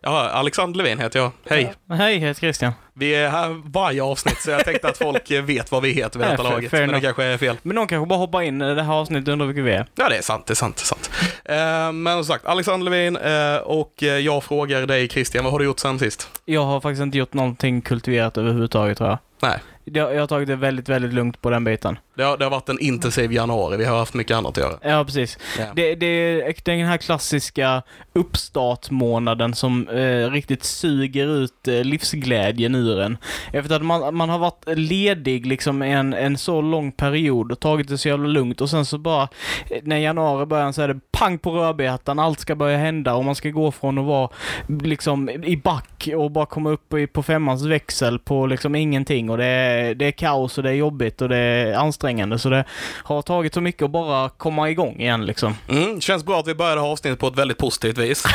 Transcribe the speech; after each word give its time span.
Ja, 0.00 0.28
Alexander 0.28 0.78
Levin 0.78 0.98
heter 0.98 1.18
jag. 1.18 1.30
Hej. 1.50 1.74
Hej, 1.90 2.12
jag 2.14 2.20
heter 2.20 2.40
Christian. 2.40 2.72
Vi 2.94 3.14
är 3.14 3.28
här 3.28 3.62
varje 3.72 4.02
avsnitt, 4.02 4.40
så 4.42 4.50
jag 4.50 4.64
tänkte 4.64 4.88
att 4.88 4.98
folk 4.98 5.30
vet 5.30 5.72
vad 5.72 5.82
vi 5.82 5.90
heter 5.90 6.18
vid 6.18 6.28
Nej, 6.28 6.36
detta 6.36 6.42
fair- 6.48 6.52
laget. 6.52 6.72
Men 6.72 6.88
det 6.88 7.00
kanske 7.00 7.24
är 7.24 7.38
fel. 7.38 7.56
Men 7.62 7.74
någon 7.74 7.86
kanske 7.86 8.06
bara 8.08 8.18
hoppar 8.18 8.42
in 8.42 8.62
i 8.62 8.74
det 8.74 8.82
här 8.82 8.92
avsnittet 8.94 9.28
och 9.28 9.32
undrar 9.32 9.46
vilka 9.46 9.62
vi 9.62 9.72
är. 9.72 9.86
Ja, 9.94 10.08
det 10.08 10.16
är 10.16 10.22
sant, 10.22 10.46
det 10.46 10.52
är 10.52 10.54
sant, 10.54 10.76
det 10.76 10.82
är 10.82 10.84
sant. 10.84 11.10
Eh, 11.44 11.92
Men 11.92 12.14
som 12.16 12.24
sagt, 12.24 12.46
Alexander 12.46 12.90
Levin 12.90 13.16
eh, 13.16 13.56
och 13.56 14.02
eh, 14.02 14.08
jag 14.18 14.44
frågar 14.44 14.86
dig 14.86 15.08
Christian, 15.08 15.44
vad 15.44 15.52
har 15.52 15.58
du 15.58 15.64
gjort 15.64 15.78
sen 15.80 15.98
sist? 15.98 16.28
Jag 16.44 16.64
har 16.64 16.80
faktiskt 16.80 17.02
inte 17.02 17.18
gjort 17.18 17.34
någonting 17.34 17.80
kultiverat 17.82 18.38
överhuvudtaget 18.38 18.98
tror 18.98 19.08
jag. 19.10 19.18
Nej. 19.42 19.58
Jag, 19.84 20.14
jag 20.14 20.20
har 20.20 20.26
tagit 20.26 20.48
det 20.48 20.56
väldigt, 20.56 20.88
väldigt 20.88 21.12
lugnt 21.14 21.40
på 21.40 21.50
den 21.50 21.64
biten. 21.64 21.98
Det 22.16 22.22
har, 22.22 22.36
det 22.36 22.44
har 22.44 22.50
varit 22.50 22.68
en 22.68 22.80
intensiv 22.80 23.32
januari, 23.32 23.76
vi 23.76 23.84
har 23.84 23.98
haft 23.98 24.14
mycket 24.14 24.36
annat 24.36 24.58
att 24.58 24.64
göra. 24.64 24.78
Ja, 24.82 25.04
precis. 25.04 25.38
Ja. 25.58 25.64
Det, 25.76 25.94
det 25.94 26.06
är 26.06 26.64
den 26.64 26.86
här 26.86 26.96
klassiska 26.96 27.82
uppstartmånaden 28.12 29.54
som 29.54 29.88
eh, 29.88 30.30
riktigt 30.30 30.64
suger 30.64 31.26
ut 31.26 31.68
eh, 31.68 31.84
livsglädjen 31.84 32.74
ur 32.74 33.00
en. 33.00 33.18
Efter 33.52 33.76
att 33.76 33.82
man, 33.82 34.16
man 34.16 34.28
har 34.28 34.38
varit 34.38 34.64
ledig 34.66 35.46
liksom 35.46 35.82
en, 35.82 36.14
en 36.14 36.38
så 36.38 36.60
lång 36.60 36.92
period 36.92 37.52
och 37.52 37.60
tagit 37.60 37.88
det 37.88 37.98
så 37.98 38.08
jävla 38.08 38.28
lugnt 38.28 38.60
och 38.60 38.70
sen 38.70 38.84
så 38.84 38.98
bara 38.98 39.22
eh, 39.70 39.82
när 39.82 39.96
januari 39.96 40.46
börjar 40.46 40.72
så 40.72 40.82
är 40.82 40.88
det 40.88 41.00
pang 41.12 41.38
på 41.38 41.50
rödbetan, 41.50 42.18
allt 42.18 42.40
ska 42.40 42.54
börja 42.54 42.78
hända 42.78 43.14
och 43.14 43.24
man 43.24 43.34
ska 43.34 43.50
gå 43.50 43.72
från 43.72 43.98
att 43.98 44.04
vara 44.04 44.28
liksom 44.66 45.30
i 45.30 45.56
back 45.56 46.08
och 46.16 46.30
bara 46.30 46.46
komma 46.46 46.70
upp 46.70 46.94
på 47.12 47.22
femmans 47.22 47.62
växel 47.62 48.18
på 48.18 48.46
liksom 48.46 48.74
ingenting 48.74 49.30
och 49.30 49.38
det 49.38 49.46
är, 49.46 49.94
det 49.94 50.04
är 50.04 50.12
kaos 50.12 50.58
och 50.58 50.64
det 50.64 50.70
är 50.70 50.74
jobbigt 50.74 51.22
och 51.22 51.28
det 51.28 51.36
är 51.36 51.74
ansträngande 51.74 52.03
så 52.38 52.48
det 52.48 52.64
har 53.04 53.22
tagit 53.22 53.54
så 53.54 53.60
mycket 53.60 53.82
att 53.82 53.90
bara 53.90 54.28
komma 54.28 54.70
igång 54.70 55.00
igen 55.00 55.26
liksom. 55.26 55.56
Mm, 55.68 56.00
känns 56.00 56.24
bra 56.24 56.40
att 56.40 56.46
vi 56.48 56.54
började 56.54 56.80
ha 56.80 56.88
avsnittet 56.88 57.18
på 57.18 57.28
ett 57.28 57.36
väldigt 57.38 57.58
positivt 57.58 57.98
vis. 57.98 58.24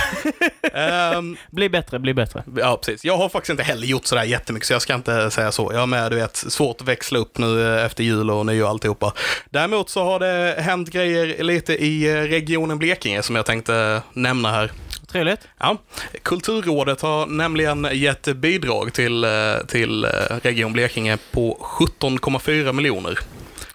Ehm, 0.73 1.37
Bli 1.51 1.69
bättre, 1.69 1.99
bli 1.99 2.13
bättre. 2.13 2.43
ja, 2.57 2.77
precis. 2.85 3.05
Jag 3.05 3.17
har 3.17 3.29
faktiskt 3.29 3.49
inte 3.49 3.63
heller 3.63 3.87
gjort 3.87 4.05
sådär 4.05 4.23
jättemycket, 4.23 4.67
så 4.67 4.73
jag 4.73 4.81
ska 4.81 4.93
inte 4.95 5.31
säga 5.31 5.51
så. 5.51 5.69
Jag 5.73 5.79
har 5.79 5.87
med, 5.87 6.11
du 6.11 6.15
vet, 6.15 6.35
svårt 6.35 6.81
att 6.81 6.87
växla 6.87 7.19
upp 7.19 7.37
nu 7.37 7.75
eh, 7.77 7.85
efter 7.85 8.03
jul 8.03 8.29
och 8.31 8.45
nyår 8.45 8.63
och 8.63 8.69
alltihopa. 8.69 9.13
Däremot 9.49 9.89
så 9.89 10.03
har 10.03 10.19
det 10.19 10.61
hänt 10.61 10.89
grejer 10.89 11.43
lite 11.43 11.73
i 11.73 12.09
eh, 12.09 12.13
regionen 12.15 12.79
Blekinge 12.79 13.21
som 13.23 13.35
jag 13.35 13.45
tänkte 13.45 14.01
nämna 14.13 14.51
här. 14.51 14.71
Trevligt. 15.11 15.47
Ja, 15.59 15.77
Kulturrådet 16.23 17.01
har 17.01 17.25
nämligen 17.25 17.87
gett 17.91 18.35
bidrag 18.35 18.93
till, 18.93 19.23
eh, 19.23 19.29
till 19.67 20.05
eh, 20.05 20.09
Region 20.43 20.73
Blekinge 20.73 21.17
på 21.31 21.57
17,4 21.99 22.73
miljoner. 22.73 23.19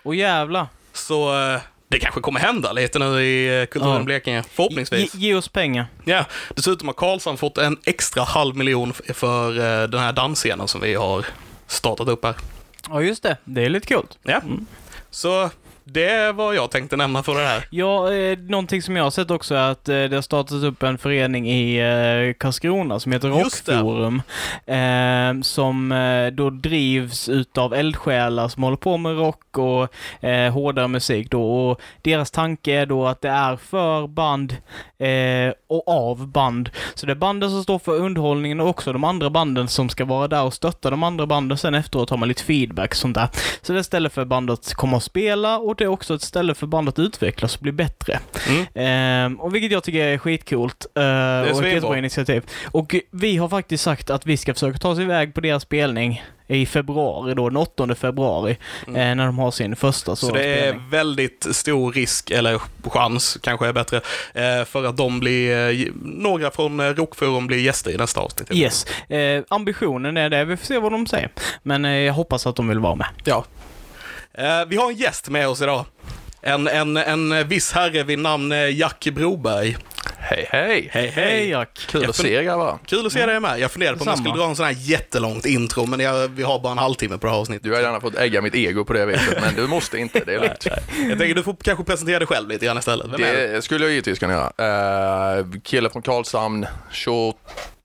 Och 0.05 0.14
jävla. 0.14 0.69
Så 0.92 1.41
eh, 1.55 1.60
det 1.88 1.98
kanske 1.98 2.20
kommer 2.20 2.41
hända 2.41 2.72
lite 2.72 2.98
nu 2.98 3.22
i 3.22 3.60
eh, 3.60 3.66
Kulturen 3.66 3.97
Ja. 3.97 4.02
Blekinge, 4.02 4.42
förhoppningsvis. 4.50 5.14
Ge, 5.14 5.28
ge 5.28 5.34
oss 5.34 5.48
pengar. 5.48 5.86
Ja, 6.05 6.24
dessutom 6.55 6.88
har 6.88 6.92
Karlshamn 6.92 7.38
fått 7.38 7.58
en 7.58 7.77
extra 7.84 8.22
halv 8.22 8.56
miljon 8.56 8.92
för 8.92 9.58
eh, 9.58 9.88
den 9.88 10.00
här 10.00 10.12
dansscenen 10.12 10.69
som 10.69 10.80
vi 10.80 10.94
har 10.94 11.27
startat 11.66 12.08
upp 12.08 12.24
här. 12.24 12.34
Ja, 12.88 13.02
just 13.02 13.22
det. 13.22 13.36
Det 13.45 13.64
är 13.64 13.68
lite 13.68 13.95
coolt. 13.95 14.18
Ja, 14.23 14.40
så 15.11 15.51
det 15.84 16.33
vad 16.33 16.55
jag 16.55 16.70
tänkte 16.70 16.96
nämna 16.96 17.22
för 17.22 17.34
det 17.34 17.46
här. 17.46 17.67
Ja, 17.70 18.12
eh, 18.12 18.39
någonting 18.39 18.83
som 18.83 18.96
jag 18.96 19.05
har 19.05 19.11
sett 19.11 19.30
också 19.30 19.55
är 19.55 19.70
att 19.70 19.89
eh, 19.89 19.95
det 19.95 20.14
har 20.14 20.22
startats 20.22 20.64
upp 20.64 20.83
en 20.83 20.98
förening 20.98 21.50
i 21.50 21.78
eh, 21.78 22.39
Karlskrona 22.39 23.00
som 23.00 23.12
heter. 23.12 23.28
Rockforum. 23.28 24.23
Eh, 24.67 25.42
som 25.42 25.92
eh, 25.92 26.27
då 26.27 26.50
drivs 26.50 27.28
utav 27.28 27.74
eldsjälar 27.74 28.48
som 28.48 28.62
håller 28.62 28.77
på 28.77 28.96
med 28.96 29.17
rock 29.17 29.58
och 29.58 29.94
eh, 30.24 30.52
hårdare 30.52 30.89
musik 30.89 31.30
då. 31.30 31.70
Och 31.70 31.80
deras 32.02 32.30
tanke 32.30 32.73
är 32.73 32.86
då 32.86 33.06
att 33.06 33.20
det 33.20 33.28
är 33.28 33.56
för 33.56 34.06
band 34.06 34.56
eh, 34.98 35.55
och 35.67 35.89
av 35.89 36.28
band. 36.28 36.70
Så 36.94 37.06
det 37.06 37.12
är 37.12 37.17
banden 37.17 37.50
som 37.50 37.62
står 37.62 37.78
för 37.78 37.92
underhållningen 37.96 38.61
och 38.61 38.68
också 38.68 38.92
de 38.92 39.05
andra 39.05 39.30
banden 39.30 39.68
som 39.68 39.89
ska 39.89 40.05
vara 40.05 40.28
där 40.28 40.42
och 40.42 40.55
stötta 40.55 40.90
de 40.90 41.02
andra 41.02 41.27
banden. 41.27 41.58
Sen 41.58 41.74
efteråt 41.74 42.11
har 42.11 42.17
man 42.17 42.28
lite 42.28 42.42
feedback 42.42 42.90
och 42.90 42.96
sånt 42.96 43.14
där. 43.14 43.28
Så 43.62 43.73
det 43.73 43.77
är 43.77 43.80
ett 43.80 43.86
ställe 43.86 44.11
för 44.11 44.24
bandet 44.24 44.58
att 44.58 44.74
komma 44.74 44.96
och 44.96 45.02
spela 45.02 45.58
och 45.58 45.73
det 45.79 45.85
är 45.85 45.89
också 45.89 46.14
ett 46.14 46.23
ställe 46.23 46.55
för 46.55 46.67
bandet 46.67 46.95
att 46.95 46.98
utvecklas 46.98 47.57
och 47.57 47.62
bli 47.62 47.73
bättre. 47.73 48.20
Mm. 48.48 48.67
Ehm, 48.74 49.40
och 49.40 49.55
vilket 49.55 49.73
jag 49.73 49.85
tycker 49.85 50.07
är 50.07 50.18
skitcoolt. 50.18 50.86
Uh, 50.98 51.02
och 51.52 51.64
ett 51.64 51.73
jättebra 51.73 51.98
initiativ. 51.98 52.42
Och 52.64 52.95
vi 53.11 53.36
har 53.36 53.48
faktiskt 53.48 53.85
sagt 53.85 54.11
att 54.11 54.27
vi 54.27 54.36
ska 54.36 54.55
försöka 54.55 54.79
ta 54.79 54.89
oss 54.89 54.98
iväg 54.98 55.35
på 55.35 55.40
deras 55.40 55.62
spelning 55.62 56.23
i 56.46 56.67
februari 56.67 57.35
då, 57.35 57.48
den 57.48 57.57
8 57.57 57.95
februari, 57.95 58.57
eh, 58.86 58.92
när 58.92 59.27
de 59.27 59.39
har 59.39 59.51
sin 59.51 59.77
första 59.77 60.11
Mm. 60.11 60.17
Så 60.17 60.30
det 60.30 60.45
är 60.45 60.58
spelning. 60.58 60.90
väldigt 60.90 61.46
stor 61.51 61.92
risk, 61.92 62.30
eller 62.30 62.61
chans 62.85 63.39
kanske 63.42 63.67
är 63.67 63.73
bättre, 63.73 63.96
eh, 64.35 64.64
för 64.64 64.85
att 64.85 64.96
de 64.96 65.20
blir, 65.20 65.70
eh, 65.70 65.86
några 66.02 66.51
från 66.51 66.80
eh, 66.80 66.86
Rockforum 66.86 67.46
blir 67.46 67.58
gäster 67.58 67.91
i 67.91 67.96
nästa 67.96 68.20
avsnitt. 68.20 68.52
Yes. 68.52 68.86
Eh, 69.08 69.42
ambitionen 69.48 70.17
är 70.17 70.30
det. 70.30 70.45
Vi 70.45 70.56
får 70.56 70.67
se 70.67 70.79
vad 70.79 70.92
de 70.92 71.06
säger. 71.06 71.30
Men 71.62 71.85
eh, 71.85 71.91
jag 71.91 72.14
hoppas 72.14 72.46
att 72.46 72.56
de 72.56 72.68
vill 72.68 72.79
vara 72.79 72.95
med. 72.95 73.06
Ja. 73.24 73.45
Eh, 74.39 74.67
vi 74.68 74.77
har 74.77 74.90
en 74.90 74.96
gäst 74.96 75.28
med 75.28 75.48
oss 75.48 75.62
idag. 75.62 75.84
En, 76.40 76.68
en, 76.68 76.96
en 76.96 77.48
viss 77.48 77.72
herre 77.72 78.02
vid 78.02 78.18
namn 78.18 78.52
eh, 78.52 78.78
Jack 78.78 79.08
Broberg. 79.12 79.77
Hej 80.18 80.48
hej! 80.50 80.89
Hej, 80.92 81.12
Hej 81.14 81.48
Jack! 81.48 81.86
Kul 81.89 82.02
Jag 82.02 82.11
att 82.11 82.17
se 82.17 82.34
er 82.34 82.42
grabbar. 82.42 82.78
Kul 82.86 83.06
att 83.06 83.12
se 83.12 83.27
dig 83.27 83.40
med. 83.40 83.61
Jag 83.61 83.70
funderade 83.70 83.98
på 83.98 84.05
om 84.05 84.08
jag 84.08 84.18
skulle 84.18 84.34
dra 84.34 84.48
en 84.48 84.56
sån 84.56 84.67
här 84.67 84.77
jättelångt 84.78 85.46
intro, 85.46 85.86
men 85.86 86.00
jag, 86.00 86.28
vi 86.28 86.42
har 86.42 86.58
bara 86.58 86.73
en 86.73 86.78
halvtimme 86.78 87.18
på 87.18 87.27
det 87.27 87.33
här 87.33 87.40
avsnittet. 87.40 87.62
Du 87.64 87.73
har 87.73 87.80
gärna 87.80 88.00
fått 88.00 88.14
ägga 88.14 88.42
mitt 88.42 88.55
ego 88.55 88.84
på 88.84 88.92
det 88.92 89.06
viset, 89.06 89.39
men 89.40 89.55
du 89.55 89.67
måste 89.67 89.98
inte. 89.98 90.23
Det 90.27 90.34
är 90.34 90.40
lugnt. 90.40 90.67
Jag 91.08 91.18
tänker 91.18 91.34
du 91.34 91.42
får 91.42 91.56
kanske 91.62 91.84
presentera 91.84 92.18
dig 92.18 92.28
själv 92.28 92.48
lite 92.48 92.67
grann 92.67 92.78
istället. 92.78 93.06
Vem 93.06 93.23
är? 93.23 93.52
Det 93.52 93.62
skulle 93.62 93.84
jag 93.84 93.90
givetvis 93.90 94.18
kunna 94.18 94.33
göra. 94.33 95.40
Uh, 95.40 95.46
kille 95.62 95.90
från 95.90 96.02
Karlshamn, 96.02 96.67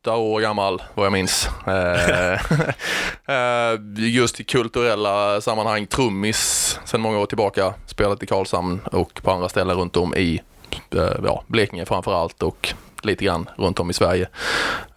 28 0.06 0.18
år 0.18 0.42
gammal 0.42 0.82
vad 0.96 1.06
jag 1.06 1.14
minns. 1.14 1.50
Eh, 1.68 2.34
eh, 3.36 3.80
just 3.96 4.40
i 4.40 4.44
kulturella 4.44 5.42
sammanhang, 5.42 5.86
trummis 5.88 6.80
sedan 6.86 7.02
många 7.02 7.20
år 7.20 7.26
tillbaka. 7.26 7.74
Spelat 7.86 8.24
i 8.24 8.26
Karlshamn 8.26 8.80
och 8.92 9.22
på 9.24 9.32
andra 9.32 9.50
ställen 9.50 9.78
runt 9.78 9.98
om 9.98 10.16
i 10.16 10.42
eh, 10.96 11.10
ja, 11.24 11.44
Blekinge 11.48 11.86
framför 11.86 12.22
allt 12.22 12.44
och 12.44 12.74
lite 13.02 13.26
grann 13.26 13.50
runt 13.58 13.80
om 13.80 13.90
i 13.90 13.94
Sverige. 13.94 14.30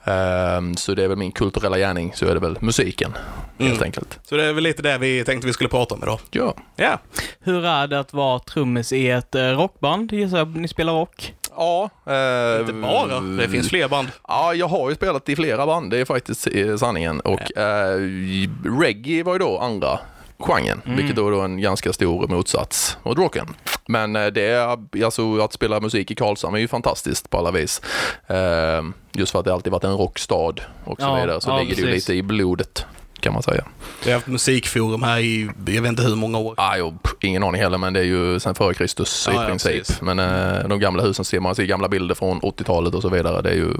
Eh, 0.05 0.61
så 0.77 0.95
det 0.95 1.05
är 1.05 1.09
väl 1.09 1.19
min 1.19 1.33
kulturella 1.33 1.79
gärning, 1.79 2.13
så 2.15 2.27
är 2.27 2.35
det 2.35 2.41
väl 2.41 2.57
musiken 2.61 3.13
helt 3.59 3.73
Mm. 3.73 3.83
enkelt. 3.83 4.19
Så 4.23 4.37
det 4.37 4.45
är 4.45 4.53
väl 4.53 4.65
lite 4.65 4.83
det 4.83 4.99
vi 4.99 5.25
tänkte 5.25 5.47
vi 5.47 5.53
skulle 5.53 5.69
prata 5.71 5.95
om 5.95 6.03
idag. 6.03 6.21
Ja. 6.31 6.55
Ja. 6.77 6.99
Hur 7.41 7.65
är 7.67 7.87
det 7.87 8.01
att 8.01 8.13
vara 8.13 8.39
trummis 8.39 8.93
i 8.93 9.11
ett 9.11 9.35
rockband? 9.35 10.13
Gissar 10.13 10.39
jag 10.39 10.57
ni 10.57 10.69
spelar 10.69 10.93
rock? 10.93 11.35
Ja. 11.57 11.91
eh, 12.07 12.61
Inte 12.61 12.73
bara, 12.73 13.21
det 13.21 13.49
finns 13.49 13.69
fler 13.69 13.89
band. 13.89 14.09
Ja, 14.29 14.55
jag 14.55 14.69
har 14.69 14.89
ju 14.89 14.95
spelat 14.95 15.29
i 15.29 15.37
flera 15.37 15.67
band, 15.67 15.91
det 15.91 15.99
är 15.99 16.05
faktiskt 16.05 16.49
eh, 16.53 16.77
sanningen. 16.77 17.21
Och 17.21 17.59
eh, 17.59 17.99
reggae 18.81 19.23
var 19.23 19.33
ju 19.33 19.39
då 19.39 19.59
andra 19.59 19.99
genren, 20.39 20.83
vilket 20.85 21.17
då 21.17 21.29
är 21.41 21.45
en 21.45 21.61
ganska 21.61 21.93
stor 21.93 22.29
motsats 22.29 22.97
mot 23.03 23.19
rocken. 23.19 23.47
Men 23.87 24.17
eh, 24.17 24.27
det 24.27 24.43
är, 24.47 24.79
alltså 25.05 25.39
att 25.39 25.53
spela 25.53 25.81
musik 25.81 26.11
i 26.11 26.15
Karlshamn 26.15 26.57
är 26.57 26.61
ju 26.61 26.69
fantastiskt 26.69 27.31
på 27.31 27.39
alla 27.39 27.51
vis. 27.51 27.81
Eh, 28.27 28.83
just 29.13 29.33
för 29.33 29.39
att 29.39 29.45
det 29.45 29.53
alltid 29.55 29.73
varit 29.73 29.85
en 29.85 29.97
rockstad 29.97 30.55
och 30.85 31.01
så 31.01 31.07
Ja, 31.07 31.15
vidare, 31.15 31.41
så 31.41 31.51
ja, 31.51 31.59
ligger 31.59 31.75
det 31.75 31.81
ju 31.81 31.87
precis. 31.87 32.09
lite 32.09 32.19
i 32.19 32.23
blodet 32.23 32.87
kan 33.23 33.33
man 33.33 33.43
säga. 33.43 33.65
Vi 34.05 34.11
har 34.11 34.15
haft 34.19 34.27
musikforum 34.27 35.03
här 35.03 35.19
i, 35.21 35.51
jag 35.67 35.83
vet 35.83 35.89
inte 35.89 36.03
hur 36.03 36.17
många 36.17 36.39
år. 36.39 36.55
Ah, 36.57 36.77
jo, 36.77 36.95
pff, 37.03 37.13
ingen 37.21 37.43
aning 37.43 37.61
heller, 37.63 37.79
men 37.79 37.93
det 37.93 38.01
är 38.01 38.05
ju 38.05 38.41
sen 38.41 38.55
före 38.55 38.75
Kristus 38.75 39.29
Ja, 39.29 39.35
ja, 39.37 39.45
i 39.45 39.47
princip. 39.47 39.73
precis. 39.79 40.03
men 40.03 40.19
eh, 40.19 40.69
de 40.69 40.81
gamla 40.81 41.03
husen 41.03 41.25
ser 41.25 41.41
man, 41.41 41.55
ser 41.55 41.65
gamla 41.65 41.89
bilder 41.89 42.15
från 42.15 42.41
80-talet 42.41 42.95
och 42.95 43.03
så 43.03 43.09
vidare. 43.09 43.43
Det 43.43 43.51
är 43.51 43.55
ju 43.55 43.75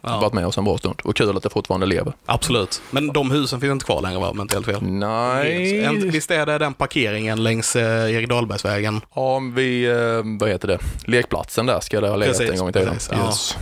Ja. 0.00 0.20
varit 0.20 0.32
med 0.32 0.46
oss 0.46 0.58
en 0.58 0.64
bra 0.64 0.78
stund. 0.78 0.94
Och 1.04 1.16
kul 1.16 1.36
att 1.36 1.42
det 1.42 1.50
fortfarande 1.50 1.86
lever. 1.86 2.12
Absolut. 2.26 2.82
Men 2.90 3.08
de 3.12 3.30
husen 3.30 3.60
finns 3.60 3.72
inte 3.72 3.84
kvar 3.84 4.02
längre 4.02 4.18
va, 4.18 4.28
om 4.28 4.36
jag 4.36 4.44
inte 4.44 4.54
helt 4.54 4.66
fel? 4.66 4.82
Nej. 4.82 5.84
En- 5.84 6.10
Visst 6.10 6.30
är 6.30 6.46
det 6.46 6.58
den 6.58 6.74
parkeringen 6.74 7.42
längs 7.42 7.76
eh, 7.76 8.14
Erik 8.14 8.28
Dahlbergsvägen? 8.28 9.00
Ja, 9.14 9.38
vi, 9.54 9.84
eh, 9.84 10.38
vad 10.40 10.48
heter 10.50 10.68
det, 10.68 10.78
lekplatsen 11.04 11.66
där 11.66 11.80
ska 11.80 12.00
det 12.00 12.08
ha 12.08 12.16
legat 12.16 12.38
Precis, 12.38 12.52
en 12.52 12.58
gång 12.58 12.68
i 12.68 12.72
tiden. 12.72 12.92
precis, 12.94 13.10
ja. 13.12 13.26
Yes. 13.26 13.56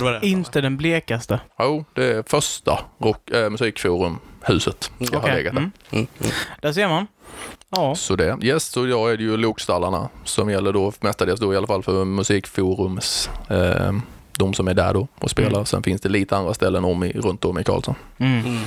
Ja, 0.00 0.06
det 0.12 0.18
det. 0.20 0.26
Inte 0.26 0.60
den 0.60 0.76
blekaste. 0.76 1.40
Jo, 1.58 1.84
det 1.94 2.04
är 2.04 2.24
första 2.26 2.78
rock, 3.02 3.30
äh, 3.30 3.50
musikforumhuset 4.48 4.90
ska 5.06 5.16
ha 5.16 5.22
Okej. 5.24 5.36
legat 5.36 5.54
där. 5.54 5.60
Mm. 5.60 5.72
Mm, 5.90 6.06
mm. 6.20 6.32
Där 6.62 6.72
ser 6.72 6.88
man. 6.88 7.06
Ja. 7.70 7.94
Så 7.94 8.16
det, 8.16 8.38
yes, 8.42 8.64
så 8.64 8.86
idag 8.86 9.12
är 9.12 9.16
det 9.16 9.22
ju 9.22 9.36
lokstallarna 9.36 10.08
som 10.24 10.50
gäller 10.50 10.72
då 10.72 10.92
mestadels 11.00 11.40
då 11.40 11.54
i 11.54 11.56
alla 11.56 11.66
fall 11.66 11.82
för 11.82 12.04
musikforums 12.04 13.30
eh, 13.50 13.92
de 14.38 14.54
som 14.54 14.68
är 14.68 14.74
där 14.74 14.94
då 14.94 15.08
och 15.20 15.30
spelar. 15.30 15.50
Mm. 15.50 15.64
Sen 15.66 15.82
finns 15.82 16.00
det 16.00 16.08
lite 16.08 16.36
andra 16.36 16.54
ställen 16.54 16.84
om 16.84 17.04
i, 17.04 17.12
runt 17.12 17.44
om 17.44 17.58
i 17.58 17.64
Karlsson. 17.64 17.94
Mm. 18.18 18.58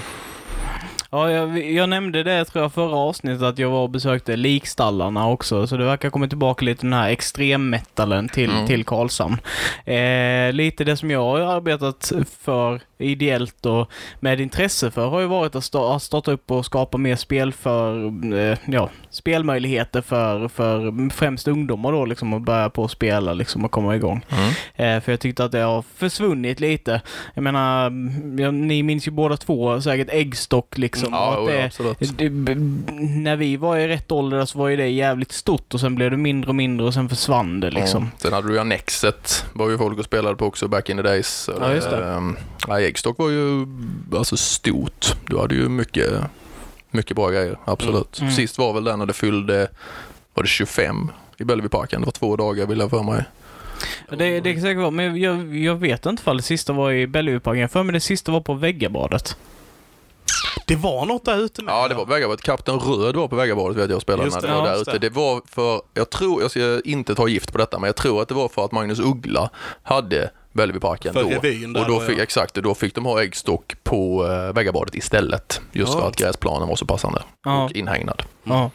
Ja, 1.12 1.32
jag, 1.32 1.72
jag 1.72 1.90
nämnde 1.90 2.24
det 2.24 2.46
tror 2.46 2.64
jag 2.64 2.74
förra 2.74 2.96
avsnittet 2.96 3.42
att 3.42 3.60
jag 3.60 3.70
var 3.70 3.82
och 3.84 3.90
besökte 3.90 4.36
likstallarna 4.36 5.28
också, 5.30 5.68
så 5.68 5.78
det 5.78 5.86
verkar 5.86 6.10
komma 6.10 6.28
tillbaka 6.28 6.66
lite 6.66 6.82
den 6.86 6.94
här 6.94 7.10
extremmetalen 7.10 8.30
till, 8.30 8.50
Mm. 8.52 8.68
till 8.68 8.86
Karlshamn. 8.86 9.38
Eh, 9.86 10.54
lite 10.54 10.84
det 10.84 10.98
som 10.98 11.12
jag 11.12 11.20
har 11.24 11.40
arbetat 11.40 12.12
för 12.42 12.82
ideellt 13.00 13.66
och 13.66 13.92
med 14.20 14.42
intresse 14.42 14.92
för 14.92 15.08
har 15.08 15.20
ju 15.20 15.28
varit 15.28 15.56
att, 15.56 15.64
sta- 15.64 15.96
att 15.96 16.04
starta 16.04 16.32
upp 16.32 16.52
och 16.52 16.66
skapa 16.66 16.98
mer 16.98 17.16
spel 17.16 17.54
för, 17.54 18.06
eh, 18.36 18.58
ja, 18.66 18.90
spelmöjligheter 19.10 20.02
för, 20.02 20.48
för 20.48 21.10
främst 21.10 21.48
ungdomar 21.48 21.92
då 21.92 22.06
liksom 22.06 22.34
och 22.34 22.42
börja 22.42 22.70
på 22.70 22.86
att 22.86 22.92
spela 22.92 23.34
liksom 23.34 23.66
och 23.66 23.72
komma 23.72 23.96
igång. 23.96 24.26
Mm. 24.30 24.50
Eh, 24.76 25.04
för 25.04 25.12
jag 25.12 25.20
tyckte 25.20 25.44
att 25.44 25.52
det 25.52 25.60
har 25.60 25.84
försvunnit 25.96 26.60
lite. 26.60 27.02
Jag 27.34 27.44
menar, 27.44 27.90
ni 28.52 28.84
minns 28.84 29.08
ju 29.08 29.12
båda 29.12 29.38
två 29.38 29.82
säkert 29.82 30.10
Äggstock 30.12 30.78
liksom. 30.78 31.10
Ja, 31.12 31.40
att 31.40 31.48
det, 31.48 31.60
ja, 31.60 31.66
absolut. 31.66 32.18
det, 32.18 32.56
när 33.00 33.36
vi 33.36 33.58
var 33.58 33.78
i 33.78 33.88
rätt 33.88 34.12
ålder 34.12 34.46
så 34.46 34.60
var 34.60 34.68
ju 34.68 34.76
det 34.76 34.88
jävligt 34.88 35.32
stort 35.32 35.74
och 35.74 35.80
sen 35.80 35.96
blev 35.96 36.12
det 36.12 36.18
mindre 36.18 36.50
och 36.50 36.56
mindre 36.56 36.88
och 36.88 36.94
sen 36.94 37.10
försvann 37.10 37.60
det 37.60 37.72
liksom. 37.72 38.04
Ja. 38.04 38.18
Sen 38.18 38.34
hade 38.34 38.48
du 38.48 38.54
ju 38.54 38.60
Annexet, 38.60 39.46
var 39.54 39.70
ju 39.70 39.78
folk 39.78 40.00
och 40.00 40.06
spelade 40.06 40.36
på 40.36 40.46
också 40.46 40.68
back 40.68 40.90
in 40.90 40.98
the 40.98 41.04
days. 41.04 41.50
Ja, 41.62 41.74
just 41.74 41.90
det. 41.90 42.06
Ehm, 42.06 42.38
ja, 42.90 42.92
Eggstock 42.92 43.18
var 43.18 43.30
ju 43.30 43.68
alltså 44.16 44.38
stort. 44.38 45.16
Du 45.28 45.38
hade 45.38 45.56
ju 45.56 45.70
mycket, 45.70 46.14
mycket 46.92 47.16
bra 47.16 47.30
grejer, 47.30 47.58
absolut. 47.66 48.20
Mm. 48.20 48.32
Sist 48.32 48.58
var 48.58 48.74
väl 48.74 48.84
den 48.84 49.00
när 49.00 49.06
det 49.06 49.14
fyllde, 49.14 49.68
var 50.34 50.44
det 50.44 50.50
25 50.50 51.12
i 51.38 51.44
Bellevueparken? 51.44 52.02
Det 52.02 52.06
var 52.06 52.12
två 52.12 52.36
dagar 52.36 52.66
vill 52.66 52.80
jag 52.80 52.90
för 52.90 53.04
mig. 53.04 53.24
Det, 54.10 54.40
det 54.40 54.54
kan 54.54 54.62
säkert 54.62 54.78
vara, 54.78 54.92
men 54.92 55.22
jag, 55.22 55.56
jag 55.56 55.76
vet 55.76 56.06
inte 56.06 56.22
ifall 56.22 56.38
det 56.38 56.44
sista 56.44 56.74
var 56.74 56.92
i 56.92 57.08
Bellevueparken. 57.08 57.70
För 57.70 57.84
mig 57.84 57.94
det 57.94 58.00
sista 58.00 58.32
var 58.32 58.42
på 58.42 58.54
Väggabadet. 58.54 59.38
Det 60.66 60.76
var 60.76 61.06
något 61.06 61.26
där 61.26 61.38
ute 61.38 61.64
med. 61.64 61.72
Ja, 61.72 61.88
det 61.88 61.96
var 61.96 62.06
på 62.06 62.12
Väggabadet. 62.12 62.42
Kapten 62.42 62.80
Röd 62.80 63.16
var 63.16 63.28
på 63.28 63.36
Väggabadet 63.36 63.78
vet 63.78 63.90
jag 63.90 64.02
spelade 64.02 64.30
när 64.30 64.42
det, 64.42 64.48
det 64.48 64.54
var 64.54 64.68
ja, 64.68 64.74
där 64.74 64.82
ute. 64.82 64.92
det. 64.92 65.00
Det 65.00 65.10
var 65.10 65.42
för, 65.46 65.82
jag 65.94 66.10
tror, 66.10 66.42
jag 66.42 66.52
ska 66.52 66.82
inte 66.86 67.16
ta 67.16 67.28
gift 67.28 67.52
på 67.52 67.58
detta, 67.58 67.80
men 67.80 67.88
jag 67.88 67.96
tror 67.96 68.22
att 68.22 68.28
det 68.28 68.34
var 68.34 68.48
för 68.48 68.66
att 68.66 68.72
Magnus 68.72 69.00
Uggla 69.00 69.50
hade 69.84 70.32
Bellevueparken 70.52 71.14
För 71.14 71.24
då. 71.24 71.30
revyn 71.30 71.74
där 71.74 71.82
och 71.82 71.88
då 71.88 72.00
då, 72.00 72.06
fick, 72.06 72.18
ja. 72.20 72.24
Exakt, 72.24 72.58
och 72.58 72.64
då 72.64 72.76
fick 72.76 72.96
de 72.96 73.06
ha 73.06 73.24
äggstock 73.24 73.74
på 73.84 74.28
äh, 74.28 74.54
Väggabadet 74.56 74.96
istället. 74.96 75.62
Just 75.72 75.94
Ja. 75.94 76.00
för 76.00 76.08
att 76.08 76.16
gräsplanen 76.16 76.68
var 76.68 76.76
så 76.76 76.86
passande 76.86 77.24
Ja. 77.46 77.64
och 77.64 77.72
inhägnad. 77.72 78.24
Ja. 78.44 78.72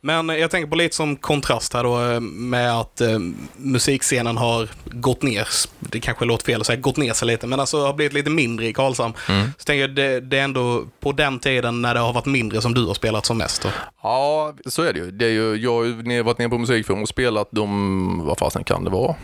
Men 0.00 0.28
jag 0.28 0.50
tänker 0.50 0.70
på 0.70 0.76
lite 0.76 0.96
som 0.96 1.16
kontrast 1.16 1.74
här 1.74 1.84
då 1.84 2.02
eh, 2.12 2.20
med 2.20 2.80
att 2.80 3.00
eh, 3.00 3.18
musikscenen 3.56 4.36
har 4.36 4.68
gått 4.84 5.22
ner. 5.22 5.48
Det 5.80 6.00
kanske 6.00 6.24
låter 6.24 6.44
fel 6.44 6.60
att 6.60 6.66
säga 6.66 6.80
gått 6.80 6.96
ner 6.96 7.12
sig 7.12 7.26
lite, 7.28 7.46
men 7.46 7.60
alltså 7.60 7.86
har 7.86 7.94
blivit 7.94 8.12
lite 8.12 8.30
mindre 8.30 8.66
i 8.66 8.72
Karlshamn. 8.72 9.14
Mm. 9.28 9.48
Så 9.58 9.64
tänker 9.64 9.80
jag 9.80 9.94
det, 9.94 10.20
det 10.20 10.38
är 10.38 10.44
ändå 10.44 10.84
på 11.00 11.12
den 11.12 11.38
tiden 11.38 11.82
när 11.82 11.94
det 11.94 12.00
har 12.00 12.12
varit 12.12 12.26
mindre 12.26 12.60
som 12.60 12.74
du 12.74 12.86
har 12.86 12.94
spelat 12.94 13.26
som 13.26 13.38
mest. 13.38 13.62
Då. 13.62 13.68
Ja, 14.02 14.54
så 14.66 14.82
är 14.82 14.92
det 14.92 14.98
ju. 14.98 15.10
Det 15.10 15.24
är 15.26 15.30
ju 15.30 15.54
jag 15.56 15.72
har 15.72 16.22
varit 16.22 16.38
nere 16.38 16.48
på 16.48 16.58
musikforum 16.58 17.02
och 17.02 17.08
spelat 17.08 17.48
de, 17.50 18.20
vad 18.26 18.38
fasen 18.38 18.64
kan 18.64 18.84
det 18.84 18.90
vara? 18.90 19.14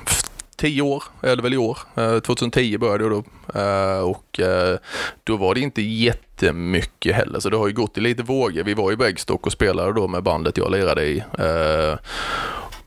Tio 0.61 0.83
år 0.83 1.03
det 1.21 1.43
väl 1.43 1.55
i 1.55 1.57
år. 1.57 1.79
Eh, 1.95 2.19
2010 2.19 2.79
började 2.79 3.05
jag 3.05 3.11
då. 3.11 3.25
Eh, 3.61 4.01
och 4.01 4.41
eh, 4.41 4.79
då 5.25 5.37
var 5.37 5.55
det 5.55 5.61
inte 5.61 5.83
jättemycket 5.83 7.17
heller, 7.17 7.41
så 7.41 7.51
det 7.51 7.57
har 7.57 7.67
ju 7.69 7.75
gått 7.75 7.99
i 7.99 8.01
lite 8.01 8.23
vågor. 8.23 8.63
Vi 8.63 8.75
var 8.75 8.91
ju 8.91 8.97
på 8.97 9.05
Äggstock 9.05 9.47
och 9.47 9.53
spelade 9.53 9.93
då 9.93 10.09
med 10.09 10.23
bandet 10.23 10.57
jag 10.57 10.71
lirade 10.73 11.05
i. 11.07 11.19
Eh, 11.19 11.99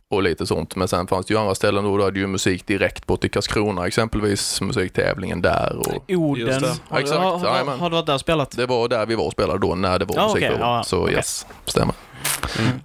och 0.10 0.24
lite 0.24 0.46
sånt. 0.46 0.76
Men 0.76 0.88
sen 0.88 1.08
fanns 1.08 1.26
det 1.26 1.34
ju 1.34 1.40
andra 1.40 1.56
ställen 1.56 1.84
då, 1.84 1.98
då 1.98 2.04
hade 2.04 2.20
ju 2.20 2.28
musik 2.28 2.68
direkt 2.68 3.06
bort 3.08 3.26
i 3.26 3.30
Karlskrona 3.30 3.88
exempelvis, 3.88 4.62
musiktävlingen 4.62 5.42
där. 5.42 5.76
Och 5.78 6.12
Oden. 6.12 6.64
Har, 6.90 7.00
Exakt, 7.00 7.20
har, 7.22 7.38
har, 7.38 7.78
har 7.78 7.90
du 7.90 7.96
varit 7.96 8.06
där 8.06 8.14
och 8.14 8.20
spelat? 8.20 8.58
det 8.58 8.66
var 8.66 8.88
där 8.88 9.06
vi 9.06 9.16
var 9.16 9.26
och 9.26 9.32
spelade 9.32 9.60
då 9.60 9.76
när 9.76 10.00
det 10.00 10.06
var 10.06 10.16
Ja, 10.16 10.30
okej, 10.30 10.42
musikforum. 10.42 10.62
ja, 10.62 10.84
så 10.84 11.02
okej. 11.02 11.16
yes, 11.16 11.46
stämmer. 11.66 11.96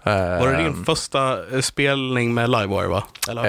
Var 0.05 0.53
det 0.53 0.63
din 0.63 0.85
första 0.85 1.39
eh, 1.55 1.61
spelning 1.61 2.35
med 2.35 2.51
Livewire 2.51 2.89
va? 2.89 3.03
Eller 3.29 3.41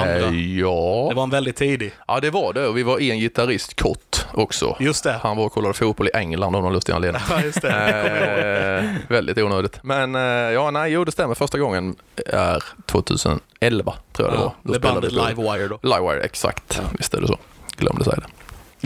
andra? 0.00 0.36
ja. 0.36 1.06
Det 1.08 1.14
var 1.14 1.22
en 1.22 1.30
väldigt 1.30 1.56
tidig. 1.56 1.92
ja, 2.08 2.20
det 2.20 2.30
var 2.30 2.52
det. 2.52 2.66
Och 2.66 2.76
vi 2.76 2.82
var 2.82 3.00
en 3.00 3.18
gitarrist 3.18 3.80
kort 3.82 4.26
också. 4.32 4.76
Just 4.80 5.04
det. 5.04 5.12
Han 5.22 5.36
var 5.36 5.44
och 5.44 5.52
kollade 5.52 5.74
fotboll 5.74 6.06
i 6.08 6.10
England 6.14 6.56
av 6.56 6.62
någon 6.62 6.72
lustig 6.72 6.92
anledning. 6.92 7.22
Ja, 7.30 7.40
just 7.42 7.62
det. 7.62 7.68
eh, 7.68 9.10
väldigt 9.14 9.38
onödigt. 9.38 9.78
Men 9.82 10.14
ja, 10.52 10.70
nej, 10.70 10.92
jo 10.92 11.04
det 11.04 11.12
stämmer. 11.12 11.34
Första 11.34 11.58
gången 11.58 11.96
är 12.26 12.62
2011 12.86 13.94
tror 14.12 14.28
jag 14.28 14.34
det 14.34 14.38
var. 14.38 14.44
Ja, 14.44 14.54
Då 14.62 14.72
med 14.72 14.80
bandet 14.80 15.12
Livewire 15.12 15.68
då. 15.68 15.78
Livewire, 15.82 16.20
exakt. 16.20 16.82
Visst 16.98 17.14
är 17.14 17.20
det 17.20 17.26
så. 17.26 17.38
Glömde 17.76 18.04
säga 18.04 18.16
det. 18.16 18.26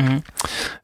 Mm. 0.00 0.22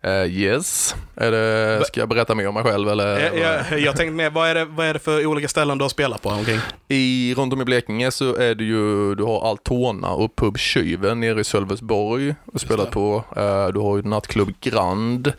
Eh, 0.00 0.36
yes. 0.36 0.94
Är 1.16 1.30
det, 1.30 1.84
ska 1.86 2.00
jag 2.00 2.08
berätta 2.08 2.34
mer 2.34 2.48
om 2.48 2.54
mig 2.54 2.62
själv 2.62 2.88
eller? 2.88 3.20
Jag, 3.20 3.38
jag, 3.38 3.80
jag 3.80 3.96
tänkte 3.96 4.14
mer, 4.14 4.30
vad 4.30 4.48
är, 4.48 4.54
det, 4.54 4.64
vad 4.64 4.86
är 4.86 4.92
det 4.92 4.98
för 4.98 5.26
olika 5.26 5.48
ställen 5.48 5.78
du 5.78 5.84
har 5.84 5.88
spelat 5.88 6.22
på 6.22 6.28
omkring? 6.28 6.58
I, 6.88 7.34
runt 7.36 7.52
om 7.52 7.60
i 7.60 7.64
Blekinge 7.64 8.10
så 8.10 8.36
är 8.36 8.54
det 8.54 8.64
ju, 8.64 9.14
du 9.14 9.22
har 9.22 9.50
Altona 9.50 10.10
och 10.10 10.36
Pub 10.36 10.58
Tjuven 10.58 11.20
nere 11.20 11.40
i 11.40 11.44
Sölvesborg 11.44 12.34
och 12.52 12.60
spelat 12.60 12.90
på. 12.90 13.24
Eh, 13.36 13.66
du 13.66 13.80
har 13.80 13.96
ju 13.96 14.02
nattklubb 14.02 14.52
Grand 14.60 15.32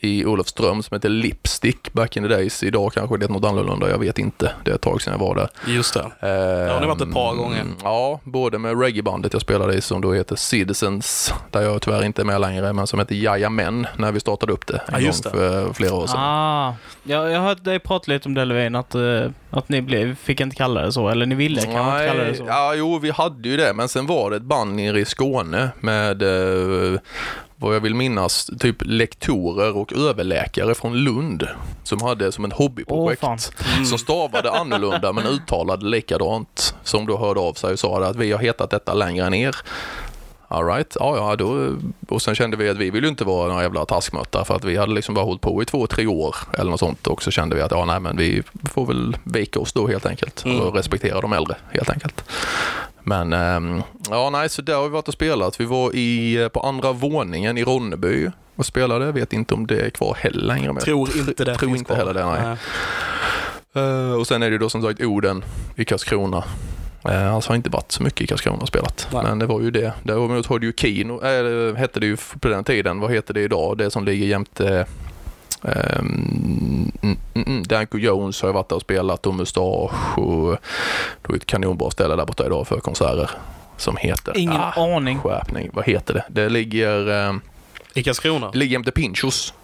i 0.00 0.24
Olofström 0.26 0.82
som 0.82 0.94
heter 0.94 1.08
Lipstick 1.08 1.92
back 1.92 2.16
in 2.16 2.22
the 2.22 2.28
days. 2.28 2.62
Idag 2.62 2.92
kanske 2.92 3.16
det 3.16 3.26
är 3.26 3.28
något 3.28 3.44
annorlunda, 3.44 3.90
jag 3.90 3.98
vet 3.98 4.18
inte. 4.18 4.52
Det 4.64 4.70
är 4.70 4.74
ett 4.74 4.80
tag 4.80 5.02
sedan 5.02 5.12
jag 5.12 5.18
var 5.20 5.34
där. 5.34 5.48
Just 5.66 5.94
det. 5.94 6.00
Eh, 6.00 6.72
har 6.74 6.80
ni 6.80 6.86
varit 6.86 7.00
ett 7.00 7.12
par 7.12 7.34
gånger. 7.34 7.64
Ja, 7.82 8.20
både 8.24 8.58
med 8.58 8.80
reggaebandet 8.80 9.32
jag 9.32 9.42
spelade 9.42 9.74
i 9.74 9.80
som 9.80 10.00
då 10.00 10.12
heter 10.12 10.36
Citizens, 10.36 11.34
där 11.50 11.60
jag 11.62 11.82
tyvärr 11.82 12.04
inte 12.04 12.22
är 12.22 12.24
med 12.24 12.40
längre, 12.40 12.72
men 12.72 12.86
som 12.86 12.98
heter 12.98 13.14
Jajamän 13.14 13.86
när 13.96 14.12
vi 14.12 14.20
startade 14.20 14.52
upp 14.52 14.66
det 14.66 14.76
en 14.76 14.82
Ja, 14.92 14.98
just 15.00 15.24
gång 15.24 15.32
för 15.32 15.72
flera 15.72 15.94
år 15.94 16.06
sedan. 16.06 16.16
Ah, 16.20 16.74
ja, 17.02 17.28
jag 17.28 17.40
har 17.40 17.48
hört 17.48 17.64
dig 17.64 17.78
prata 17.78 18.12
lite 18.12 18.28
om 18.28 18.34
det 18.34 18.44
Levin, 18.44 18.74
att, 18.74 18.94
eh, 18.94 19.24
att 19.50 19.68
ni 19.68 19.82
blev, 19.82 20.14
fick 20.16 20.40
inte 20.40 20.56
kalla 20.56 20.80
det 20.82 20.92
så, 20.92 21.08
eller 21.08 21.26
ni 21.26 21.34
ville 21.34 21.60
kanske 21.62 21.80
inte 21.80 22.06
kalla 22.08 22.24
det 22.24 22.34
så. 22.34 22.44
ja, 22.48 22.74
jo, 22.74 22.98
vi 22.98 23.10
hade 23.10 23.48
ju 23.48 23.56
det, 23.56 23.72
men 23.74 23.88
sen 23.88 24.06
var 24.06 24.30
det 24.30 24.36
ett 24.36 24.42
band 24.42 24.74
nere 24.74 25.00
i 25.00 25.04
Skåne 25.04 25.68
med 25.80 26.22
eh, 26.22 27.00
vad 27.60 27.74
jag 27.74 27.80
vill 27.80 27.94
minnas, 27.94 28.50
typ 28.58 28.76
lektorer 28.80 29.76
och 29.76 29.92
överläkare 29.92 30.74
från 30.74 30.96
Lund 30.96 31.48
som 31.84 32.02
hade 32.02 32.32
som 32.32 32.44
en 32.44 32.52
hobbyprojekt. 32.52 33.24
Åh, 33.24 33.36
fan. 33.38 33.84
som 33.86 33.98
stavade 33.98 34.50
annorlunda 34.50 35.12
men 35.12 35.26
uttalade 35.26 35.86
likadant. 35.86 36.74
Som 36.82 37.06
då 37.06 37.18
hörde 37.18 37.40
av 37.40 37.54
sig 37.54 37.72
och 37.72 37.78
sa 37.78 38.04
att 38.04 38.16
vi 38.16 38.32
har 38.32 38.38
hetat 38.38 38.70
detta 38.70 38.94
längre 38.94 39.26
än 39.26 39.34
er. 39.34 39.56
All 40.50 40.66
right, 40.66 40.96
ja, 41.00 41.16
ja, 41.16 41.36
då, 41.36 41.76
och 42.08 42.22
sen 42.22 42.34
kände 42.34 42.56
vi 42.56 42.68
att 42.68 42.76
vi 42.76 42.90
vill 42.90 43.02
ju 43.02 43.08
inte 43.08 43.24
vara 43.24 43.48
några 43.48 43.62
jävla 43.62 43.84
taskmöttar 43.84 44.44
för 44.44 44.54
att 44.56 44.64
vi 44.64 44.76
hade 44.76 44.92
liksom 44.92 45.14
bara 45.14 45.24
hållit 45.24 45.40
på 45.40 45.62
i 45.62 45.64
två, 45.64 45.86
tre 45.86 46.06
år 46.06 46.36
eller 46.58 46.70
något 46.70 46.80
sånt 46.80 47.06
och 47.06 47.22
så 47.22 47.30
kände 47.30 47.56
vi 47.56 47.62
att 47.62 47.70
ja, 47.70 47.84
nej, 47.84 48.00
men 48.00 48.16
vi 48.16 48.42
får 48.70 48.86
väl 48.86 49.16
vika 49.24 49.60
oss 49.60 49.72
då 49.72 49.86
helt 49.88 50.06
enkelt 50.06 50.44
och 50.62 50.74
respektera 50.74 51.20
de 51.20 51.32
äldre 51.32 51.56
helt 51.70 51.90
enkelt. 51.90 52.24
Men 53.02 53.32
ehm, 53.32 53.82
ja, 54.10 54.30
nej, 54.30 54.48
så 54.48 54.62
där 54.62 54.74
har 54.74 54.82
vi 54.82 54.88
varit 54.88 55.08
och 55.08 55.14
spelat. 55.14 55.60
Vi 55.60 55.64
var 55.64 55.96
i, 55.96 56.48
på 56.52 56.60
andra 56.60 56.92
våningen 56.92 57.58
i 57.58 57.64
Ronneby 57.64 58.30
och 58.56 58.66
spelade. 58.66 59.12
Vet 59.12 59.32
inte 59.32 59.54
om 59.54 59.66
det 59.66 59.80
är 59.80 59.90
kvar 59.90 60.16
heller 60.20 60.40
längre. 60.46 60.72
men 60.72 60.82
Tror 60.82 61.16
inte 61.16 61.44
det 61.44 61.54
Tror 61.54 61.70
inte 61.76 61.84
kvar. 61.84 61.96
heller 61.96 62.14
det, 62.14 62.26
nej. 62.26 62.56
Eh, 63.84 64.12
och 64.12 64.26
sen 64.26 64.42
är 64.42 64.50
det 64.50 64.58
då 64.58 64.68
som 64.68 64.82
sagt 64.82 65.00
Oden 65.00 65.44
i 65.76 65.84
Karlskrona. 65.84 66.44
Uh, 67.08 67.34
alltså 67.34 67.50
har 67.50 67.56
inte 67.56 67.70
varit 67.70 67.92
så 67.92 68.02
mycket 68.02 68.20
i 68.20 68.26
Karlskrona 68.26 68.62
och 68.62 68.68
spelat. 68.68 69.08
Nej. 69.12 69.22
Men 69.22 69.38
det 69.38 69.46
var 69.46 69.60
ju 69.60 69.70
det. 69.70 69.92
Däremot 70.02 70.46
har 70.46 70.58
du 70.58 70.66
ju 70.66 70.72
Kino, 70.76 71.24
äh, 71.24 71.74
hette 71.74 72.00
det 72.00 72.06
ju 72.06 72.16
på 72.16 72.48
den 72.48 72.64
tiden. 72.64 73.00
Vad 73.00 73.12
heter 73.12 73.34
det 73.34 73.40
idag? 73.40 73.78
Det 73.78 73.90
som 73.90 74.04
ligger 74.04 74.26
jämte 74.26 74.86
Um, 75.62 76.92
mm, 77.02 77.18
mm, 77.34 77.62
Danko 77.62 77.98
Jones 77.98 78.42
har 78.42 78.48
jag 78.48 78.54
varit 78.54 78.68
där 78.68 78.76
och 78.76 78.82
spelat 78.82 79.26
och 79.26 79.34
Mustasch 79.34 80.18
och 80.18 80.58
då 81.22 81.32
är 81.32 81.36
ett 81.36 81.46
kanonbra 81.46 81.90
ställe 81.90 82.16
där 82.16 82.26
borta 82.26 82.46
idag 82.46 82.68
för 82.68 82.80
konserter 82.80 83.30
som 83.76 83.96
heter 83.96 84.36
Ingen 84.36 84.60
ah, 84.60 84.96
aning. 84.96 85.18
skärpning. 85.18 85.70
Vad 85.72 85.84
heter 85.84 86.14
det? 86.14 86.24
Det 86.28 86.48
ligger, 86.48 87.08
um, 87.08 87.40
I 87.94 88.02
Karlskrona? 88.02 88.50
det 88.50 88.58
ligger 88.58 88.72
jämte 88.72 88.90
Pinchos. 88.90 89.54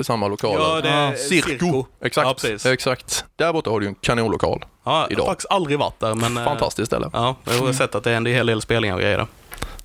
Samma 0.00 0.28
lokaler. 0.28 0.58
Ja, 0.64 0.80
det 0.80 0.88
är 0.88 1.12
Ah, 1.12 1.16
Cirko. 1.16 1.86
Exakt, 2.02 2.44
Ja, 2.64 2.72
exakt. 2.72 3.24
Där 3.36 3.52
borta 3.52 3.70
har 3.70 3.80
du 3.80 3.86
en 3.86 3.94
kanonlokal. 3.94 4.64
Ja, 4.84 4.92
jag 4.92 5.00
har 5.00 5.12
idag. 5.12 5.26
faktiskt 5.26 5.50
aldrig 5.50 5.78
varit 5.78 6.00
där, 6.00 6.14
men... 6.14 6.36
eh, 6.36 6.44
Fantastiskt 6.44 6.86
ställe. 6.86 7.10
Ja, 7.12 7.36
jag 7.44 7.52
har 7.58 7.72
sett 7.72 7.94
att 7.94 8.04
det 8.04 8.10
är 8.10 8.16
en 8.16 8.26
hel 8.26 8.46
del 8.46 8.62
spelningar 8.62 8.94
och 8.94 9.00
grejer 9.00 9.18
där. 9.18 9.26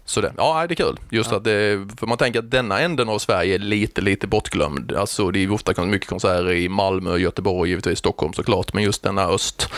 Så 0.06 0.22
det, 0.22 0.34
ja, 0.38 0.68
det 0.68 0.74
är 0.74 0.76
kul. 0.76 1.00
Just 1.10 1.32
att 1.32 1.44
det, 1.44 1.88
för 2.00 2.08
man 2.08 2.18
tänker 2.18 2.40
att 2.40 2.52
denna 2.52 2.80
änden 2.80 3.10
av 3.10 3.20
Sverige 3.20 3.56
är 3.56 3.60
lite, 3.60 4.02
lite 4.02 4.28
bortglömd. 4.28 4.92
Alltså 4.96 5.32
det 5.32 5.44
är 5.44 5.52
ofta 5.52 5.86
mycket 5.86 6.10
konserter 6.10 6.52
i 6.52 6.70
Malmö, 6.70 7.18
Göteborg, 7.18 7.70
givetvis 7.70 8.00
Stockholm 8.00 8.34
såklart, 8.34 8.74
men 8.74 8.84
just 8.84 9.04
denna 9.04 9.24
öst, 9.28 9.70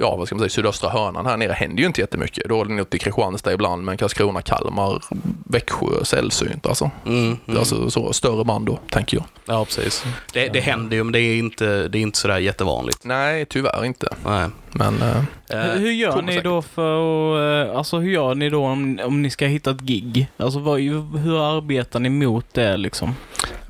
ja, 0.00 0.16
vad 0.16 0.26
ska 0.26 0.34
man 0.36 0.40
säga, 0.40 0.48
sydöstra 0.48 0.90
hörnan 0.90 1.26
här 1.26 1.36
nere 1.36 1.52
händer 1.52 1.80
ju 1.80 1.86
inte 1.86 2.00
jättemycket. 2.00 2.48
Då 2.48 2.60
är 2.60 2.64
det 2.64 2.72
något 2.74 2.94
i 2.94 2.98
Kristianstad 2.98 3.52
ibland, 3.52 3.84
men 3.84 3.96
Karlskrona, 3.96 4.42
Kalmar, 4.42 5.02
Växjö 5.44 6.04
sällsynt 6.04 6.66
alltså. 6.66 6.90
Mm, 7.06 7.36
mm. 7.46 7.58
Alltså 7.58 7.90
så, 7.90 8.12
större 8.12 8.44
band 8.44 8.66
då, 8.66 8.78
tänker 8.90 9.16
jag. 9.16 9.26
Ja, 9.46 9.64
precis. 9.64 10.04
Det, 10.32 10.48
det 10.48 10.60
händer 10.60 10.96
ju, 10.96 11.04
men 11.04 11.12
det 11.12 11.20
är 11.20 11.38
inte, 11.38 11.88
det 11.88 11.98
är 11.98 12.02
inte 12.02 12.18
sådär 12.18 12.38
jättevanligt. 12.38 13.04
Nej, 13.04 13.46
tyvärr 13.46 13.84
inte. 13.84 14.08
Nej. 14.24 14.48
Men 14.72 15.02
eh, 15.02 15.22
Hur, 15.48 15.78
hur 15.78 15.92
gör 15.92 16.10
kommer 16.10 16.22
ni 16.22 16.32
säkert. 16.32 16.44
då 16.44 16.62
för 16.62 17.64
att, 17.64 17.68
eh, 17.68 17.76
alltså 17.78 17.98
hur 17.98 18.10
gör 18.10 18.34
ni 18.34 18.50
då 18.50 18.64
om, 18.64 19.00
om 19.04 19.22
ni 19.22 19.30
ska 19.30 19.46
hitta 19.46 19.70
ett 19.70 19.80
gig? 19.80 20.28
Alltså 20.36 20.58
vad, 20.58 20.80
hur 20.80 21.56
arbetar 21.56 22.00
ni 22.00 22.08
mot 22.08 22.54
det 22.54 22.76
liksom? 22.76 23.14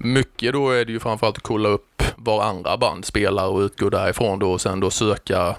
mycket 0.01 0.53
då 0.53 0.71
är 0.71 0.85
det 0.85 0.93
ju 0.93 1.01
framförallt 1.01 1.37
att 1.37 1.43
kolla 1.43 1.69
upp 1.69 2.03
var 2.17 2.43
andra 2.43 2.77
band 2.77 3.05
spelar 3.05 3.47
och 3.47 3.61
utgå 3.61 3.91
därifrån 3.91 4.39
då 4.39 4.53
och 4.53 4.61
sen 4.61 4.81
då 4.81 4.91
söka 4.91 5.57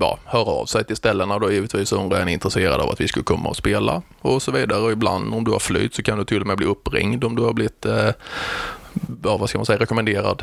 ja, 0.00 0.18
höra 0.24 0.50
av 0.50 0.66
sig 0.66 0.84
till 0.84 0.96
ställena 0.96 1.38
då 1.38 1.52
givetvis 1.52 1.92
om 1.92 2.08
du 2.08 2.16
är 2.16 2.28
intresserad 2.28 2.80
av 2.80 2.90
att 2.90 3.00
vi 3.00 3.08
skulle 3.08 3.24
komma 3.24 3.48
och 3.48 3.56
spela 3.56 4.02
och 4.20 4.42
så 4.42 4.52
vidare. 4.52 4.80
Och 4.80 4.92
ibland 4.92 5.34
om 5.34 5.44
du 5.44 5.50
har 5.50 5.58
flytt 5.58 5.94
så 5.94 6.02
kan 6.02 6.18
du 6.18 6.24
till 6.24 6.40
och 6.40 6.46
med 6.46 6.56
bli 6.56 6.66
uppringd 6.66 7.24
om 7.24 7.36
du 7.36 7.42
har 7.42 7.52
blivit, 7.52 7.86
eh, 7.86 8.10
ja 9.24 9.36
vad 9.36 9.48
ska 9.48 9.58
man 9.58 9.66
säga, 9.66 9.78
rekommenderad. 9.78 10.42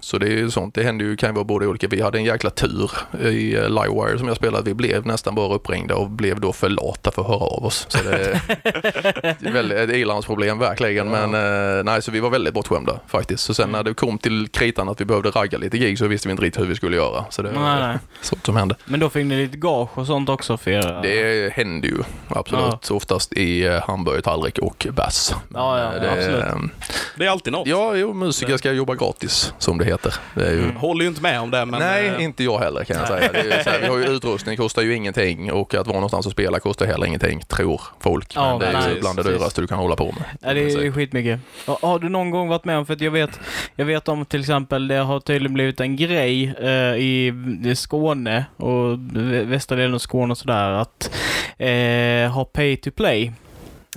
Så 0.00 0.18
det 0.18 0.26
är 0.26 0.30
ju 0.30 0.50
sånt, 0.50 0.74
det 0.74 0.82
händer 0.82 1.04
ju, 1.04 1.16
kan 1.16 1.28
ju 1.30 1.34
vara 1.34 1.44
både 1.44 1.66
olika. 1.66 1.88
Vi 1.88 2.02
hade 2.02 2.18
en 2.18 2.24
jäkla 2.24 2.50
tur 2.50 2.90
i 3.20 3.54
eh, 3.54 3.68
Livewire 3.68 4.18
som 4.18 4.28
jag 4.28 4.36
spelade. 4.36 4.64
Vi 4.64 4.74
blev 4.74 5.06
nästan 5.06 5.34
bara 5.34 5.54
uppringda 5.54 5.94
och 5.94 6.10
blev 6.10 6.40
då 6.40 6.52
för 6.52 6.68
lata 6.68 7.10
för 7.10 7.22
att 7.22 7.28
höra 7.28 7.44
av 7.44 7.64
oss. 7.64 7.86
Så 7.88 7.98
det 8.02 8.16
är, 8.16 9.52
väldigt, 9.52 9.78
ett 9.78 9.90
ilandsproblem 9.90 10.58
verkligen. 10.58 11.08
Men 11.10 11.34
eh, 11.34 11.84
nej, 11.84 12.02
så 12.02 12.10
vi 12.10 12.20
var 12.20 12.30
väldigt 12.30 12.54
bortskämda 12.54 13.00
faktiskt. 13.06 13.44
Så 13.44 13.54
sen 13.54 13.72
när 13.72 13.82
det 13.82 13.94
kom 13.94 14.18
till 14.18 14.48
kritan 14.48 14.88
att 14.88 15.00
vi 15.00 15.04
behövde 15.04 15.30
ragga 15.30 15.58
lite 15.58 15.78
gig 15.78 15.98
så 15.98 16.06
visste 16.06 16.28
vi 16.28 16.30
inte 16.30 16.44
riktigt 16.44 16.62
hur 16.62 16.68
vi 16.68 16.74
skulle 16.74 16.96
göra. 16.96 17.24
Så 17.30 17.42
det 17.42 17.52
Nej, 17.52 17.98
sånt 18.20 18.46
som 18.46 18.56
hände. 18.56 18.74
Men 18.84 19.00
då 19.00 19.10
fick 19.10 19.26
ni 19.26 19.36
lite 19.36 19.56
gage 19.56 19.98
och 19.98 20.06
sånt 20.06 20.28
också 20.28 20.56
för 20.56 20.70
er? 20.70 21.00
Det 21.02 21.52
händer 21.54 21.88
ju 21.88 21.98
absolut. 22.28 22.84
Så 22.84 22.96
oftast 22.96 23.32
i 23.32 23.66
eh, 23.66 23.82
hamburgertallrik 23.82 24.58
och 24.58 24.86
bass. 24.90 25.34
Ja, 25.54 25.78
ja, 25.78 26.00
det, 26.00 26.12
absolut. 26.12 26.70
Det 27.16 27.26
är 27.26 27.30
alltid 27.30 27.52
något. 27.52 27.66
Ja, 27.66 27.94
jo, 27.94 28.12
musiker 28.12 28.56
ska 28.56 28.72
jobba 28.72 28.94
gratis 28.94 29.54
som 29.58 29.78
det 29.78 29.84
heter. 29.90 30.14
Det 30.34 30.46
är 30.46 30.52
ju, 30.52 30.72
Håller 30.72 31.02
ju 31.02 31.08
inte 31.08 31.22
med 31.22 31.40
om 31.40 31.50
det, 31.50 31.64
men... 31.66 31.80
Nej, 31.80 32.08
eh, 32.08 32.22
inte 32.24 32.44
jag 32.44 32.58
heller 32.58 32.84
kan 32.84 32.96
jag 32.98 33.08
säga. 33.08 33.32
Det 33.32 33.38
är 33.40 33.44
ju 33.58 33.64
så 33.64 33.70
här, 33.70 33.80
vi 33.80 33.86
har 33.86 33.98
ju 33.98 34.04
utrustning, 34.04 34.56
kostar 34.56 34.82
ju 34.82 34.94
ingenting 34.94 35.52
och 35.52 35.74
att 35.74 35.86
vara 35.86 35.96
någonstans 35.96 36.26
och 36.26 36.32
spela 36.32 36.60
kostar 36.60 36.86
heller 36.86 37.06
ingenting, 37.06 37.40
tror 37.40 37.80
folk. 38.00 38.32
Ja, 38.34 38.50
Men 38.50 38.58
det 38.58 38.66
är 38.66 38.72
nej, 38.72 38.94
ju 38.94 39.00
bland 39.00 39.16
det 39.18 39.22
dyraste 39.22 39.60
du 39.60 39.66
kan 39.66 39.78
hålla 39.78 39.96
på 39.96 40.04
med. 40.04 40.24
Ja, 40.40 40.54
det 40.54 40.60
är 40.60 40.92
skitmycket. 40.92 41.40
Och 41.66 41.78
Har 41.88 41.98
du 41.98 42.08
någon 42.08 42.30
gång 42.30 42.48
varit 42.48 42.64
med 42.64 42.78
om, 42.78 42.86
för 42.86 42.94
att 42.94 43.00
jag 43.00 43.10
vet, 43.10 43.40
jag 43.76 43.84
vet 43.84 44.08
om 44.08 44.24
till 44.24 44.40
exempel, 44.40 44.88
det 44.88 44.94
har 44.96 45.20
tydligen 45.20 45.54
blivit 45.54 45.80
en 45.80 45.96
grej 45.96 46.54
eh, 46.60 46.68
i, 46.96 47.32
Skåne 47.76 48.44
och 48.56 48.96
vä- 48.96 49.44
västra 49.44 49.76
delen 49.76 49.94
av 49.94 49.98
Skåne 49.98 50.30
och 50.30 50.38
sådär, 50.38 50.70
att 50.70 51.10
eh, 51.58 52.32
ha 52.32 52.44
pay 52.44 52.76
to 52.76 52.90
play. 52.90 53.32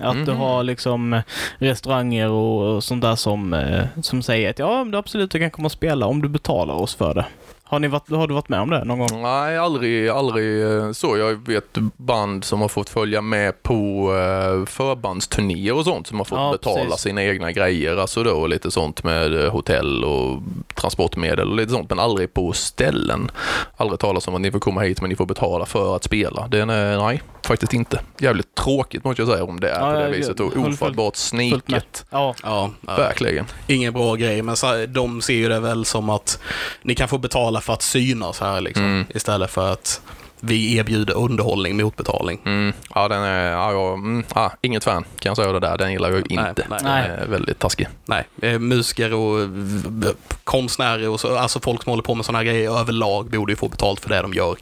Att 0.01 0.25
du 0.25 0.31
Mhm. 0.31 0.37
har 0.37 0.63
liksom 0.63 1.21
restauranger 1.57 2.29
och, 2.29 2.75
och 2.75 2.83
sånt 2.83 3.01
där 3.01 3.15
som, 3.15 3.53
eh, 3.53 3.85
som 4.01 4.21
säger 4.21 4.49
att 4.49 4.59
ja, 4.59 4.83
du 4.91 4.97
absolut 4.97 5.31
du 5.31 5.39
kan 5.39 5.51
komma 5.51 5.65
och 5.65 5.71
spela 5.71 6.05
om 6.05 6.21
du 6.21 6.29
betalar 6.29 6.73
oss 6.73 6.95
för 6.95 7.13
det. 7.13 7.25
Har, 7.73 7.79
ni 7.79 7.87
varit, 7.87 8.09
har 8.09 8.27
du 8.27 8.33
varit 8.33 8.49
med 8.49 8.59
om 8.59 8.69
det 8.69 8.83
någon 8.83 8.99
gång? 8.99 9.21
Nej, 9.21 9.57
aldrig, 9.57 10.09
aldrig 10.09 10.63
eh, 10.63 10.91
så. 10.91 11.17
Jag 11.17 11.47
vet 11.47 11.77
band 11.97 12.43
som 12.43 12.61
har 12.61 12.67
fått 12.67 12.89
följa 12.89 13.21
med 13.21 13.63
på 13.63 14.09
eh, 14.13 14.65
förbandsturnéer 14.65 15.75
och 15.75 15.83
sånt 15.85 16.07
som 16.07 16.17
har 16.17 16.25
fått 16.25 16.37
Ja, 16.39 16.51
betala 16.51 16.83
precis. 16.85 17.01
sina 17.01 17.23
egna 17.23 17.51
grejer. 17.51 17.97
Alltså 17.97 18.23
då 18.23 18.47
lite 18.47 18.71
sånt 18.71 19.03
med 19.03 19.43
eh, 19.45 19.51
hotell 19.51 20.03
och 20.03 20.41
transportmedel 20.75 21.49
och 21.49 21.55
lite 21.57 21.71
sånt, 21.71 21.89
men 21.89 21.99
aldrig 21.99 22.33
på 22.33 22.53
ställen. 22.53 23.31
Aldrig 23.77 23.99
talas 23.99 24.27
om 24.27 24.35
att 24.35 24.41
ni 24.41 24.51
får 24.51 24.59
komma 24.59 24.81
hit 24.81 25.01
men 25.01 25.09
ni 25.09 25.15
får 25.15 25.25
betala 25.25 25.65
för 25.65 25.95
att 25.95 26.03
spela. 26.03 26.47
Det 26.47 26.59
är, 26.59 26.65
nej, 26.65 27.21
faktiskt 27.45 27.73
inte. 27.73 27.99
Jävligt 28.19 28.55
tråkigt 28.55 29.03
måste 29.03 29.21
jag 29.21 29.29
säga 29.29 29.43
om 29.43 29.59
det 29.59 29.69
är 29.69 29.79
Ja, 29.79 29.91
på 29.91 29.97
det 29.99 30.01
jag- 30.03 30.09
viset 30.09 30.39
och 30.39 30.57
ofattbart 30.57 31.15
sniket. 31.15 32.05
Ja. 32.09 32.35
Ja, 32.43 32.69
ja. 32.87 32.93
Verkligen. 32.97 33.45
ingen 33.67 33.93
bra 33.93 34.15
grej, 34.15 34.41
men 34.41 34.55
så, 34.55 34.85
de 34.85 35.21
ser 35.21 35.33
ju 35.33 35.49
det 35.49 35.59
väl 35.59 35.85
som 35.85 36.09
att 36.09 36.39
ni 36.81 36.95
kan 36.95 37.07
få 37.07 37.17
betala 37.17 37.61
för 37.63 37.73
att 37.73 37.81
synas 37.81 38.39
här 38.39 38.61
liksom, 38.61 38.83
Mm. 38.85 39.05
istället 39.15 39.51
för 39.51 39.73
att 39.73 40.01
vi 40.45 40.77
erbjuder 40.77 41.17
underhållning 41.17 41.77
mot 41.77 41.95
betalning. 41.97 42.39
Mm, 42.45 42.73
ja, 42.95 43.07
den 43.07 43.21
är, 43.21 43.51
ja, 43.51 43.71
ja, 43.71 43.93
mm, 43.93 44.23
ja, 44.35 44.51
inget 44.61 44.83
fan 44.83 45.03
kan 45.19 45.29
jag 45.29 45.37
säga 45.37 45.51
det 45.51 45.59
där. 45.59 45.77
Den 45.77 45.91
gillar 45.91 46.11
jag 46.11 46.25
Nej, 46.29 46.49
inte. 46.49 46.65
nej. 46.69 46.79
Den 46.81 46.87
är 47.19 47.25
väldigt 47.27 47.59
taskig. 47.59 47.87
Nej, 48.05 48.23
eh, 48.41 48.59
musiker 48.59 49.13
och 49.13 49.49
v- 49.49 50.07
konstnärer 50.43 51.09
och 51.09 51.19
så, 51.19 51.37
alltså 51.37 51.59
folk 51.59 51.83
som 51.83 51.89
håller 51.89 52.03
på 52.03 52.15
med 52.15 52.25
sådana 52.25 52.37
här 52.39 52.45
grejer 52.45 52.79
överlag 52.79 53.29
borde 53.29 53.51
ju 53.51 53.55
få 53.55 53.67
betalt 53.67 53.99
för 53.99 54.09
det 54.09 54.21
de 54.21 54.33
gör. 54.33 54.55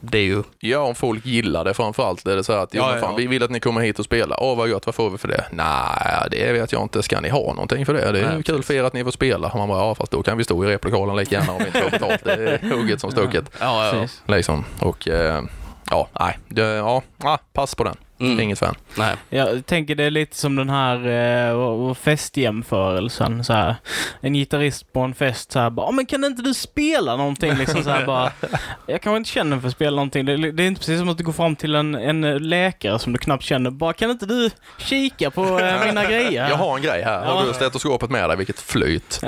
Det 0.00 0.18
är 0.18 0.22
ju, 0.22 0.42
Ja, 0.60 0.78
om 0.78 0.94
folk 0.94 1.26
gillar 1.26 1.64
det 1.64 1.74
framförallt. 1.74 2.26
Är 2.26 2.36
det 2.36 2.44
så 2.44 2.52
att, 2.52 2.68
jo, 2.72 2.82
Ja, 2.82 2.94
ja, 2.94 3.00
fan, 3.00 3.10
ja. 3.10 3.16
vi 3.16 3.26
vill 3.26 3.42
att 3.42 3.50
ni 3.50 3.60
kommer 3.60 3.80
hit 3.80 3.98
och 3.98 4.04
spelar. 4.04 4.36
Åh, 4.42 4.56
vad 4.56 4.68
gött, 4.68 4.86
vad 4.86 4.94
får 4.94 5.10
vi 5.10 5.18
för 5.18 5.28
det? 5.28 5.44
Nej, 5.50 6.28
det 6.30 6.52
vet 6.52 6.72
jag 6.72 6.82
inte. 6.82 7.02
Ska 7.02 7.20
ni 7.20 7.28
ha 7.28 7.40
någonting 7.54 7.86
för 7.86 7.94
det? 7.94 8.12
Det 8.12 8.20
är 8.20 8.26
Nej, 8.26 8.36
ju 8.36 8.42
kul 8.42 8.62
för 8.62 8.74
er 8.74 8.84
att 8.84 8.92
ni 8.92 9.04
får 9.04 9.10
spela. 9.10 9.48
Och 9.48 9.58
man 9.58 9.68
bara, 9.68 9.78
ja, 9.78 9.94
fast 9.94 10.12
då 10.12 10.22
kan 10.22 10.38
vi 10.38 10.44
stå 10.44 10.64
i 10.64 10.68
replokalen 10.68 11.16
lika 11.16 11.34
gärna 11.36 11.52
om 11.52 11.58
vi 11.58 11.66
inte 11.66 11.80
får 11.82 11.90
betalt. 11.90 12.24
Det 12.24 12.32
är 12.32 12.70
hugget 12.70 13.00
som 13.00 13.10
stucket. 13.10 13.44
ja, 13.60 13.86
ja. 13.86 13.92
Precis. 13.92 14.22
Liksom. 14.26 14.64
Och 14.80 15.08
eh, 15.08 15.09
Eh, 15.10 15.42
ja, 15.90 16.08
nej, 16.20 16.38
ja, 16.48 17.02
ah, 17.18 17.38
pass 17.52 17.74
på 17.74 17.84
den. 17.84 17.96
Mm. 18.20 18.40
Inget 18.40 18.58
fan. 18.58 18.74
Nej. 18.98 19.16
Jag 19.28 19.66
tänker 19.66 19.94
det 19.94 20.04
är 20.04 20.10
lite 20.10 20.36
som 20.36 20.56
den 20.56 20.70
här 20.70 21.06
eh, 21.50 21.94
festjämförelsen. 21.94 23.44
Så 23.44 23.52
här. 23.52 23.74
En 24.20 24.32
gitarrist 24.34 24.92
på 24.92 25.00
en 25.00 25.14
fest 25.14 25.52
så 25.52 25.58
här 25.58 25.70
bara, 25.70 25.86
"Ja, 25.86 25.90
men 25.92 26.06
kan 26.06 26.24
inte 26.24 26.42
du 26.42 26.54
spela 26.54 27.16
någonting? 27.16 27.54
Liksom 27.54 27.82
så 27.84 27.90
här, 27.90 28.06
bara, 28.06 28.32
jag 28.86 29.02
kanske 29.02 29.16
inte 29.16 29.30
känner 29.30 29.60
för 29.60 29.68
att 29.68 29.74
spela 29.74 29.90
någonting. 29.96 30.24
Det, 30.26 30.52
det 30.52 30.62
är 30.62 30.66
inte 30.66 30.78
precis 30.80 30.98
som 30.98 31.08
att 31.08 31.18
du 31.18 31.24
går 31.24 31.32
fram 31.32 31.56
till 31.56 31.74
en, 31.74 31.94
en 31.94 32.48
läkare 32.48 32.98
som 32.98 33.12
du 33.12 33.18
knappt 33.18 33.44
känner. 33.44 33.70
Bara, 33.70 33.92
kan 33.92 34.10
inte 34.10 34.26
du 34.26 34.50
kika 34.78 35.30
på 35.30 35.58
eh, 35.60 35.84
mina 35.86 36.04
grejer? 36.04 36.48
Jag 36.48 36.56
har 36.56 36.76
en 36.76 36.82
grej 36.82 37.02
här. 37.02 37.24
Har 37.24 37.40
Ja. 37.40 37.46
du 37.48 37.54
stetoskopet 37.54 38.10
med 38.10 38.30
dig? 38.30 38.36
Vilket 38.36 38.60
flyt. 38.60 39.20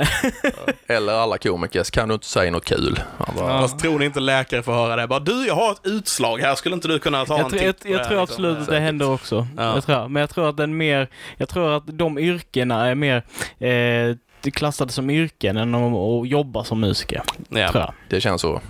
Eller 0.87 1.13
alla 1.13 1.37
komiker, 1.37 1.83
kan 1.91 2.07
du 2.07 2.13
inte 2.13 2.27
säga 2.27 2.51
något 2.51 2.65
kul? 2.65 2.99
Han 3.17 3.35
bara, 3.35 3.53
Ja. 3.53 3.61
Fast 3.61 3.79
tror 3.79 3.99
ni 3.99 4.05
inte 4.05 4.19
läkare 4.19 4.63
får 4.63 4.73
höra 4.73 4.95
det? 4.95 5.07
Bara, 5.07 5.19
du, 5.19 5.47
jag 5.47 5.55
har 5.55 5.71
ett 5.71 5.81
utslag 5.83 6.37
här, 6.39 6.55
skulle 6.55 6.75
inte 6.75 6.87
du 6.87 6.99
kunna 6.99 7.25
ta 7.25 7.37
Jag, 7.37 7.53
en 7.53 7.65
jag, 7.65 7.75
titt 7.77 7.83
det 7.83 7.89
jag 7.89 7.97
här, 7.99 8.05
tror 8.05 8.19
liksom? 8.19 8.33
absolut 8.35 8.57
att 8.59 8.67
det 8.67 8.79
händer 8.83 9.11
också. 9.11 9.47
Ja. 9.57 9.73
Jag 9.73 9.83
tror, 9.85 10.07
men 10.07 10.19
jag 10.19 10.29
tror 10.29 10.49
att 10.49 10.57
den 10.57 10.77
mer, 10.77 11.07
jag 11.37 11.49
tror 11.49 11.77
att 11.77 11.83
de 11.85 12.17
yrkena 12.17 12.87
är 12.87 12.95
mer 12.95 13.23
eh, 13.59 14.15
klassade 14.51 14.91
som 14.91 15.09
yrken 15.09 15.57
än 15.57 15.75
att 15.75 16.27
jobba 16.27 16.63
som 16.63 16.79
musiker. 16.79 17.21
Ja. 17.49 17.93
Det 18.09 18.21
känns 18.21 18.41
så. 18.41 18.61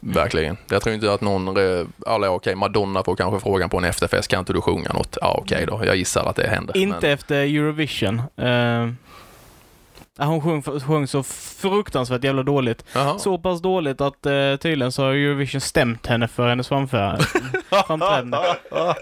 Verkligen. 0.00 0.56
Jag 0.70 0.82
tror 0.82 0.94
inte 0.94 1.12
att 1.12 1.20
någon, 1.20 1.56
eller 1.56 2.28
okej, 2.28 2.54
Madonna 2.54 3.04
får 3.04 3.16
kanske 3.16 3.40
frågan 3.40 3.70
på 3.70 3.78
en 3.78 3.84
efterfest, 3.84 4.28
kan 4.28 4.38
inte 4.38 4.52
du 4.52 4.60
sjunga 4.60 4.92
något? 4.92 5.18
Ja 5.20 5.40
okej 5.42 5.66
då, 5.66 5.80
jag 5.84 5.96
gissar 5.96 6.24
att 6.24 6.36
det 6.36 6.48
händer. 6.48 6.76
Inte 6.76 7.10
efter 7.10 7.36
Eurovision. 7.36 8.22
Ja, 8.34 8.88
hon 10.26 10.40
sjöng, 10.40 10.80
sjöng 10.80 11.06
så 11.06 11.22
fruktansvärt 11.22 12.24
jävla 12.24 12.42
dåligt. 12.42 12.84
Jaha. 12.92 13.18
Så 13.18 13.38
pass 13.38 13.62
dåligt 13.62 14.00
att 14.00 14.26
eh, 14.26 14.56
tydligen 14.56 14.92
så 14.92 15.02
har 15.02 15.10
Eurovision 15.10 15.60
stämt 15.60 16.06
henne 16.06 16.28
för 16.28 16.48
hennes 16.48 16.68
framträdande. 17.86 18.38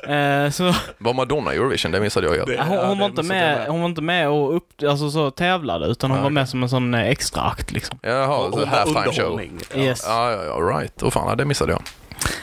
Eh, 0.06 0.50
så 0.50 0.74
Var 0.98 1.14
Madonna 1.14 1.54
i 1.54 1.56
Eurovision? 1.56 1.92
Det 1.92 2.00
missade 2.00 2.26
jag 2.26 2.48
Ja, 2.48 2.62
hon, 2.62 2.78
hon, 2.78 2.98
var 2.98 3.06
inte 3.06 3.22
med, 3.22 3.68
hon 3.68 3.80
var 3.80 3.88
inte 3.88 4.02
med 4.02 4.28
och 4.28 4.56
upp, 4.56 4.68
alltså, 4.88 5.10
så 5.10 5.30
tävlade, 5.30 5.86
utan 5.86 6.10
hon 6.10 6.18
Ja, 6.18 6.22
var 6.22 6.30
med 6.30 6.48
som 6.48 6.62
en 6.62 6.68
sån 6.68 6.94
eh, 6.94 7.08
extra 7.08 7.42
akt 7.42 7.72
liksom. 7.72 7.98
Jaha, 8.02 8.36
Och 8.36 8.58
så 8.60 8.66
halftime 8.66 9.12
show. 9.12 9.40
Yes. 9.74 10.04
Ja, 10.06 10.32
ja, 10.32 10.44
ja, 10.44 10.78
right. 10.78 11.02
Åh 11.02 11.10
fan, 11.10 11.36
det 11.36 11.44
missade 11.44 11.72
jag. 11.72 11.82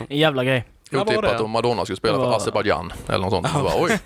En 0.08 0.18
jävla 0.18 0.44
grej. 0.44 0.66
Ja, 0.94 1.02
Otippat 1.02 1.42
om 1.42 1.52
Madonna 1.52 1.86
skulle 1.86 1.98
spela 1.98 2.16
för 2.16 2.36
Azerbajdzjan 2.36 2.94
eller 3.08 3.20
något 3.20 3.32
sånt. 3.32 3.48
Så 3.48 3.64
bara, 3.64 3.74
oj. 3.78 4.00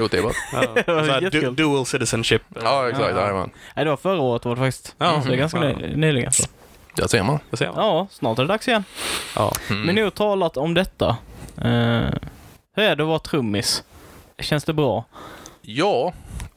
Otippat. 0.02 0.34
Ja. 0.52 0.62
Så 0.86 1.00
här, 1.00 1.30
du, 1.30 1.50
dual 1.50 1.86
citizenship. 1.86 2.42
Ja, 2.62 2.88
exakt. 2.88 3.16
Ja. 3.16 3.48
Nej, 3.76 3.84
det 3.84 3.90
var 3.90 3.96
förra 3.96 4.20
året 4.20 4.44
var 4.44 4.56
det 4.56 4.62
faktiskt. 4.62 4.94
Ja, 4.98 5.22
så 5.22 5.28
det 5.28 5.34
är 5.34 5.38
ganska 5.38 5.60
ny, 5.60 5.96
nyligen. 5.96 6.32
Så. 6.32 6.44
Där 6.96 7.06
ser 7.06 7.22
man. 7.22 7.38
Det 7.50 7.56
ser 7.56 7.66
man. 7.66 7.76
Ja, 7.76 8.06
snart 8.10 8.38
är 8.38 8.42
det 8.42 8.48
dags 8.48 8.68
igen. 8.68 8.84
Ja. 9.36 9.52
Mm. 9.70 9.82
Men 9.82 9.94
nu 9.94 10.10
talat 10.10 10.56
om 10.56 10.74
detta. 10.74 11.16
Eh, 11.58 12.10
hur 12.76 12.84
är 12.84 12.96
det 12.96 13.02
att 13.02 13.08
vara 13.08 13.18
trummis? 13.18 13.84
Känns 14.38 14.64
det 14.64 14.72
bra? 14.72 15.04
Ja, 15.62 16.12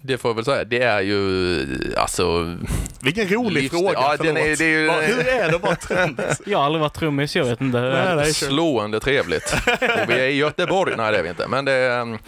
det 0.07 0.17
får 0.17 0.29
jag 0.29 0.35
väl 0.35 0.45
säga. 0.45 0.63
Det 0.63 0.81
är 0.81 1.01
ju, 1.01 1.65
alltså... 1.97 2.55
Vilken 3.01 3.27
rolig 3.27 3.63
Livs- 3.63 3.69
fråga, 3.69 3.91
Ja, 3.93 4.15
den 4.19 4.37
är- 4.37 4.55
det 4.57 4.65
är 4.65 4.69
ju- 4.69 4.91
Hur 5.13 5.27
är 5.27 5.49
det 5.49 5.55
att 5.55 5.61
vara 5.61 5.75
trummis? 5.75 6.41
Jag 6.45 6.57
har 6.57 6.65
aldrig 6.65 6.81
varit 6.81 6.93
trummis, 6.93 7.35
jag 7.35 7.45
vet 7.45 7.61
inte. 7.61 7.77
det 7.77 7.87
är. 7.87 8.05
Nej, 8.05 8.15
nej. 8.15 8.33
kör. 8.33 8.47
Slående 8.47 8.99
trevligt. 8.99 9.53
Och 10.03 10.09
vi 10.09 10.13
är 10.13 10.27
i 10.27 10.35
Göteborg. 10.37 10.93
Nej, 10.97 11.11
det 11.11 11.17
är 11.17 11.23
vi 11.23 11.29
inte. 11.29 11.47
Men 11.47 11.65
det 11.65 11.71
är, 11.71 12.01
mm, 12.01 12.19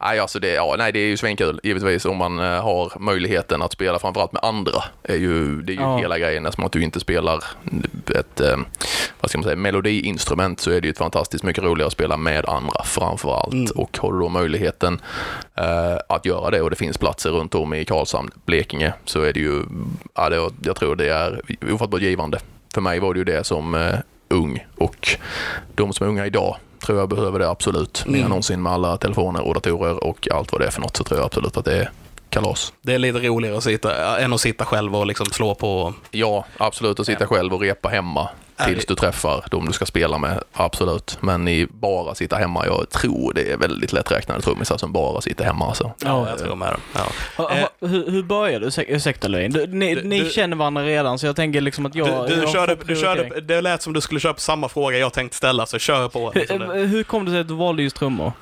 nej, 0.00 0.18
alltså 0.18 0.38
det, 0.38 0.48
ja, 0.54 0.74
nej, 0.78 0.92
det 0.92 0.98
är 0.98 1.06
ju 1.06 1.16
svinkul 1.16 1.60
givetvis 1.62 2.04
om 2.04 2.16
man 2.16 2.38
eh, 2.38 2.62
har 2.62 2.92
möjligheten 3.00 3.62
att 3.62 3.72
spela 3.72 3.98
framförallt 3.98 4.32
med 4.32 4.44
andra. 4.44 4.84
Är 5.02 5.16
ju, 5.16 5.62
det 5.62 5.72
är 5.72 5.74
ju 5.74 5.80
Ja. 5.80 5.98
hela 5.98 6.18
grejen. 6.18 6.46
Eftersom 6.46 6.64
att 6.64 6.72
du 6.72 6.82
inte 6.82 7.00
spelar 7.00 7.44
ett 8.18 8.40
eh, 8.40 8.56
vad 9.20 9.30
ska 9.30 9.38
man 9.38 9.44
säga, 9.44 9.56
melodiinstrument 9.56 10.60
så 10.60 10.70
är 10.70 10.80
det 10.80 10.88
ju 10.88 10.94
fantastiskt 10.94 11.44
mycket 11.44 11.64
roligare 11.64 11.86
att 11.86 11.92
spela 11.92 12.16
med 12.16 12.44
andra 12.48 12.84
framförallt. 12.84 13.52
Mm. 13.54 13.66
Och 13.74 13.98
har 13.98 14.12
du 14.12 14.18
då 14.18 14.28
möjligheten 14.28 15.00
eh, 15.54 15.96
att 16.08 16.26
göra 16.26 16.50
det 16.50 16.62
och 16.62 16.70
det 16.70 16.76
finns 16.76 16.98
platser 16.98 17.30
runt 17.30 17.54
om 17.54 17.74
i 17.74 17.84
Karlshamn, 17.84 18.30
Blekinge 18.44 18.92
så 19.04 19.22
är 19.22 19.32
det 19.32 19.40
ju, 19.40 19.62
ja, 20.14 20.28
det, 20.28 20.50
jag 20.64 20.76
tror 20.76 20.96
det 20.96 21.08
är 21.08 21.40
ofattbart 21.72 22.00
givande. 22.00 22.38
För 22.74 22.80
mig 22.80 22.98
var 22.98 23.14
det 23.14 23.18
ju 23.18 23.24
det 23.24 23.44
som 23.44 23.74
eh, 23.74 23.94
ung 24.28 24.66
och 24.76 25.08
de 25.74 25.92
som 25.92 26.06
är 26.06 26.10
unga 26.10 26.26
idag 26.26 26.56
tror 26.86 26.98
jag 26.98 27.08
behöver 27.08 27.38
det 27.38 27.48
absolut. 27.48 28.04
Mer 28.06 28.18
Mm. 28.18 28.28
någonsin 28.28 28.62
med 28.62 28.72
alla 28.72 28.96
telefoner 28.96 29.46
och 29.46 29.54
datorer 29.54 30.04
och 30.04 30.28
allt 30.32 30.52
vad 30.52 30.60
det 30.60 30.66
är 30.66 30.70
för 30.70 30.80
något 30.80 30.96
så 30.96 31.04
tror 31.04 31.20
jag 31.20 31.26
absolut 31.26 31.56
att 31.56 31.64
det 31.64 31.76
är 31.76 31.90
kalas. 32.30 32.72
Det 32.82 32.94
är 32.94 32.98
lite 32.98 33.18
roligare 33.18 33.56
att 33.56 33.64
sitta, 33.64 34.18
än 34.18 34.32
att 34.32 34.40
sitta 34.40 34.64
själv 34.64 34.96
och 34.96 35.06
liksom 35.06 35.26
slå 35.26 35.54
på... 35.54 35.94
Ja, 36.10 36.44
absolut 36.58 37.00
att 37.00 37.06
sitta 37.06 37.26
själv 37.26 37.54
och 37.54 37.60
repa 37.60 37.88
hemma 37.88 38.28
tills 38.64 38.86
det- 38.86 38.92
du 38.92 38.96
träffar 38.96 39.44
de 39.50 39.66
du 39.66 39.72
ska 39.72 39.86
spela 39.86 40.18
med. 40.18 40.42
Absolut. 40.52 41.18
Men 41.20 41.48
i 41.48 41.66
bara 41.70 42.14
sitta 42.14 42.36
hemma, 42.36 42.66
jag 42.66 42.90
tror 42.90 43.32
det 43.34 43.52
är 43.52 43.56
väldigt 43.56 43.92
lätträknade 43.92 44.40
trummisar 44.42 44.76
som 44.78 44.92
bara 44.92 45.20
sitter 45.20 45.44
hemma. 45.44 45.66
Alltså. 45.68 45.92
Ja, 46.04 46.28
jag 46.28 46.38
tror 46.38 46.56
med 46.56 46.68
det. 46.68 46.76
Ja. 46.94 47.06
Ha- 47.36 47.50
Eh. 47.52 47.60
ha- 47.60 47.88
Hur, 47.88 48.10
hur 48.10 48.22
började 48.22 48.58
du? 48.64 48.66
Ursäk- 48.68 48.84
Ursäkta 48.88 49.28
Löjn. 49.28 49.52
Du, 49.52 49.66
ni, 49.66 49.94
Du- 49.94 50.02
ni 50.02 50.20
du- 50.20 50.30
känner 50.30 50.56
varandra 50.56 50.82
redan 50.82 51.18
så 51.18 51.26
jag 51.26 51.36
tänker 51.36 51.60
liksom 51.60 51.86
att 51.86 51.94
jag... 51.94 52.28
Du, 52.28 52.34
du, 52.34 52.40
jag 52.42 52.50
körde, 52.52 52.76
du 52.84 52.96
körde, 52.96 53.40
det 53.40 53.60
lät 53.60 53.82
som 53.82 53.92
du 53.92 54.00
skulle 54.00 54.20
köra 54.20 54.34
på 54.34 54.40
samma 54.40 54.68
fråga 54.68 54.98
jag 54.98 55.12
tänkte 55.12 55.36
ställa, 55.36 55.66
så 55.66 55.78
kör 55.78 56.08
på. 56.08 56.32
Liksom 56.34 56.58
det. 56.58 56.66
Hur, 56.74 56.86
hur 56.86 57.02
kom 57.02 57.24
det 57.24 57.30
sig 57.30 57.40
att 57.40 57.48
du 57.48 57.54
valde 57.54 57.82
just 57.82 57.96
trummor? 57.96 58.32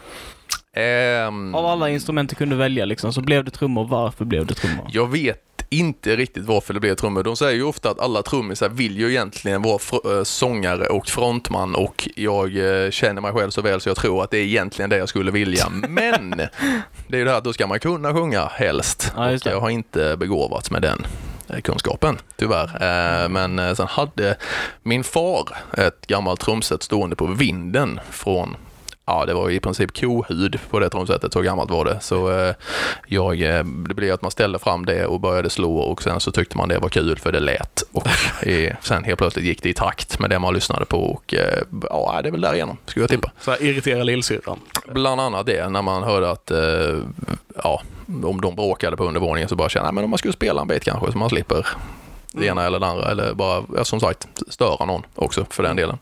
Ehm, 0.77 1.55
Av 1.55 1.67
alla 1.67 1.91
instrument 1.91 2.31
du 2.31 2.37
kunde 2.37 2.57
välja 2.57 2.85
liksom, 2.85 3.13
så 3.13 3.21
blev 3.21 3.45
det 3.45 3.51
trummor. 3.51 3.87
Varför 3.89 4.25
blev 4.25 4.47
det 4.47 4.55
trummor? 4.55 4.87
Jag 4.93 5.11
vet 5.13 5.39
inte 5.79 6.17
riktigt 6.17 6.45
varför 6.45 6.75
det 6.75 6.81
blev 6.81 6.95
trummor. 6.95 7.23
De 7.23 7.37
säger 7.37 7.57
ju 7.57 7.63
ofta 7.63 7.91
att 7.91 8.01
alla 8.01 8.23
trummisar 8.23 8.69
vill 8.69 8.99
ju 8.99 9.11
egentligen 9.11 9.63
vara 9.63 9.79
äh, 10.19 10.25
sångare 10.25 10.87
och 10.87 11.07
frontman 11.07 11.75
och 11.75 12.09
jag 12.17 12.57
eh, 12.85 12.91
känner 12.91 13.21
mig 13.21 13.33
själv 13.33 13.51
så 13.51 13.63
väl 13.63 13.81
så 13.81 13.89
jag 13.89 13.97
tror 13.97 14.25
att 14.25 14.31
det 14.31 14.39
är 14.39 14.45
egentligen 14.45 14.91
det 14.91 14.97
jag 14.97 15.09
skulle 15.09 15.31
vilja. 15.31 15.69
Men 15.89 16.31
det 17.09 17.17
är 17.17 17.19
ju 17.19 17.25
det 17.25 17.31
här 17.31 17.39
att 17.39 17.45
då 17.45 17.53
ska 17.53 17.67
man 17.67 17.81
kunna 17.81 18.13
sjunga 18.13 18.47
helst. 18.47 19.13
Ja, 19.17 19.31
och 19.33 19.47
jag 19.47 19.61
har 19.61 19.71
inte 19.71 20.17
begåvats 20.17 20.71
med 20.71 20.83
den 20.83 21.07
eh, 21.49 21.61
kunskapen, 21.61 22.19
tyvärr. 22.37 22.65
Eh, 22.65 23.29
Men 23.29 23.59
eh, 23.59 23.75
sen 23.75 23.87
hade 23.87 24.37
min 24.83 25.05
far 25.05 25.49
ett 25.79 26.07
gammalt 26.07 26.41
trumset 26.41 26.83
stående 26.83 27.17
på 27.17 27.27
vinden 27.27 28.01
från 28.11 28.57
Ja, 29.07 29.25
det 29.27 29.35
var 29.35 29.51
i 29.51 29.61
princip 29.61 30.01
kohud 30.01 30.59
på 30.71 30.79
det 30.79 30.91
trumsetet, 30.91 31.33
så 31.33 31.41
gammalt 31.41 31.71
var 31.71 31.85
det. 31.85 32.01
Så 32.01 32.31
eh, 32.31 32.55
jag, 33.07 33.43
eh, 33.43 33.65
det 33.65 33.95
blev 33.95 34.15
att 34.15 34.23
man 34.23 34.31
ställde 34.31 34.59
fram 34.59 34.87
det 34.87 35.07
och 35.07 35.21
började 35.21 35.51
slå 35.51 35.77
och 35.77 36.03
sen 36.03 36.21
så 36.21 36.33
tyckte 36.33 36.57
man 36.57 36.69
det 36.69 36.79
var 36.79 36.89
kul 36.89 37.19
för 37.19 37.33
det 37.33 37.41
lät. 37.41 37.83
Och 37.93 38.07
eh, 38.47 38.75
sen 38.83 39.05
helt 39.05 39.19
plötsligt 39.19 39.45
gick 39.45 39.63
det 39.63 39.69
i 39.69 39.75
takt 39.75 40.19
med 40.19 40.31
det 40.31 40.39
man 40.39 40.55
lyssnade 40.55 40.85
på 40.85 40.99
och 40.99 41.35
eh, 41.35 41.63
ja, 41.91 42.21
det 42.23 42.29
är 42.29 42.31
väl 42.33 42.41
därigenom, 42.41 42.77
skulle 42.87 43.03
jag 43.03 43.11
tippa. 43.11 43.31
Så 43.41 43.51
här, 43.51 43.63
irritera 43.63 44.03
lillsyrran. 44.03 44.61
Bland 44.89 45.21
annat 45.21 45.47
det, 45.47 45.69
när 45.69 45.83
man 45.83 46.03
hörde 46.03 46.31
att, 46.31 46.51
eh, 46.51 46.99
ja, 47.63 47.83
om 48.25 48.41
de 48.41 48.55
bråkade 48.57 48.97
på 48.97 49.05
undervåningen 49.05 49.49
så 49.49 49.57
bara 49.57 49.69
kände 49.69 49.87
jag, 49.87 49.95
men 49.95 50.05
om 50.05 50.11
man 50.11 50.19
skulle 50.19 50.35
spela 50.35 50.61
en 50.61 50.69
bit 50.69 50.85
kanske 50.85 51.13
så 51.13 51.19
man 51.19 51.31
slipper 51.31 51.67
det 52.33 52.47
ena 52.47 52.67
eller 52.67 52.81
det 52.81 52.87
andra 52.87 53.11
eller 53.11 53.35
bara, 53.35 53.85
som 53.85 54.01
sagt, 54.01 54.29
störa 54.49 54.85
någon 54.85 55.03
också 55.15 55.47
för 55.51 55.63
den 55.63 55.77
delen. 55.77 55.99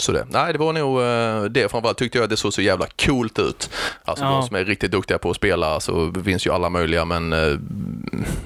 Så 0.00 0.12
det, 0.12 0.26
nej 0.30 0.52
det 0.52 0.58
var 0.58 0.72
nog 0.72 1.00
eh, 1.02 1.42
det 1.50 1.70
framförallt 1.70 1.98
tyckte 1.98 2.18
jag 2.18 2.24
att 2.24 2.30
det 2.30 2.36
såg 2.36 2.52
så 2.52 2.62
jävla 2.62 2.86
coolt 3.06 3.38
ut. 3.38 3.70
Alltså 4.04 4.24
Ja. 4.24 4.30
de 4.30 4.42
som 4.42 4.56
är 4.56 4.64
riktigt 4.64 4.90
duktiga 4.92 5.18
på 5.18 5.30
att 5.30 5.36
spela 5.36 5.80
så 5.80 6.06
det 6.06 6.22
finns 6.24 6.46
ju 6.46 6.52
alla 6.52 6.68
möjliga 6.70 7.04
men 7.04 7.32
eh, 7.32 7.38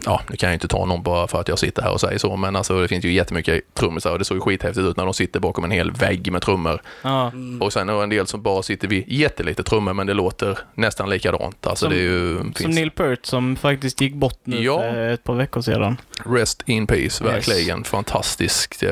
ja, 0.05 0.21
nu 0.31 0.37
kan 0.37 0.49
jag 0.49 0.57
inte 0.57 0.69
ta 0.69 0.85
någon 0.85 1.03
bara 1.03 1.27
för 1.29 1.41
att 1.41 1.49
jag 1.49 1.59
sitter 1.59 1.83
här 1.83 1.93
och 1.93 2.01
säger 2.01 2.19
så 2.19 2.37
men 2.37 2.57
alltså 2.57 2.81
det 2.81 2.89
finns 2.89 3.05
ju 3.05 3.13
jättemycket 3.13 3.75
trummisar 3.75 4.11
och 4.13 4.19
det 4.19 4.25
såg 4.25 4.37
ju 4.37 4.41
skithäftigt 4.41 4.87
ut 4.87 4.97
när 4.97 5.05
de 5.05 5.15
sitter 5.15 5.41
bakom 5.41 5.65
en 5.65 5.71
hel 5.71 5.91
vägg 5.93 6.33
med 6.33 6.43
trummor. 6.43 6.83
Ja. 7.03 7.33
Och 7.61 7.73
sen 7.73 7.89
är 7.89 7.93
det 7.97 8.03
en 8.03 8.09
del 8.09 8.27
som 8.27 8.43
bara 8.43 8.63
sitter 8.63 8.89
vid 8.89 9.05
jättelite 9.13 9.63
trummor 9.63 9.93
men 9.93 10.07
det 10.07 10.15
låter 10.15 10.59
nästan 10.75 11.11
likadant. 11.11 11.67
Alltså 11.67 11.85
Som- 11.85 11.93
det 11.93 11.99
är 11.99 12.03
ju, 12.03 12.37
Som 12.39 12.53
finns 12.55 12.75
Neil 12.77 12.91
Peart 12.91 13.27
som 13.27 13.57
faktiskt 13.57 14.01
gick 14.01 14.15
bort 14.15 14.41
nu 14.45 14.63
Ja. 14.65 14.79
för 14.79 15.09
ett 15.09 15.25
par 15.25 15.35
veckor 15.35 15.61
sedan. 15.61 15.97
rest 16.27 16.63
in 16.67 16.87
peace, 16.87 17.25
verkligen. 17.25 17.85
Fantastiskt, 17.85 18.83
eh, 18.83 18.91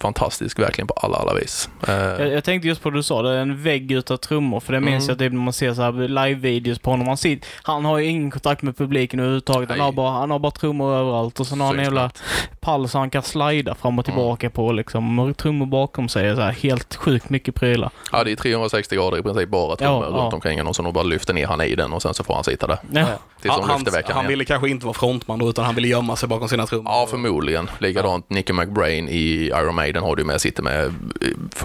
fantastisk 0.00 0.58
verkligen 0.58 0.86
på 0.88 0.94
alla, 0.94 1.16
alla 1.16 1.34
vis. 1.34 1.68
Eh, 1.88 1.94
Jag, 1.94 2.28
jag 2.32 2.44
tänkte 2.44 2.68
just 2.68 2.82
på 2.82 2.90
det 2.90 2.96
du 2.98 3.02
sa, 3.02 3.22
det 3.22 3.30
är 3.30 3.38
en 3.42 3.62
vägg 3.62 3.92
utav 3.92 4.16
trummor. 4.16 4.60
För 4.60 4.72
det 4.72 4.80
minns 4.80 5.04
Mm. 5.04 5.08
jag 5.08 5.18
typ 5.18 5.32
när 5.32 5.40
man 5.40 5.52
ser 5.52 5.74
så 5.74 5.82
här 5.82 5.92
live-videos 5.92 6.78
på 6.78 6.90
honom. 6.90 7.06
Han, 7.08 7.16
sitter, 7.16 7.48
han 7.62 7.84
har 7.84 7.98
ju 7.98 8.04
ingen 8.04 8.30
kontakt 8.30 8.62
med 8.62 8.76
publiken 8.76 9.20
överhuvudtaget. 9.20 9.70
Han 9.70 9.80
har, 9.80 9.92
bara, 9.92 10.10
han 10.10 10.30
har 10.30 10.38
bara 10.38 10.50
trummor 10.52 10.94
överallt 10.94 11.40
och 11.40 11.46
sen 11.46 11.60
har 11.60 11.66
han 11.66 11.78
en 11.78 11.84
jävla 11.84 12.10
pall 12.60 12.88
så 12.88 12.98
han 12.98 13.10
kan 13.10 13.22
slida 13.22 13.74
fram 13.74 13.98
och 13.98 14.04
tillbaka 14.04 14.50
på 14.50 14.72
liksom. 14.72 15.18
Och 15.18 15.36
trummor 15.36 15.66
bakom 15.66 16.08
sig. 16.08 16.34
Så 16.36 16.40
här, 16.42 16.52
helt 16.52 16.94
sjukt 16.96 17.30
mycket 17.30 17.54
prylar. 17.54 17.90
Ja, 18.12 18.24
det 18.24 18.32
är 18.32 18.36
360 18.36 18.94
grader 18.96 19.18
i 19.18 19.22
princip 19.22 19.48
bara 19.48 19.76
trummor 19.76 20.04
Ja, 20.04 20.08
runt 20.08 20.16
ja. 20.16 20.30
omkring 20.34 20.58
en 20.58 20.66
och 20.66 20.76
så 20.76 20.82
de 20.82 20.92
bara 20.92 21.04
lyfter 21.04 21.34
ner 21.34 21.46
han 21.46 21.60
i 21.60 21.74
den 21.74 21.92
och 21.92 22.02
sen 22.02 22.14
så 22.14 22.24
får 22.24 22.34
han 22.34 22.44
sitta 22.44 22.66
där. 22.66 22.78
Ja. 22.90 23.06
Tills 23.40 23.54
de 23.56 23.68
han, 23.68 23.84
han 23.86 24.04
han 24.16 24.26
ville 24.26 24.44
kanske 24.44 24.68
inte 24.68 24.86
vara 24.86 24.94
frontman 24.94 25.38
då, 25.38 25.48
utan 25.50 25.64
han 25.64 25.74
ville 25.74 25.88
gömma 25.88 26.16
sig 26.16 26.28
bakom 26.28 26.48
sina 26.48 26.66
trummor. 26.66 26.92
Ja, 26.92 27.06
förmodligen. 27.10 27.70
Likadant 27.78 28.30
Nicky 28.30 28.52
McBrain 28.52 29.08
i 29.08 29.46
Iron 29.46 29.74
Maiden 29.74 30.02
har 30.02 30.16
du 30.16 30.24
med, 30.24 30.40
sitter 30.40 30.62
med 30.62 30.84
eh, 30.84 30.92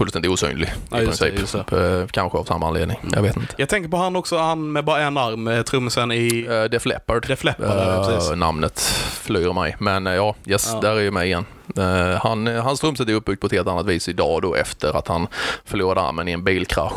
fullständigt 0.04 0.30
osynlig 0.30 0.72
Ja, 0.90 1.00
i 1.00 1.04
just 1.04 1.20
det, 1.20 1.30
princip. 1.30 1.54
just 1.72 1.72
Eh, 1.72 2.06
Kanske 2.10 2.38
av 2.38 2.44
samma 2.44 2.68
anledning. 2.68 2.98
Jag 3.12 3.22
vet 3.22 3.36
inte. 3.36 3.54
Jag 3.56 3.68
tänker 3.68 3.88
på 3.90 3.96
han 3.96 4.16
också, 4.16 4.38
han 4.38 4.72
med 4.72 4.84
bara 4.84 5.00
en 5.02 5.16
arm, 5.16 5.48
eh, 5.48 5.62
trummisen 5.62 6.12
i 6.12 6.46
Uh, 6.48 6.64
Def 6.64 6.86
Leppard. 6.86 7.26
Def 7.28 7.44
Leppard. 7.44 7.66
ja, 7.66 8.00
Eh, 8.02 8.08
precis. 8.08 8.36
namnet 8.36 8.80
flyr 9.22 9.52
mig. 9.52 9.76
Men 9.78 10.06
eh, 10.06 10.12
ja, 10.14 10.34
yes, 10.46 10.70
Ja. 10.72 10.80
där 10.80 10.96
är 10.96 11.00
ju 11.00 11.10
med 11.10 11.26
igen. 11.26 11.44
Eh, 11.76 12.20
han, 12.22 12.46
hans 12.46 12.80
trumset 12.80 13.08
är 13.08 13.12
uppbyggt 13.12 13.40
på 13.40 13.46
ett 13.46 13.52
helt 13.52 13.68
annat 13.68 13.86
vis 13.86 14.08
idag 14.08 14.42
då 14.42 14.54
efter 14.54 14.96
att 14.98 15.08
han 15.08 15.26
förlorade 15.64 16.00
armen 16.00 16.28
i 16.28 16.32
en 16.32 16.44
bilkrasch. 16.44 16.92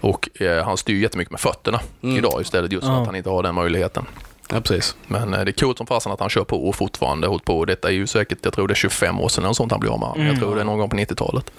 Och 0.00 0.28
han 0.64 0.76
styr 0.76 1.02
jättemycket 1.02 1.30
med 1.30 1.40
fötterna 1.40 1.80
Mm. 2.02 2.16
idag 2.16 2.40
istället 2.40 2.72
just 2.72 2.86
för 2.86 2.92
Ja. 2.92 3.00
att 3.00 3.06
han 3.06 3.16
inte 3.16 3.30
har 3.30 3.42
den 3.42 3.54
möjligheten. 3.54 4.06
Ja, 4.52 4.60
precis. 4.60 4.96
Men 5.06 5.34
eh, 5.34 5.44
det 5.44 5.50
är 5.50 5.52
coolt 5.52 5.78
som 5.78 5.86
fasen 5.86 6.12
att 6.12 6.20
han 6.20 6.28
kör 6.28 6.44
på 6.44 6.68
och 6.68 6.76
fortfarande 6.76 7.26
hållit 7.26 7.44
på. 7.44 7.64
Detta 7.64 7.88
är 7.88 7.92
ju 7.92 8.06
säkert, 8.06 8.38
jag 8.42 8.52
tror 8.52 8.68
det 8.68 8.72
är 8.72 8.76
25 8.76 9.20
år 9.20 9.28
sedan 9.28 9.44
eller 9.44 9.54
sånt 9.54 9.70
han 9.72 9.80
blev 9.80 9.92
av 9.92 9.98
med 10.00 10.08
armen. 10.08 10.20
Jag 10.26 10.28
Mm. 10.34 10.40
tror 10.40 10.54
det 10.54 10.60
är 10.60 10.64
någon 10.64 10.78
gång 10.78 10.88
på 10.90 10.96
90-talet. 10.96 11.50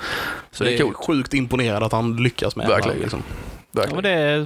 Så 0.52 0.64
det 0.64 0.74
är 0.74 0.78
coolt. 0.78 0.98
sjukt 0.98 1.34
imponerad 1.34 1.84
att 1.84 1.92
han 1.92 2.16
lyckas 2.24 2.56
med 2.56 2.68
Verkligen. 2.68 2.98
det. 2.98 3.02
Liksom. 3.04 3.24
Ja, 3.74 3.82
Verkligen. 3.82 3.96
men 4.04 4.04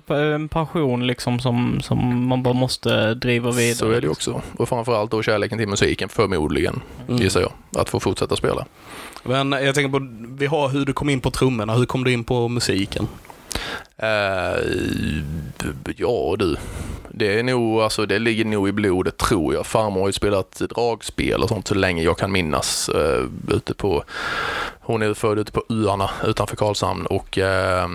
det 0.08 0.14
är 0.16 0.34
en 0.36 0.50
passion 0.50 1.08
liksom 1.08 1.40
som, 1.40 1.82
som 1.82 2.28
man 2.28 2.44
bara 2.44 2.54
måste 2.54 3.14
driva 3.14 3.52
vidare. 3.52 3.76
Så 3.76 3.92
är 3.92 4.02
det 4.02 4.08
också. 4.10 4.42
Och 4.58 4.70
framförallt 4.70 5.12
då 5.12 5.24
kärleken 5.24 5.58
till 5.58 5.68
musiken, 5.68 6.10
förmodligen, 6.10 6.82
Mm. 7.08 7.22
gissar 7.22 7.42
jag. 7.42 7.52
Att 7.82 7.90
få 7.90 8.00
fortsätta 8.00 8.36
spela. 8.36 8.66
Men 9.24 9.52
jag 9.52 9.76
tänker 9.76 10.00
på, 10.00 10.08
vi 10.38 10.46
har 10.46 10.70
hur 10.70 10.86
du 10.86 10.94
kom 10.94 11.10
in 11.10 11.20
på 11.22 11.32
trummorna. 11.32 11.74
Hur 11.74 11.86
kom 11.86 12.04
du 12.04 12.12
in 12.12 12.24
på 12.24 12.48
musiken? 12.48 13.08
Eh, 13.98 14.60
ja 15.98 16.36
du. 16.40 16.58
Det 17.10 17.40
är 17.40 17.44
nog, 17.44 17.82
alltså 17.82 18.06
det 18.06 18.20
ligger 18.20 18.46
nog 18.46 18.70
i 18.70 18.72
blodet 18.72 19.18
tror 19.18 19.54
jag. 19.54 19.66
Farmor 19.66 20.00
har 20.00 20.08
ju 20.08 20.14
spelat 20.14 20.52
dragspel 20.52 21.44
och 21.44 21.50
sånt 21.50 21.68
så 21.68 21.76
länge 21.76 22.04
jag 22.04 22.18
kan 22.18 22.32
minnas. 22.32 22.90
Uh, 22.96 23.56
ute 23.56 23.74
på, 23.74 24.04
hon 24.80 25.02
är 25.02 25.14
född 25.14 25.40
ute 25.40 25.52
på 25.52 25.64
öarna 25.70 26.10
utanför 26.24 26.56
Karlshamn 26.56 27.06
och 27.06 27.38
eh, 27.38 27.88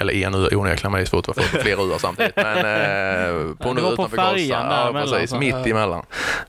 eller 0.00 0.14
en 0.14 0.34
ö 0.34 0.48
onekligen, 0.52 0.92
men 0.92 0.98
det 0.98 1.04
är 1.04 1.06
svårt 1.06 1.28
att 1.28 1.36
vara 1.36 1.46
född 1.46 1.58
på 1.58 1.64
flera 1.64 1.80
öar 1.80 1.98
samtidigt. 1.98 2.36
Men 2.36 2.56
eh, 2.56 3.54
på 3.56 3.68
Ja, 3.68 3.74
på 3.74 3.92
utanför 3.92 4.16
Karlshamn. 4.16 4.70
Ja, 4.70 4.90
precis. 4.92 5.30
så. 5.30 5.36
Mitt 5.36 5.66
emellan. 5.66 6.02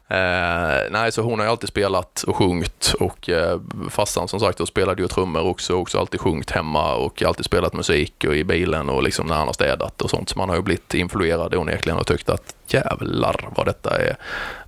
Eh, 0.08 0.92
nej, 0.92 1.12
så 1.12 1.22
hon 1.22 1.40
har 1.40 1.46
ju 1.46 1.52
alltid 1.52 1.70
spelat 1.70 2.24
och 2.24 2.36
sjungit 2.36 2.94
och 3.00 3.30
eh, 3.30 3.60
farsan 3.90 4.28
som 4.28 4.40
sagt 4.40 4.58
då 4.58 4.66
spelade 4.66 5.02
ju 5.02 5.08
trummor 5.08 5.42
också, 5.42 5.74
också 5.74 6.00
alltid 6.00 6.22
sjungit 6.22 6.52
hemma 6.52 6.96
och 6.96 7.24
alltid 7.24 7.46
spelat 7.46 7.74
musik 7.74 8.26
och 8.28 8.36
i 8.36 8.44
bilen 8.44 8.90
och 8.90 9.03
liksom 9.04 9.28
när 9.28 9.36
han 9.36 9.48
har 9.48 9.54
städat 9.54 10.02
och 10.02 10.10
sånt. 10.10 10.30
Så 10.30 10.38
man 10.38 10.50
har 10.50 10.56
ju 10.56 10.62
blivit 10.62 10.94
influerad 10.94 11.56
onekligen 11.56 12.00
och 12.00 12.08
tyckt 12.08 12.30
att 12.30 12.56
jävlar 12.68 13.50
vad 13.56 13.66
detta 13.66 13.98
är 13.98 14.16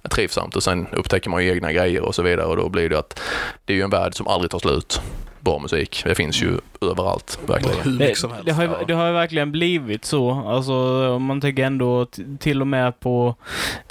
trivsamt 0.10 0.56
och 0.56 0.63
sen 0.63 0.88
upptäcker 0.91 1.30
man 1.30 1.43
ju 1.43 1.52
egna 1.52 1.74
grejer 1.74 2.02
och 2.02 2.15
så 2.15 2.21
vidare 2.21 2.48
och 2.48 2.58
då 2.58 2.69
blir 2.69 2.89
det 2.89 3.00
att 3.00 3.21
det 3.65 3.74
är 3.74 3.78
ju 3.78 3.84
en 3.84 3.89
värld 3.89 4.15
som 4.15 4.28
aldrig 4.28 4.52
tar 4.52 4.60
slut. 4.60 5.02
Bra 5.45 5.60
musik, 5.60 6.01
det 6.05 6.15
finns 6.15 6.43
ju 6.43 6.58
överallt 6.81 7.39
verkligen. 7.47 7.97
Det, 7.97 8.15
det, 8.45 8.51
har 8.51 8.63
ju, 8.63 8.69
det 8.88 8.93
har 8.93 9.08
ju 9.08 9.13
verkligen 9.13 9.51
blivit 9.51 10.05
så. 10.05 10.31
Alltså 10.31 10.73
om 11.10 11.23
man 11.23 11.41
tänker 11.41 11.63
ändå 11.63 12.05
till 12.39 12.62
och 12.62 12.67
med 12.67 12.99
på, 12.99 13.36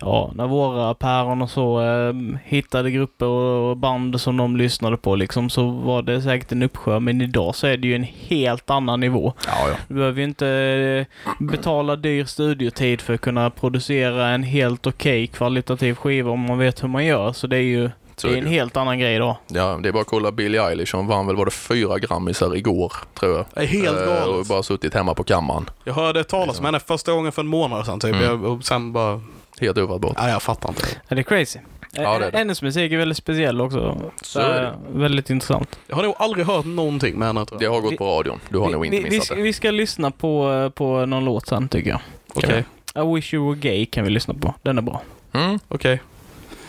ja, 0.01 0.33
när 0.35 0.47
våra 0.47 0.95
päron 0.95 1.43
och 1.43 1.51
så 1.51 1.81
eh, 1.81 2.15
hittade 2.45 2.91
grupper 2.91 3.27
och 3.27 3.77
band 3.77 4.21
som 4.21 4.37
de 4.37 4.57
lyssnade 4.57 4.97
på 4.97 5.17
liksom, 5.17 5.51
så 5.51 5.71
var 5.71 6.03
det 6.03 6.23
säkert 6.23 6.53
en 6.53 6.63
uppsjö. 6.63 7.01
Men 7.01 7.21
idag 7.21 7.55
så 7.55 7.67
är 7.67 7.77
det 7.77 7.89
ju 7.89 7.95
en 7.95 8.07
helt 8.29 8.71
annan 8.71 9.01
nivå. 9.01 9.33
Ja, 9.47 9.69
ja. 9.69 9.77
Du 9.89 9.95
behöver 9.95 10.19
ju 10.19 10.25
inte 10.25 10.49
eh, 10.49 11.31
betala 11.39 11.97
dyr 11.97 12.25
studiotid 12.25 13.01
för 13.01 13.15
att 13.15 13.21
kunna 13.21 13.51
producera 13.51 14.29
en 14.29 14.43
helt 14.43 14.87
okej 14.87 15.27
kvalitativ 15.27 15.95
skiva 15.95 16.31
om 16.31 16.41
man 16.41 16.59
vet 16.59 16.83
hur 16.83 16.89
man 16.89 17.05
gör. 17.05 17.33
Så 17.33 17.47
det 17.47 17.57
är 17.57 17.61
ju 17.61 17.91
Så 18.17 18.27
det 18.27 18.33
är 18.33 18.35
är 18.35 18.39
en 18.39 18.45
det 18.45 18.51
helt 18.51 18.77
annan 18.77 18.99
grej 18.99 19.19
då. 19.19 19.39
Ja, 19.49 19.79
det 19.83 19.89
är 19.89 19.93
bara 19.93 20.01
att 20.01 20.07
kolla 20.07 20.33
Billie 20.33 20.59
Eilish. 20.59 20.95
Hon 20.95 21.07
vann 21.07 21.27
väl, 21.27 21.37
var 21.37 21.45
det 21.45 21.51
fyra 21.51 21.99
grammisar 21.99 22.57
igår, 22.57 22.93
tror 23.19 23.37
jag. 23.37 23.47
Det 23.55 23.61
är 23.61 23.67
helt 23.67 23.99
Eh, 23.99 24.07
galet. 24.07 24.27
Och 24.27 24.47
bara 24.47 24.63
suttit 24.63 24.95
hemma 24.95 25.15
på 25.15 25.25
kammaren. 25.25 25.71
Jag 25.85 25.95
hörde 25.95 26.25
talas 26.25 26.59
om 26.59 26.65
henne 26.65 26.81
första 26.81 27.13
gången 27.13 27.33
för 27.33 27.43
en 27.43 27.49
månad 27.49 27.87
sedan 27.87 28.01
typ. 28.01 28.15
Mm. 28.15 28.25
Jag, 28.25 28.45
och 28.45 28.65
sen 28.65 28.93
bara... 28.93 29.21
Helt 29.61 29.79
ofattbart. 29.79 30.17
Nej, 30.19 30.31
jag 30.33 30.43
fattar 30.43 30.69
inte. 30.69 30.83
Ja, 31.09 31.15
det 31.15 31.21
är 31.21 31.23
crazy. 31.23 31.59
Ja, 31.93 32.19
det 32.19 32.27
är 32.27 32.31
det. 32.33 32.39
Hennes 32.39 32.63
musik 32.63 32.93
är 32.93 32.97
väldigt 32.97 33.19
speciell 33.19 33.61
också. 33.61 34.01
Så 34.23 34.41
är 34.41 34.61
det. 34.63 34.67
Eh, 34.69 34.73
Väldigt 35.01 35.31
intressant. 35.31 35.79
Jag 35.87 35.97
har 35.97 36.03
nog 36.03 36.15
aldrig 36.19 36.47
hört 36.47 36.65
någonting 36.65 37.19
med 37.19 37.29
henne 37.29 37.47
tror 37.47 37.59
Det 37.59 37.65
jag. 37.65 37.73
har 37.73 37.81
gått 37.81 37.97
på 37.97 38.05
radion. 38.07 38.41
Du 38.49 38.59
har 38.59 38.71
nog 38.71 38.81
vi, 38.81 38.87
inte 38.87 38.97
vi, 38.99 39.05
vi, 39.05 39.11
missat 39.11 39.27
ska, 39.27 39.35
det. 39.35 39.43
vi 39.43 39.53
ska 39.53 39.71
lyssna 39.71 40.11
på, 40.11 40.53
eh, 40.53 40.69
på 40.69 41.07
någon 41.07 41.25
låt 41.25 41.47
sen 41.47 41.69
tycker 41.69 41.91
jag. 41.91 42.01
Okej, 42.35 42.65
I 42.95 43.15
wish 43.15 43.35
you 43.35 43.49
were 43.51 43.61
gay 43.61 43.87
kan 43.87 44.05
vi 44.05 44.11
lyssna 44.11 44.35
på. 44.35 44.55
Den 44.63 44.79
är 44.79 44.83
bra. 44.83 45.03
Mm. 45.33 45.59
okej. 45.69 46.01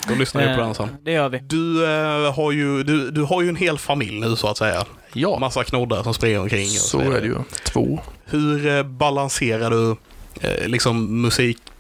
Då 0.08 0.16
lyssnar 0.16 0.42
vi 0.42 0.48
på 0.48 0.54
Eh, 0.62 0.66
den 0.66 0.76
sen. 0.76 0.90
Det 1.04 1.12
gör 1.12 1.30
vi. 1.30 1.38
Du, 1.40 1.86
eh, 1.86 2.34
har 2.34 2.52
ju, 2.52 2.84
du, 2.84 3.12
du 3.12 3.22
har 3.24 3.42
ju 3.42 3.50
en 3.50 3.56
hel 3.56 3.78
familj 3.78 4.20
nu 4.20 4.36
så 4.36 4.48
att 4.48 4.58
säga. 4.58 4.84
Ja, 5.14 5.40
Massa 5.40 5.64
knoddar 5.64 6.04
som 6.04 6.14
springer 6.14 6.40
omkring. 6.40 6.66
och 6.68 6.72
så 6.72 7.00
är 7.00 7.22
det 7.22 7.28
ju. 7.28 7.36
Två. 7.64 8.00
Hur 8.26 8.68
eh, 8.68 8.84
balanserar 8.84 9.70
du 9.70 9.96
eh, 10.42 10.68
liksom 10.68 11.22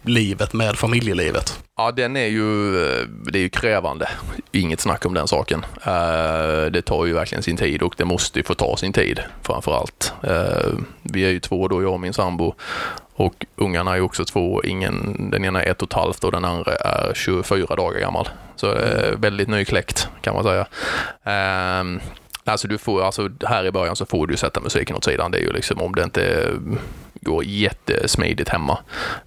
livet 0.09 0.53
med 0.53 0.75
familjelivet? 0.75 1.63
Ja, 1.77 1.91
den 1.91 2.17
är 2.17 2.27
ju, 2.27 2.77
eh, 2.85 3.07
det 3.07 3.39
är 3.39 3.43
ju 3.43 3.49
krävande. 3.49 4.09
Inget 4.51 4.79
snack 4.79 5.05
om 5.05 5.13
den 5.13 5.27
saken. 5.27 5.65
Eh, 5.85 6.65
det 6.71 6.81
tar 6.81 7.05
ju 7.05 7.13
verkligen 7.13 7.43
sin 7.43 7.57
tid 7.57 7.81
och 7.81 7.95
det 7.97 8.05
måste 8.05 8.39
ju 8.39 8.43
få 8.43 8.53
ta 8.53 8.77
sin 8.77 8.93
tid 8.93 9.19
framför 9.41 9.77
allt. 9.77 10.13
Eh, 10.23 10.73
vi 11.01 11.25
är 11.25 11.29
ju 11.29 11.39
två 11.39 11.67
då, 11.67 11.83
jag 11.83 11.93
och 11.93 11.99
min 11.99 12.13
sambo. 12.13 12.55
Och 13.17 13.45
ungarna 13.55 13.95
är 13.95 14.01
också 14.01 14.25
två. 14.25 14.63
Ingen, 14.63 15.29
den 15.31 15.45
ena 15.45 15.63
är 15.63 15.71
ett 15.71 15.81
och 15.81 15.87
ett 15.87 15.93
halvt 15.93 16.23
och 16.23 16.31
den 16.31 16.45
andra 16.45 16.75
är 16.75 17.13
24 17.15 17.75
dagar 17.75 17.99
gammal. 17.99 18.29
Så 18.55 18.77
väldigt 19.17 19.47
nykläckt 19.47 20.09
kan 20.21 20.33
man 20.35 20.43
säga. 20.43 20.67
Ehm, 21.23 21.99
alltså 22.43 22.67
du 22.67 22.77
får, 22.77 23.03
alltså 23.03 23.29
här 23.45 23.65
i 23.65 23.71
början 23.71 23.95
så 23.95 24.05
får 24.05 24.27
du 24.27 24.37
sätta 24.37 24.59
musiken 24.59 24.95
åt 24.95 25.03
sidan. 25.03 25.31
Det 25.31 25.37
är 25.37 25.41
ju 25.41 25.51
liksom 25.51 25.81
om 25.81 25.95
det 25.95 26.03
inte 26.03 26.51
går 27.25 27.43
jättesmidigt 27.43 28.49
hemma. 28.49 28.77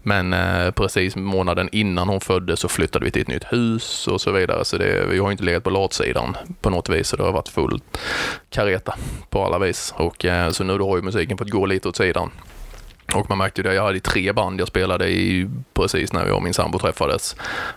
Men 0.03 0.33
eh, 0.33 0.71
precis 0.71 1.17
månaden 1.17 1.69
innan 1.73 2.09
hon 2.09 2.21
föddes 2.21 2.61
så 2.61 2.69
flyttade 2.69 3.05
vi 3.05 3.11
till 3.11 3.23
ett 3.23 3.29
nytt 3.29 3.53
hus 3.53 4.09
och 4.09 4.21
så 4.21 4.31
vidare. 4.31 4.65
Så 4.65 4.79
det, 4.79 5.07
vi 5.11 5.19
har 5.19 5.31
inte 5.31 5.45
legat 5.45 5.65
på 5.65 5.71
latsidan 5.71 6.37
på 6.61 6.71
något 6.71 6.89
vis. 6.89 7.09
Så 7.09 7.17
det 7.17 7.23
har 7.23 7.33
varit 7.33 7.49
full 7.49 7.81
kareta 8.51 8.95
på 9.31 9.45
alla 9.45 9.59
vis. 9.59 9.95
Och, 9.97 10.25
eh, 10.25 10.51
så 10.51 10.65
nu 10.65 10.79
då 10.79 10.89
har 10.89 10.97
ju 10.97 11.03
musiken 11.03 11.39
fått 11.39 11.51
gå 11.51 11.67
lite 11.67 11.89
åt 11.89 11.97
sidan. 11.97 12.31
Och 13.15 13.29
man 13.29 13.39
märkte 13.39 13.61
ju 13.61 13.69
det, 13.69 13.75
jag 13.75 13.83
hade 13.83 14.01
tre 14.01 14.33
band 14.33 14.61
jag 14.61 14.69
spelade 14.69 15.09
i 15.09 15.49
precis 15.75 16.13
när 16.13 16.27
jag 16.27 16.37
och 16.37 16.43
min 16.43 16.55
sambo 16.55 16.79
träffades. 16.79 17.37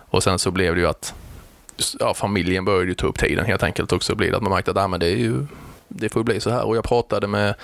Och 0.09 0.23
sen 0.23 0.39
så 0.39 0.51
blev 0.51 0.75
det 0.75 0.81
ju 0.81 0.87
att 0.87 1.13
ja, 1.99 2.13
familjen 2.13 2.65
började 2.65 2.87
ju 2.87 2.93
ta 2.93 3.07
upp 3.07 3.19
tiden 3.19 3.45
helt 3.45 3.63
enkelt 3.63 3.91
och 3.91 4.03
så 4.03 4.15
Blir 4.15 4.31
det 4.31 4.37
att 4.37 4.43
man 4.43 4.51
märkte 4.51 4.71
att 4.71 4.77
ah, 4.77 4.87
men 4.87 4.99
det, 4.99 5.07
är 5.07 5.15
ju, 5.15 5.45
det 5.87 6.09
får 6.09 6.19
ju 6.19 6.23
bli 6.23 6.39
så 6.39 6.49
här. 6.49 6.63
Och 6.63 6.77
jag 6.77 6.83
pratade 6.83 7.27
med 7.27 7.55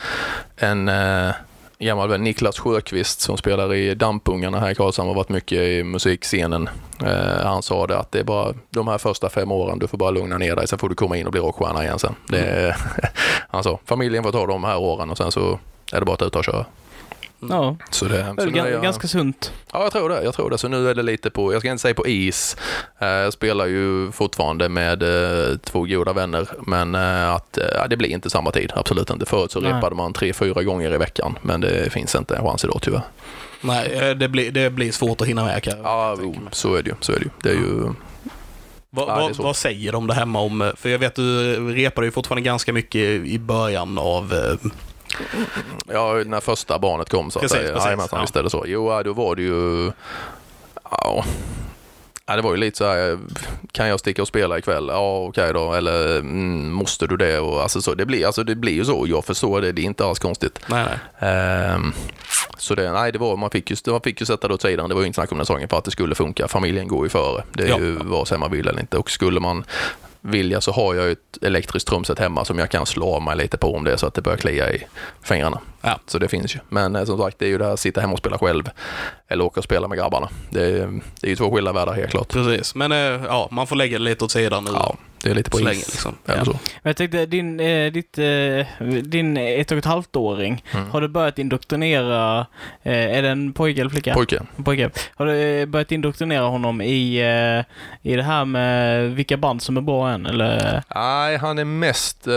en 0.56 0.88
eh, 0.90 1.32
gammal 1.80 2.10
vän, 2.10 2.24
Niklas 2.24 2.60
Sjöqvist, 2.60 3.20
som 3.22 3.38
spelar 3.38 3.74
i 3.74 3.96
Dampungarna 3.96 4.60
här 4.60 4.72
i 4.72 4.76
Karlshamn 4.76 5.10
och 5.10 5.16
varit 5.16 5.30
mycket 5.30 5.58
i 5.58 5.84
musikscenen. 5.84 6.70
Eh, 7.06 7.46
han 7.46 7.64
sa 7.64 7.88
det 7.88 7.98
att 7.98 8.12
det 8.12 8.20
är 8.20 8.24
bara 8.24 8.54
de 8.70 8.88
här 8.88 8.98
första 8.98 9.30
fem 9.30 9.52
åren, 9.52 9.80
du 9.80 9.88
får 9.88 9.98
bara 9.98 10.12
lugna 10.12 10.38
ner 10.38 10.56
dig, 10.56 10.68
sen 10.68 10.80
får 10.80 10.90
du 10.90 10.96
komma 10.96 11.18
in 11.18 11.26
och 11.26 11.32
bli 11.32 11.42
rockstjärna 11.42 11.84
igen 11.84 12.00
sen. 12.00 12.16
Det 12.28 12.40
mm. 12.40 12.74
han 13.50 13.64
sa, 13.64 13.80
familjen 13.86 14.24
får 14.24 14.32
ta 14.32 14.46
de 14.46 14.64
här 14.64 14.78
åren 14.78 15.10
och 15.10 15.18
sen 15.18 15.32
så 15.32 15.60
är 15.92 16.00
det 16.00 16.06
bara 16.06 16.14
att 16.14 16.22
ut 16.22 16.36
och 16.36 16.46
köra. 16.46 16.66
Ja, 17.40 17.76
Så 17.92 18.06
det, 18.06 18.12
det 18.14 18.20
är 18.20 18.36
så 18.38 18.46
nu 18.50 18.60
är 18.60 18.72
jag- 18.72 18.84
ganska 18.84 19.08
sunt. 19.08 19.52
Ja, 19.74 19.84
jag 19.84 19.92
tror 19.92 20.10
det. 20.10 20.24
Jag 20.24 20.34
tror 20.34 20.50
det. 20.50 20.58
Så 20.58 20.68
nu 20.68 20.90
är 20.90 20.96
det 20.96 21.04
lite 21.04 21.30
på, 21.30 21.54
jag 21.54 21.62
ska 21.62 21.70
inte 21.72 21.82
säga 21.82 21.94
på 21.94 22.08
is. 22.08 22.58
Eh, 23.00 23.08
Jag 23.08 23.34
spelar 23.34 23.66
ju 23.66 24.12
fortfarande 24.12 24.70
med 24.70 25.04
eh, 25.04 25.58
två 25.58 25.82
goda 25.86 26.14
vänner, 26.14 26.48
men 26.68 26.96
eh, 26.96 27.30
att, 27.34 27.58
ja, 27.76 27.88
det 27.88 27.98
blir 27.98 28.10
inte 28.10 28.30
samma 28.30 28.52
tid. 28.52 28.72
Absolut 28.76 29.10
inte. 29.10 29.26
Förut 29.26 29.52
så 29.52 29.60
Nej. 29.60 29.74
repade 29.74 29.96
man 29.96 30.14
tre, 30.14 30.34
fyra 30.34 30.64
gånger 30.64 30.94
i 30.94 30.98
veckan, 30.98 31.38
men 31.42 31.62
det 31.62 31.94
finns 31.94 32.16
inte 32.16 32.36
en 32.36 32.44
chans 32.44 32.64
idag 32.64 32.80
tyvärr. 32.82 33.02
Nej, 33.62 34.16
det 34.16 34.28
blir, 34.28 34.52
det 34.52 34.70
blir 34.70 34.92
svårt 34.92 35.22
att 35.22 35.28
hinna 35.28 35.46
med 35.46 35.64
kan 35.64 35.74
Ja, 35.84 36.18
jo, 36.22 36.36
så 36.52 36.76
är 36.76 36.84
det 36.84 36.90
ju. 36.90 36.96
Så 37.00 37.12
är 37.12 37.20
det 37.20 37.24
ju. 37.26 37.30
Det 37.44 37.50
är 37.50 37.54
ju 37.54 37.94
Vad, 38.90 39.10
Ja, 39.10 39.28
det 39.28 39.44
vad, 39.44 39.56
säger 39.56 39.92
de 39.92 40.08
det 40.08 40.14
hemma 40.14 40.40
om? 40.40 40.72
För 40.78 40.90
jag 40.90 41.00
vet 41.00 41.16
du 41.16 41.56
repade 41.74 42.08
ju 42.08 42.12
fortfarande 42.12 42.42
ganska 42.42 42.74
mycket 42.74 43.02
i 43.26 43.40
början 43.40 43.98
av... 43.98 44.34
Ja, 45.88 46.14
när 46.26 46.40
första 46.40 46.80
barnet 46.80 47.10
kom 47.10 47.32
så 47.32 47.40
att 47.40 47.42
Precis, 47.44 47.58
säga. 47.58 47.74
precis, 47.74 48.10
ja. 48.12 48.22
visst 48.22 48.36
är 48.36 48.44
det 48.44 48.50
så. 48.50 48.64
Jo, 48.68 49.02
då 49.06 49.14
var 49.14 49.36
det 49.36 49.42
ju... 49.42 49.92
Ja. 50.92 51.26
Ja, 52.30 52.36
det 52.36 52.42
var 52.42 52.52
ju 52.52 52.58
lite 52.58 52.78
så 52.78 52.86
här, 52.86 53.20
kan 53.72 53.88
jag 53.88 54.00
sticka 54.00 54.22
och 54.22 54.28
spela 54.28 54.58
ikväll? 54.58 54.88
Ja, 54.90 55.18
okej 55.30 55.54
då. 55.54 55.74
Eller 55.74 56.20
mm, 56.20 56.72
måste 56.72 57.08
du 57.08 57.18
det? 57.18 57.40
Och, 57.40 57.62
alltså, 57.62 57.82
så, 57.82 57.94
det, 57.94 58.06
blir, 58.06 58.26
alltså, 58.26 58.44
det 58.44 58.56
blir 58.56 58.74
ju 58.74 58.86
så. 58.86 59.06
Jag 59.08 59.26
förstår 59.26 59.62
det. 59.62 59.72
Det 59.72 59.82
är 59.82 59.84
inte 59.84 60.06
alls 60.06 60.20
konstigt. 60.20 60.60
nej, 60.68 60.86
nej. 61.20 61.30
Ehm, 61.32 61.94
så 62.58 62.76
det, 62.76 62.92
nej, 62.92 63.12
det 63.12 63.20
var, 63.20 63.38
man, 63.38 63.50
fick 63.50 63.70
ju, 63.72 63.78
man 63.92 64.02
fick 64.02 64.20
ju 64.20 64.26
sätta 64.26 64.48
det 64.48 64.54
åt 64.54 64.62
sidan. 64.62 64.90
Det 64.90 64.96
var 64.96 65.02
ju 65.02 65.08
inte 65.08 65.16
snack 65.16 65.32
om 65.32 65.38
den 65.38 65.46
saken 65.46 65.70
för 65.70 65.78
att 65.78 65.84
det 65.86 65.92
skulle 65.92 66.16
funka. 66.16 66.48
Familjen 66.48 66.88
går 66.88 67.06
ju 67.06 67.10
före. 67.10 67.44
Det 67.54 67.64
är 67.64 67.68
Ja. 67.70 67.78
ju 67.80 67.92
vare 67.96 68.26
sig 68.26 68.38
man 68.38 68.52
vill 68.52 68.68
eller 68.68 68.80
inte. 68.80 68.98
Och 68.98 69.12
skulle 69.12 69.40
man 69.40 69.66
vilja 70.22 70.62
så 70.62 70.72
har 70.72 70.96
jag 70.96 71.12
ett 71.12 71.38
elektriskt 71.42 71.90
trumset 71.90 72.20
hemma 72.20 72.46
som 72.46 72.60
jag 72.60 72.72
kan 72.72 72.86
slå 72.86 73.16
av 73.16 73.22
mig 73.22 73.38
lite 73.38 73.58
på 73.58 73.76
om 73.76 73.84
det 73.84 73.92
är 73.92 73.98
så 73.98 74.08
att 74.08 74.14
det 74.14 74.22
börjar 74.22 74.38
klia 74.38 74.74
i 74.74 74.84
fingrarna. 75.24 75.60
Ja. 75.82 76.00
Så 76.08 76.20
det 76.20 76.28
finns 76.28 76.56
ju. 76.56 76.60
Men 76.70 76.96
eh, 76.96 77.06
som 77.06 77.18
sagt, 77.18 77.40
det 77.40 77.46
är 77.46 77.50
ju 77.50 77.58
det 77.58 77.66
här 77.66 77.74
att 77.74 77.80
sitta 77.80 78.02
hemma 78.02 78.14
och 78.14 78.20
spela 78.20 78.38
själv 78.38 78.70
eller 79.28 79.44
åka 79.44 79.60
och 79.60 79.64
spela 79.64 79.88
med 79.88 79.98
grabbarna. 79.98 80.30
Det 80.50 80.64
är, 80.66 81.02
det 81.22 81.28
är 81.28 81.30
ju 81.30 81.36
två 81.36 81.56
skilda 81.56 81.74
världar 81.74 81.94
helt 81.94 82.12
klart. 82.12 82.30
Precis. 82.30 82.76
Men 82.76 82.92
eh, 82.92 82.98
ja, 82.98 83.48
man 83.52 83.68
får 83.68 83.76
lägga 83.76 83.98
det 83.98 84.04
lite 84.04 84.26
åt 84.26 84.32
sidan 84.32 84.64
nu. 84.64 84.72
Ja, 84.74 84.96
det 85.30 85.36
lite 85.36 85.50
på 85.50 85.58
Så 85.58 85.62
is. 85.64 85.66
länge, 85.66 85.78
liksom. 85.80 86.16
Eller 86.26 86.38
Ja. 86.38 86.46
så. 86.46 86.52
Men 86.52 86.60
jag 86.90 86.96
tänkte, 86.98 87.26
din, 87.26 87.60
eh, 87.60 87.92
ditt, 87.92 88.18
eh, 88.18 88.88
din 89.04 89.38
ett 89.38 89.72
och 89.72 89.78
ett 89.78 89.86
halvt 89.86 90.16
åring, 90.16 90.64
Mm. 90.74 90.90
har 90.92 91.02
du 91.02 91.08
börjat 91.08 91.40
indoktrinera, 91.40 92.40
eh, 92.84 93.18
är 93.18 93.22
det 93.22 93.30
en 93.30 93.54
pojke 93.54 93.82
eller 93.82 93.90
flicka? 93.90 94.14
Pojke. 94.14 94.42
Pojke. 94.64 94.90
Har 95.16 95.26
du 95.26 95.60
eh, 95.62 95.66
börjat 95.66 95.92
indoktrinera 95.92 96.44
honom 96.46 96.82
i, 96.82 97.18
eh, 97.22 98.12
i 98.12 98.16
det 98.16 98.24
här 98.24 98.46
med 98.46 99.12
vilka 99.16 99.38
band 99.38 99.62
som 99.62 99.78
är 99.78 99.82
bra 99.82 100.10
än? 100.10 100.26
Eller? 100.26 100.84
Nej, 100.96 101.38
han 101.38 101.60
är 101.60 101.66
mest, 101.66 102.28
eh, 102.28 102.34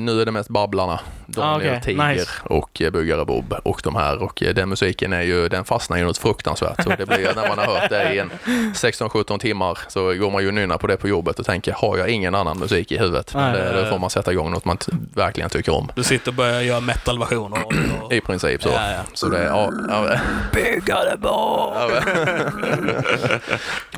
nu 0.00 0.20
är 0.20 0.24
det 0.24 0.30
mest 0.32 0.48
Babblarna. 0.48 1.00
Daniel 1.26 1.70
Ah, 1.74 1.76
okej. 1.76 1.80
Tiger 1.84 2.08
Nice. 2.14 2.30
och 2.42 2.82
eh, 2.82 2.90
Byggare 2.90 3.24
Bob 3.24 3.54
och 3.64 3.80
de 3.84 3.96
här. 3.96 4.22
Och 4.22 4.42
eh, 4.42 4.54
den 4.54 4.68
musiken 4.68 5.12
är 5.12 5.22
ju, 5.22 5.48
den 5.48 5.64
fastnar 5.64 5.96
ju 5.96 6.04
något 6.04 6.18
fruktansvärt. 6.18 6.82
Så 6.84 6.88
det 6.98 7.06
blir, 7.06 7.32
när 7.36 7.48
man 7.48 7.58
har 7.58 7.66
hört 7.66 7.90
det 7.90 8.14
i 8.14 8.18
en 8.18 8.30
16-17 8.74 9.38
timmar 9.38 9.78
så 9.88 10.14
går 10.14 10.30
man 10.30 10.42
ju 10.42 10.48
och 10.48 10.54
nynnar 10.54 10.78
på 10.78 10.86
det 10.86 10.96
på 10.96 11.08
jobbet 11.08 11.38
och 11.38 11.46
tänker, 11.46 11.72
har 11.72 11.96
jag 11.98 12.08
ingen 12.08 12.34
annan 12.34 12.58
musik 12.58 12.92
i 12.92 12.98
huvudet? 12.98 13.34
Men 13.34 13.52
Nej, 13.52 13.62
det, 13.62 13.82
då 13.82 13.90
får 13.90 13.98
man 13.98 14.10
sätta 14.10 14.32
igång 14.32 14.50
något 14.50 14.64
man 14.64 14.78
verkligen 15.14 15.50
tycker 15.50 15.74
om. 15.74 15.88
Du 15.96 16.02
sitter 16.02 16.28
och 16.30 16.34
börjar 16.34 16.60
göra 16.60 16.80
metal-versioner 16.80 17.58
och- 18.02 18.12
I 18.12 18.20
princip 18.20 18.62
så. 18.62 18.68
Ja, 18.68 18.90
ja. 18.90 19.00
Så 19.14 19.28
det 19.28 19.38
är, 19.38 19.44
ja, 19.46 19.70
ja, 19.88 20.18
Byggare 20.52 21.16
Bob! 21.16 21.74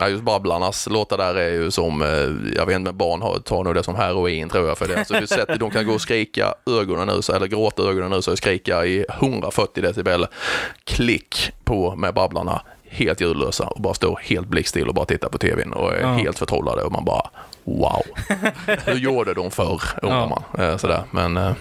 Ja, 0.00 0.08
just 0.08 0.22
Babblarnas 0.22 0.86
låtar 0.90 1.16
där 1.18 1.34
är 1.34 1.48
ju 1.50 1.70
som, 1.70 2.02
eh, 2.02 2.56
jag 2.56 2.66
vet 2.66 2.76
inte, 2.76 2.92
barn 2.92 3.22
har, 3.22 3.38
tar 3.38 3.64
nog 3.64 3.74
det 3.74 3.82
som 3.82 3.94
heroin 3.94 4.48
tror 4.48 4.68
jag 4.68 4.78
för 4.78 4.88
det. 4.88 4.98
Alltså, 4.98 5.14
du 5.20 5.26
sätter, 5.26 5.56
de 5.58 5.70
kan 5.70 5.86
gå 5.86 5.92
och 5.94 6.00
skrika 6.00 6.54
ögonen 6.80 7.08
ut, 7.18 7.28
eller 7.28 7.46
gråta 7.46 7.82
ögonen 7.82 8.12
ut 8.12 8.26
och 8.28 8.38
skrika 8.38 8.86
i 8.86 9.04
140 9.20 9.82
decibel. 9.82 10.26
Klick 10.84 11.50
på 11.64 11.96
med 11.96 12.14
Babblarna, 12.14 12.62
helt 12.88 13.20
ljudlösa 13.20 13.64
och 13.64 13.80
bara 13.80 13.94
står 13.94 14.20
helt 14.22 14.46
blickstill 14.48 14.88
och 14.88 14.94
bara 14.94 15.06
tittar 15.06 15.28
på 15.28 15.38
tvn 15.38 15.72
och 15.72 15.92
är 15.94 16.00
Ja. 16.00 16.08
helt 16.12 16.38
förtrollade 16.38 16.82
och 16.82 16.92
man 16.92 17.04
bara 17.04 17.30
wow. 17.64 18.02
Hur 18.84 18.94
gjorde 18.98 19.34
de 19.34 19.50
förr, 19.50 19.82
undrar 20.02 20.18
Ja. 20.18 20.42
man. 20.56 20.64
Eh, 20.66 20.76
Sådär. 20.76 21.02
Men 21.10 21.36
eh, 21.36 21.52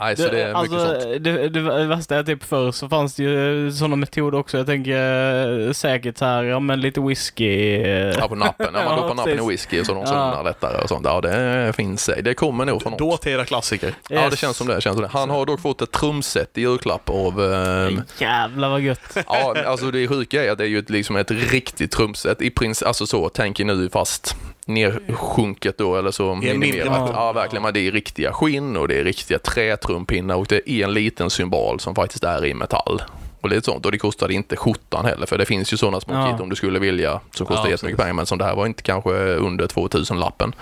nej, 0.00 0.16
så 0.16 0.22
det 0.28 0.42
är 0.42 0.62
mycket 0.62 0.78
alltså, 0.78 1.00
sånt. 1.00 1.24
det, 1.24 1.48
det 1.48 1.86
värsta 1.86 2.16
är 2.16 2.22
typ 2.22 2.44
förr 2.44 2.72
så 2.72 2.88
fanns 2.88 3.14
det 3.14 3.22
ju 3.22 3.72
sådana 3.72 3.96
metoder 3.96 4.38
också. 4.38 4.56
Jag 4.56 4.66
tänker 4.66 5.66
eh, 5.66 5.72
säkert 5.72 6.18
så 6.18 6.24
här, 6.24 6.44
ja 6.44 6.60
men 6.60 6.80
lite 6.80 7.00
whisky. 7.00 7.74
eh, 7.82 7.88
Ja, 8.18 8.28
på 8.28 8.34
nappen. 8.34 8.66
Ja, 8.74 8.84
man 8.84 8.84
Ja, 8.96 9.00
går 9.02 9.08
på 9.08 9.14
nappen 9.14 9.38
i 9.44 9.48
whisky 9.48 9.84
så 9.84 9.92
de 9.92 10.00
Ja. 10.00 10.06
somnar 10.06 10.44
lättare 10.44 10.82
och 10.82 10.88
sånt. 10.88 11.06
Ja, 11.06 11.20
det 11.20 11.72
finns. 11.76 12.10
Det 12.22 12.34
kommer 12.34 12.64
nog 12.64 12.82
från 12.82 12.90
något. 12.92 12.98
Dåtida 12.98 13.44
klassiker. 13.44 13.94
Ja, 14.08 14.20
det 14.20 14.26
Yes. 14.26 14.38
känns 14.38 14.56
som 14.56 14.66
det. 14.66 14.80
Känns 14.80 14.94
som 14.96 15.02
det. 15.02 15.08
Han 15.12 15.30
har 15.30 15.46
dock 15.46 15.60
fått 15.60 15.82
ett 15.82 15.92
trumset 15.92 16.58
i 16.58 16.60
julklapp 16.60 17.10
av... 17.10 17.52
ehm, 17.54 18.02
Jävlar 18.18 18.68
vad 18.68 18.80
gött. 18.80 19.16
ja, 19.26 19.54
alltså 19.66 19.90
det 19.90 20.08
sjuka 20.08 20.44
är 20.44 20.50
att 20.50 20.58
det 20.58 20.64
är 20.64 20.68
ju 20.68 20.78
ett, 20.78 20.90
liksom 20.90 21.16
ett 21.16 21.30
riktigt 21.30 21.90
trumset. 21.92 22.42
I 22.42 22.50
princip, 22.50 22.88
alltså 22.88 23.06
så, 23.06 23.28
tänker 23.28 23.64
nu 23.64 23.88
fast 23.88 24.36
nersjunket 24.66 25.78
då 25.78 25.96
eller 25.96 26.10
så 26.10 26.34
minimerat. 26.34 27.10
Ja, 27.14 27.32
verkligen. 27.32 27.62
Men 27.62 27.74
det 27.74 27.80
är 27.80 27.92
riktiga 27.92 28.32
skinn 28.32 28.76
och 28.76 28.88
det 28.88 28.98
är 29.00 29.04
riktiga 29.04 29.38
trätrumpinnar 29.38 30.34
och 30.34 30.46
det 30.48 30.70
är 30.70 30.84
en 30.84 30.94
liten 30.94 31.30
symbol 31.30 31.80
som 31.80 31.94
faktiskt 31.94 32.24
är 32.24 32.44
i 32.46 32.54
metall. 32.54 33.02
Och 33.40 33.48
lite 33.48 33.64
sånt. 33.64 33.86
Och 33.86 33.92
det 33.92 33.98
kostade 33.98 34.34
inte 34.34 34.56
skjortan 34.56 35.04
heller 35.04 35.26
för 35.26 35.38
det 35.38 35.44
finns 35.46 35.72
ju 35.72 35.76
sådana 35.76 36.00
små 36.00 36.14
Ja. 36.14 36.30
kit 36.32 36.40
om 36.40 36.48
du 36.48 36.56
skulle 36.56 36.78
vilja 36.78 37.20
som 37.34 37.46
kostar 37.46 37.64
Ja, 37.64 37.70
jättemycket 37.70 38.00
pengar 38.00 38.12
men 38.12 38.26
som 38.26 38.38
det 38.38 38.44
här 38.44 38.56
var 38.56 38.66
inte 38.66 38.82
kanske 38.82 39.10
under 39.34 39.66
2000 39.66 40.18
lappen. 40.20 40.54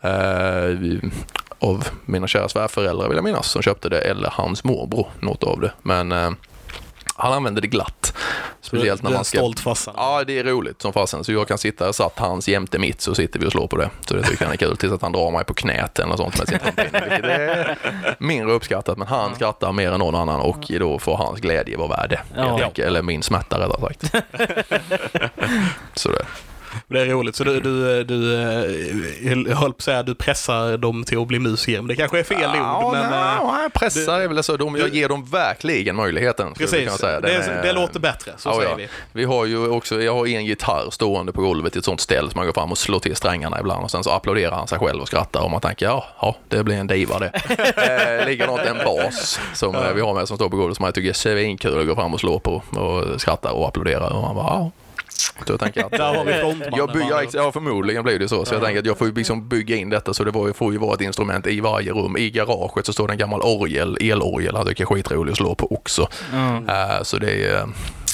Eh, 0.00 1.08
av 1.58 1.88
mina 2.04 2.26
kära 2.26 2.48
svärföräldrar 2.48 3.08
vill 3.08 3.16
jag 3.16 3.24
minnas 3.24 3.48
som 3.50 3.62
köpte 3.62 3.88
det 3.88 4.00
eller 4.00 4.30
hans 4.32 4.64
morbror, 4.64 5.06
något 5.20 5.42
av 5.44 5.60
det. 5.60 5.72
Men 5.82 6.12
eh, 6.12 6.30
han 7.16 7.32
använde 7.32 7.60
det 7.60 7.66
glatt. 7.66 8.14
Speciellt 8.60 9.02
när 9.02 9.10
man 9.10 9.24
ska... 9.24 9.38
stolt 9.38 9.60
farsan. 9.60 9.94
Ja, 9.96 10.24
det 10.24 10.38
är 10.38 10.44
roligt 10.44 10.82
som 10.82 10.92
fasen. 10.92 11.24
Så 11.24 11.32
jag 11.32 11.48
kan 11.48 11.58
sitta, 11.58 11.92
satt 11.92 12.18
hans 12.18 12.48
jämte 12.48 12.78
mitt 12.78 13.00
så 13.00 13.14
sitter 13.14 13.40
vi 13.40 13.46
och 13.46 13.52
slår 13.52 13.66
på 13.66 13.76
det. 13.76 13.90
Så 14.08 14.14
det 14.14 14.22
tycker 14.22 14.44
han 14.44 14.52
är 14.52 14.56
kul. 14.56 14.76
Tills 14.76 14.92
att 14.92 15.02
han 15.02 15.12
drar 15.12 15.30
mig 15.30 15.44
på 15.44 15.54
knät 15.54 15.98
eller 15.98 16.08
något 16.08 16.18
sånt 16.18 16.38
med 16.38 16.48
sin 16.48 16.58
trumpinne. 16.58 17.00
Vilket 17.00 17.24
är 17.24 17.76
mindre 18.18 18.52
uppskattat. 18.52 18.98
Men 18.98 19.08
han 19.08 19.34
skrattar 19.34 19.72
mer 19.72 19.92
än 19.92 19.98
någon 19.98 20.14
annan 20.14 20.40
och 20.40 20.64
då 20.78 20.98
får 20.98 21.16
hans 21.16 21.40
glädje 21.40 21.76
vara 21.76 21.88
värd 21.88 22.10
det. 22.10 22.20
Ja. 22.36 22.70
Eller 22.76 23.02
min 23.02 23.22
smärta 23.22 23.58
rättare 23.58 23.80
sagt. 23.80 24.14
så 25.94 26.08
det. 26.08 26.24
Det 26.88 27.00
är 27.00 27.06
roligt. 27.06 27.36
Så 27.36 27.44
du, 27.44 27.60
du, 27.60 28.04
du 28.04 28.34
eh, 28.34 29.32
jag 29.48 29.56
höll 29.56 29.72
på 29.72 29.76
att 29.76 29.82
säga 29.82 30.02
du 30.02 30.14
pressar 30.14 30.76
dem 30.76 31.04
till 31.04 31.18
att 31.18 31.26
bli 31.28 31.38
musiker, 31.38 31.78
men 31.80 31.88
det 31.88 31.96
kanske 31.96 32.18
är 32.18 32.22
fel 32.24 32.38
Ja, 32.54 32.84
ord. 32.86 32.92
Men, 32.92 33.10
nej, 33.10 33.36
eh, 33.36 33.52
nej, 33.52 33.70
pressar 33.70 34.20
är 34.20 34.28
väl 34.28 34.42
så. 34.42 34.56
De, 34.56 34.76
jag 34.76 34.90
du- 34.90 34.96
ger 34.98 35.08
dem 35.08 35.24
verkligen 35.24 35.96
möjligheten. 35.96 36.54
Precis, 36.54 36.98
det, 36.98 37.08
är- 37.08 37.62
det 37.62 37.72
låter 37.72 38.00
bättre. 38.00 38.32
Så 38.36 38.48
Ja, 38.48 38.54
säger 38.54 38.70
ja. 38.70 38.76
vi. 38.76 38.88
Vi 39.12 39.24
har 39.24 39.44
ju 39.44 39.68
också, 39.68 40.02
jag 40.02 40.14
har 40.14 40.26
en 40.26 40.44
gitarr 40.44 40.90
stående 40.90 41.32
på 41.32 41.42
golvet 41.42 41.76
i 41.76 41.78
ett 41.78 41.84
sånt 41.84 42.00
ställ 42.00 42.30
som 42.30 42.38
man 42.38 42.46
går 42.46 42.52
fram 42.52 42.70
och 42.70 42.78
slår 42.78 42.98
till 43.00 43.16
strängarna 43.16 43.60
ibland 43.60 43.84
och 43.84 43.90
sen 43.90 44.04
så 44.04 44.10
applåderar 44.10 44.56
han 44.56 44.68
sig 44.68 44.78
själv 44.78 45.00
och 45.00 45.08
skrattar 45.08 45.40
och 45.40 45.50
man 45.50 45.60
tänker 45.60 45.86
ja, 45.86 46.04
ja 46.20 46.36
det 46.48 46.64
blir 46.64 46.76
en 46.76 46.86
diva 46.86 47.18
det. 47.18 47.26
eh, 48.20 48.26
likadant 48.26 48.60
en 48.60 48.78
bas 48.84 49.40
som 49.54 49.76
vi 49.94 50.00
har 50.00 50.14
med 50.14 50.28
som 50.28 50.36
står 50.36 50.48
på 50.48 50.56
golvet 50.56 50.76
som 50.76 50.82
man 50.82 50.92
tycker 50.92 51.08
är 51.08 51.12
svinkul 51.12 51.80
att 51.80 51.86
gå 51.86 51.94
fram 51.94 52.14
och 52.14 52.20
slå 52.20 52.38
på 52.38 52.62
och 52.70 53.20
skrattar 53.20 53.50
och 53.50 53.68
applåderar 53.68 54.12
och 54.12 54.22
man 54.22 54.34
bara 54.34 54.46
ja. 54.46 54.70
Så 55.46 55.52
jag 55.52 55.60
tänker 55.60 55.84
att 55.84 55.92
Där 55.92 56.14
har 56.14 56.24
vi 56.24 56.32
eh, 56.32 56.38
frontmannen. 56.40 56.74
jag 56.76 56.86
va? 57.10 57.22
ja, 57.32 57.52
förmodligen 57.52 58.02
blir 58.04 58.18
det 58.18 58.28
så. 58.28 58.44
Så 58.44 58.54
jag 58.54 58.62
tänker 58.62 58.80
att 58.80 58.86
jag 58.86 58.98
får 58.98 59.06
liksom 59.06 59.48
bygga 59.48 59.76
in 59.76 59.90
detta 59.90 60.14
så 60.14 60.24
det 60.24 60.30
var, 60.30 60.52
får 60.52 60.72
ju 60.72 60.78
vara 60.78 60.94
ett 60.94 61.00
instrument 61.00 61.46
i 61.46 61.60
varje 61.60 61.92
rum. 61.92 62.16
I 62.16 62.30
garaget 62.30 62.86
så 62.86 62.92
står 62.92 63.06
det 63.08 63.14
en 63.14 63.18
gammal 63.18 63.40
orgel, 63.42 63.96
elorgel, 64.00 64.56
han 64.56 64.66
tycker 64.66 64.82
jag 64.84 64.90
är 64.92 64.94
skitrolig 65.02 65.30
att 65.32 65.36
slå 65.36 65.54
på 65.54 65.72
också. 65.72 66.08
Mm. 66.32 66.68
Eh, 66.68 67.02
Så 67.02 67.18
det 67.18 67.46
är, 67.46 67.68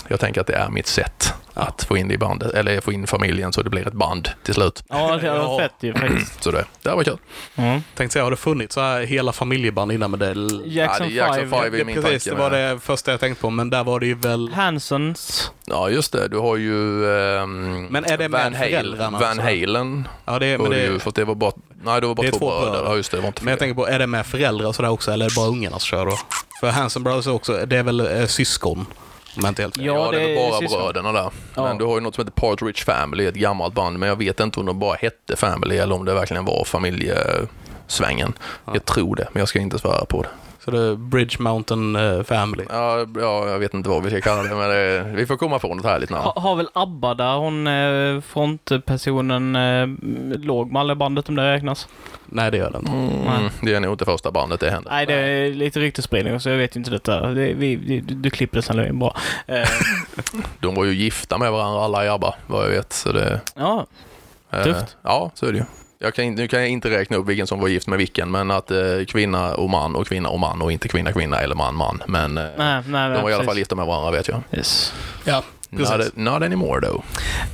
jag 0.08 0.20
tänker 0.20 0.40
att 0.40 0.46
det 0.46 0.54
är 0.56 0.68
mitt 0.68 0.86
sätt 0.86 1.34
att 1.54 1.84
få 1.84 1.96
in 1.96 2.08
det 2.08 2.14
i 2.14 2.18
bandet, 2.18 2.54
eller 2.54 2.80
få 2.80 2.92
in 2.92 3.06
familjen 3.06 3.52
så 3.52 3.62
det 3.62 3.70
blir 3.70 3.86
ett 3.88 3.92
band 3.92 4.28
till 4.42 4.54
slut. 4.54 4.82
Ja, 4.88 4.96
det 4.96 5.12
hade 5.12 5.26
Ja. 5.26 5.48
varit 5.48 5.60
fett 5.60 5.74
ju 5.80 5.92
faktiskt. 5.94 6.42
Så 6.42 6.50
det, 6.50 6.64
det 6.82 6.90
var 6.90 7.04
kul. 7.04 7.16
Mm. 7.56 7.82
Tänkte 7.94 8.12
säga, 8.12 8.24
har 8.24 8.30
det 8.30 8.36
funnits 8.36 8.74
så 8.74 8.80
här 8.80 9.00
hela 9.02 9.32
familjeband 9.32 9.92
innan? 9.92 10.10
Men 10.10 10.20
det, 10.20 10.26
Jackson 10.66 11.08
det 11.08 11.12
är 11.12 11.16
Jackson 11.16 11.36
5. 11.36 11.50
Five. 11.50 11.66
är 11.66 11.70
det, 11.70 11.84
min 11.84 12.02
precis, 12.02 12.24
tanke 12.24 12.36
det 12.36 12.42
var 12.42 12.50
med. 12.50 12.74
det 12.76 12.80
första 12.80 13.10
jag 13.10 13.20
tänkte 13.20 13.42
på, 13.42 13.50
men 13.50 13.70
där 13.70 13.84
var 13.84 14.00
det 14.00 14.06
ju 14.06 14.14
väl... 14.14 14.48
Hansons. 14.54 15.50
Ja 15.66 15.90
just 15.90 16.12
det, 16.12 16.28
du 16.28 16.38
har 16.38 16.56
ju 16.56 17.04
ehm, 17.16 17.84
Men 17.86 18.04
är 18.04 18.18
det 18.18 18.28
med 18.28 18.42
Van, 18.42 18.54
Halen, 18.54 18.70
föräldrarna, 18.70 19.18
Van? 19.18 19.38
Halen. 19.38 20.08
Ja, 20.24 20.38
det, 20.38 20.56
var 20.56 20.68
men, 20.68 20.78
det, 20.78 20.84
ju, 20.84 20.98
för 20.98 21.08
att 21.08 21.14
det 21.14 21.24
var 21.24 21.34
bara, 21.34 21.52
nej 21.84 22.00
det 22.00 22.06
var 22.06 22.14
bara 22.14 22.26
det 22.26 22.32
två, 22.32 22.38
två 22.38 22.46
bröder. 22.60 22.70
bröder. 22.70 22.88
Ja 22.90 22.96
just 22.96 23.10
det, 23.10 23.16
det 23.16 23.20
var 23.20 23.28
inte 23.28 23.44
men 23.44 23.50
jag 23.52 23.58
tänker 23.58 23.74
på, 23.74 23.86
är 23.88 23.98
det 23.98 24.06
med 24.06 24.26
föräldrar 24.26 24.66
och 24.66 24.74
sådär 24.74 24.90
också, 24.90 25.10
eller 25.12 25.24
är 25.24 25.28
det 25.30 25.36
bara 25.36 25.48
ungarna 25.48 25.78
som 25.78 25.86
kör 25.86 26.06
då? 26.06 26.18
För 26.60 26.70
Hanson 26.70 27.02
Brothers 27.02 27.26
är 27.26 27.32
också, 27.34 27.66
det 27.66 27.76
är 27.78 27.82
väl 27.82 28.00
eh, 28.00 28.26
syskon? 28.26 28.86
Om 29.40 29.44
jag 29.44 29.50
inte 29.50 29.62
helt. 29.62 29.76
Ja, 29.76 29.83
Ja, 29.83 30.11
det 30.11 30.20
är 30.22 30.26
det 30.29 30.35
är 30.35 30.68
bara 30.68 30.83
bröderna 30.83 31.12
där. 31.12 31.31
Ja. 31.55 31.62
Men 31.64 31.79
du 31.79 31.85
har 31.85 31.94
ju 31.94 32.00
något 32.00 32.14
som 32.14 32.24
heter 32.24 32.40
Partridge 32.40 32.85
Family, 32.85 33.26
ett 33.26 33.35
gammalt 33.35 33.74
band, 33.74 33.98
men 33.98 34.09
jag 34.09 34.16
vet 34.16 34.40
inte 34.40 34.61
om 34.61 34.66
de 34.66 34.79
bara 34.79 34.94
hette 34.94 35.37
Family 35.37 35.76
eller 35.76 35.94
om 35.94 36.05
det 36.05 36.14
verkligen 36.14 36.44
var 36.44 36.64
familjesvängen. 36.64 38.33
Jag 38.74 38.85
tror 38.85 39.16
det, 39.16 39.29
men 39.33 39.40
jag 39.40 39.48
ska 39.48 39.59
inte 39.59 39.79
svära 39.79 40.05
på 40.05 40.22
det. 40.22 40.29
Så 40.64 40.70
det 40.70 40.79
är 40.79 40.94
Bridge 40.94 41.37
Mountain 41.38 41.96
eh, 41.96 42.23
Family. 42.23 42.64
Ja, 42.68 43.07
ja, 43.20 43.49
jag 43.49 43.59
vet 43.59 43.75
inte 43.75 43.88
vad 43.88 44.03
vi 44.03 44.11
ska 44.11 44.20
kalla 44.20 44.42
det, 44.42 44.57
men 44.57 44.68
det, 44.70 45.03
vi 45.14 45.27
får 45.27 45.37
komma 45.37 45.59
på 45.59 45.75
något 45.75 45.85
härligt 45.85 46.11
namn. 46.11 46.25
Ha, 46.25 46.40
har 46.40 46.57
väl 46.57 46.68
ABBA 46.73 47.14
där 47.14 47.37
hon 47.37 47.66
eh, 47.66 48.20
frontpersonen 48.20 49.57
eh, 49.57 49.87
låg 50.38 50.73
med 50.73 50.81
alla 50.81 50.94
bandet 50.94 51.29
om 51.29 51.35
det 51.35 51.53
räknas? 51.53 51.88
Nej, 52.27 52.51
det 52.51 52.57
gör 52.57 52.70
det 52.70 52.79
inte. 52.79 52.92
Mm, 52.92 53.51
det 53.62 53.75
är 53.75 53.81
nog 53.81 53.94
inte 53.94 54.05
första 54.05 54.31
bandet 54.31 54.61
det 54.61 54.70
händer. 54.70 54.90
Nej, 54.90 55.07
det 55.07 55.14
är 55.14 55.55
lite 55.55 55.81
ryktesspridning 55.81 56.40
så 56.40 56.49
jag 56.49 56.57
vet 56.57 56.77
ju 56.77 56.79
inte 56.79 56.90
detta. 56.90 57.20
Det, 57.20 57.53
vi, 57.55 57.77
du, 57.77 58.14
du 58.14 58.31
klipper 58.31 58.57
det 58.57 58.62
sen 58.62 58.99
bra. 58.99 59.16
Eh, 59.46 59.68
De 60.61 60.75
var 60.75 60.85
ju 60.85 60.94
gifta 60.94 61.38
med 61.38 61.53
varandra 61.53 61.85
alla 61.85 62.05
i 62.05 62.09
ABBA, 62.09 62.35
vad 62.46 62.64
jag 62.64 62.70
vet. 62.70 62.92
Så 62.92 63.12
det, 63.12 63.40
ja, 63.55 63.87
eh, 64.51 64.62
Tufft. 64.62 64.96
Ja, 65.03 65.31
så 65.35 65.46
är 65.46 65.53
det 65.53 65.59
ju. 65.59 65.64
Jag 66.02 66.14
kan, 66.14 66.34
nu 66.34 66.48
kan 66.48 66.60
jag 66.60 66.68
inte 66.68 66.90
räkna 66.90 67.16
upp 67.16 67.28
vilken 67.28 67.46
som 67.46 67.60
var 67.60 67.68
gift 67.68 67.86
med 67.88 67.98
vilken, 67.98 68.30
men 68.30 68.50
att 68.50 68.70
eh, 68.70 68.78
kvinna 69.08 69.54
och 69.54 69.70
man 69.70 69.96
och 69.96 70.06
kvinna 70.06 70.28
och 70.28 70.40
man 70.40 70.62
och 70.62 70.72
inte 70.72 70.88
kvinna, 70.88 71.12
kvinna 71.12 71.40
eller 71.40 71.54
man, 71.54 71.74
man. 71.74 72.02
Men 72.06 72.38
eh, 72.38 72.44
nej, 72.56 72.82
nej. 72.86 73.10
de 73.10 73.22
var 73.22 73.30
i 73.30 73.34
alla 73.34 73.36
fall 73.36 73.44
precis. 73.46 73.58
gifta 73.58 73.74
med 73.74 73.86
varandra 73.86 74.10
vet 74.10 74.28
jag. 74.28 74.40
Yes. 74.52 74.92
Ja, 75.24 75.42
Not, 75.70 75.88
precis. 75.88 76.12
not 76.16 76.42
anymore 76.42 76.80
though. 76.80 77.02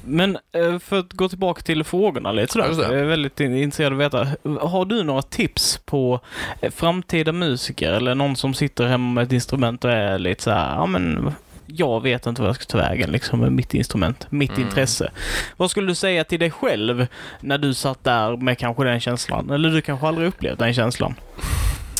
Men 0.04 0.38
eh, 0.52 0.78
för 0.78 0.98
att 0.98 1.12
gå 1.12 1.28
tillbaka 1.28 1.62
till 1.62 1.84
frågorna 1.84 2.32
lite 2.32 2.52
sådär. 2.52 2.82
Jag 2.82 3.00
är 3.00 3.04
väldigt 3.04 3.40
in- 3.40 3.56
intresserad 3.56 3.92
av 3.92 4.00
att 4.00 4.14
veta. 4.14 4.58
Har 4.66 4.84
du 4.84 5.02
några 5.02 5.22
tips 5.22 5.80
på 5.84 6.20
eh, 6.60 6.70
framtida 6.70 7.32
musiker 7.32 7.92
eller 7.92 8.14
någon 8.14 8.36
som 8.36 8.54
sitter 8.54 8.86
hemma 8.86 9.14
med 9.14 9.24
ett 9.24 9.32
instrument 9.32 9.84
och 9.84 9.90
är 9.92 10.18
lite 10.18 10.42
så 10.42 10.50
här, 10.50 10.74
ja 10.74 10.86
men 10.86 11.32
jag 11.66 12.02
vet 12.02 12.26
inte 12.26 12.42
vad 12.42 12.48
jag 12.48 12.56
ska 12.56 12.64
ta 12.64 12.78
vägen 12.78 13.10
liksom 13.10 13.40
med 13.40 13.52
mitt 13.52 13.74
instrument, 13.74 14.26
mitt 14.30 14.50
Mm. 14.50 14.62
intresse. 14.62 15.10
Vad 15.56 15.70
skulle 15.70 15.86
du 15.86 15.94
säga 15.94 16.24
till 16.24 16.40
dig 16.40 16.50
själv 16.50 17.06
när 17.40 17.58
du 17.58 17.74
satt 17.74 18.04
där 18.04 18.36
med 18.36 18.58
kanske 18.58 18.84
den 18.84 19.00
känslan? 19.00 19.50
Eller 19.50 19.68
du 19.70 19.80
kanske 19.80 20.06
aldrig 20.06 20.28
upplevt 20.28 20.58
den 20.58 20.74
känslan? 20.74 21.14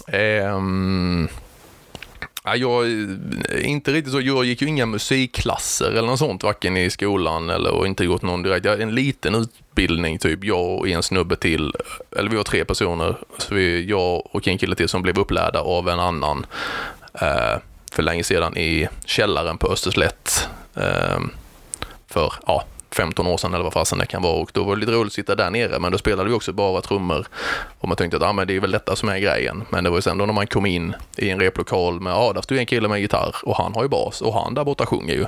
Ehm, 0.09 1.29
ja, 2.45 2.57
jag 2.57 2.85
inte 3.63 3.93
riktigt 3.93 4.13
så. 4.13 4.21
Jag 4.21 4.45
gick 4.45 4.63
ju 4.63 4.69
inga 4.69 4.87
musikklasser 4.87 5.91
eller 5.91 6.07
något 6.09 6.19
sånt, 6.19 6.43
varken 6.43 6.77
i 6.77 6.91
skolan 6.91 7.51
eller 7.51 7.71
och 7.73 7.87
inte 7.87 8.07
gått 8.07 8.23
någon 8.23 8.43
direkt. 8.43 8.65
Jag 8.65 8.73
hade 8.73 8.83
en 8.83 8.95
liten 8.95 9.35
utbildning, 9.35 10.19
typ 10.19 10.45
jag 10.45 10.79
och 10.79 10.89
en 10.89 11.03
snubbe 11.03 11.37
till, 11.37 11.73
eller 12.17 12.31
vi 12.31 12.37
var 12.37 12.45
tre 12.45 12.65
personer, 12.65 13.17
så 13.39 13.55
vi, 13.55 13.85
jag 13.91 14.23
och 14.35 14.49
en 14.49 14.59
kille 14.59 14.75
till 14.75 14.89
som 14.89 15.03
blev 15.03 15.19
upplärda 15.19 15.61
av 15.61 15.89
en 15.89 16.01
annan 16.01 16.47
eh, 17.21 17.59
för 17.93 18.03
länge 18.03 18.25
sedan 18.25 18.57
i 18.57 18.89
källaren 19.05 19.59
på 19.59 19.73
Österslätt. 19.73 20.49
Eh, 20.75 21.21
för, 22.09 22.33
ja, 22.47 22.65
15 22.97 23.27
år 23.27 23.37
sedan 23.37 23.55
eller 23.55 23.65
vad 23.65 23.73
fasen 23.73 23.99
det 23.99 24.07
kan 24.07 24.23
vara 24.23 24.35
och 24.35 24.51
då 24.53 24.65
var 24.65 24.77
det 24.77 24.81
lite 24.81 24.93
roligt 24.93 25.07
att 25.07 25.13
sitta 25.13 25.35
där 25.35 25.51
nere 25.51 25.79
men 25.79 25.93
då 25.93 25.99
spelade 25.99 26.29
vi 26.29 26.35
också 26.35 26.53
bara 26.53 26.81
trummor 26.81 27.27
och 27.79 27.89
man 27.89 27.97
tänkte 27.97 28.17
att 28.17 28.23
ah, 28.23 28.33
men 28.33 28.47
det 28.47 28.57
är 28.57 28.61
väl 28.61 28.71
detta 28.71 28.97
som 28.97 29.09
är 29.09 29.19
grejen. 29.19 29.65
Men 29.71 29.85
det 29.85 29.91
var 29.91 29.99
ju 29.99 30.03
sen 30.03 30.19
då 30.19 30.27
när 30.27 30.33
man 30.33 30.47
kom 30.47 30.67
in 30.67 30.95
i 31.17 31.31
en 31.31 31.41
replokal 31.41 32.01
med, 32.01 32.13
ja 32.13 32.17
ah, 32.17 32.33
där 32.33 32.43
står 32.43 32.57
en 32.57 32.67
kille 32.67 32.89
med 32.89 33.01
gitarr 33.01 33.35
och 33.43 33.57
han 33.57 33.75
har 33.75 33.83
ju 33.83 33.89
bas 33.89 34.21
och 34.21 34.35
han 34.35 34.55
där 34.55 34.65
borta 34.65 34.87
sjunger 34.87 35.15
ju. 35.15 35.27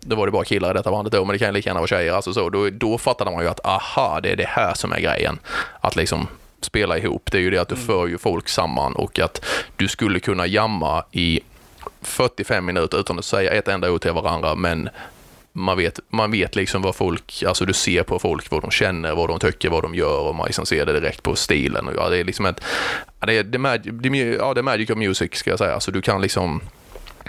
Då 0.00 0.16
var 0.16 0.26
det 0.26 0.32
bara 0.32 0.44
killar 0.44 0.70
i 0.70 0.74
detta 0.74 0.90
bandet 0.90 1.12
då, 1.12 1.24
men 1.24 1.32
det 1.32 1.38
kan 1.38 1.48
ju 1.48 1.52
lika 1.52 1.68
gärna 1.68 1.80
vara 1.80 1.88
tjejer. 1.88 2.12
Alltså 2.12 2.32
så, 2.32 2.50
då, 2.50 2.70
då 2.70 2.98
fattade 2.98 3.30
man 3.30 3.42
ju 3.42 3.50
att 3.50 3.66
aha, 3.66 4.20
det 4.22 4.30
är 4.32 4.36
det 4.36 4.48
här 4.48 4.74
som 4.74 4.92
är 4.92 5.00
grejen. 5.00 5.38
Att 5.80 5.96
liksom 5.96 6.26
spela 6.60 6.98
ihop, 6.98 7.28
det 7.32 7.38
är 7.38 7.42
ju 7.42 7.50
det 7.50 7.58
att 7.58 7.68
du 7.68 7.76
för 7.76 8.06
ju 8.06 8.18
folk 8.18 8.48
samman 8.48 8.96
och 8.96 9.18
att 9.18 9.44
du 9.76 9.88
skulle 9.88 10.20
kunna 10.20 10.46
jamma 10.46 11.04
i 11.12 11.40
45 12.02 12.64
minuter 12.64 13.00
utan 13.00 13.18
att 13.18 13.24
säga 13.24 13.52
ett 13.52 13.68
enda 13.68 13.90
ord 13.90 14.00
till 14.00 14.12
varandra, 14.12 14.54
men 14.54 14.88
man 15.52 15.76
vet, 15.76 16.00
man 16.08 16.30
vet 16.30 16.56
liksom 16.56 16.82
vad 16.82 16.94
folk, 16.94 17.42
alltså 17.46 17.64
du 17.64 17.72
ser 17.72 18.02
på 18.02 18.18
folk 18.18 18.50
vad 18.50 18.62
de 18.62 18.70
känner, 18.70 19.14
vad 19.14 19.28
de 19.28 19.38
tycker, 19.38 19.70
vad 19.70 19.82
de 19.82 19.94
gör 19.94 20.20
och 20.20 20.34
man 20.34 20.46
liksom 20.46 20.66
ser 20.66 20.86
det 20.86 20.92
direkt 20.92 21.22
på 21.22 21.36
stilen. 21.36 21.88
Och 21.88 21.94
ja, 21.96 22.08
det 22.08 22.16
är 22.16 22.24
liksom 22.24 22.46
ett, 22.46 22.60
ja, 23.20 23.26
det 23.26 23.34
är 23.34 23.44
the 23.44 23.58
magic, 23.58 23.92
det 23.92 24.08
är, 24.08 24.36
ja, 24.36 24.54
det 24.54 24.60
är 24.60 24.62
magic 24.62 24.90
of 24.90 24.96
music 24.96 25.34
ska 25.34 25.50
jag 25.50 25.58
säga. 25.58 25.74
Alltså 25.74 25.90
du 25.90 26.02
kan 26.02 26.20
liksom 26.20 26.60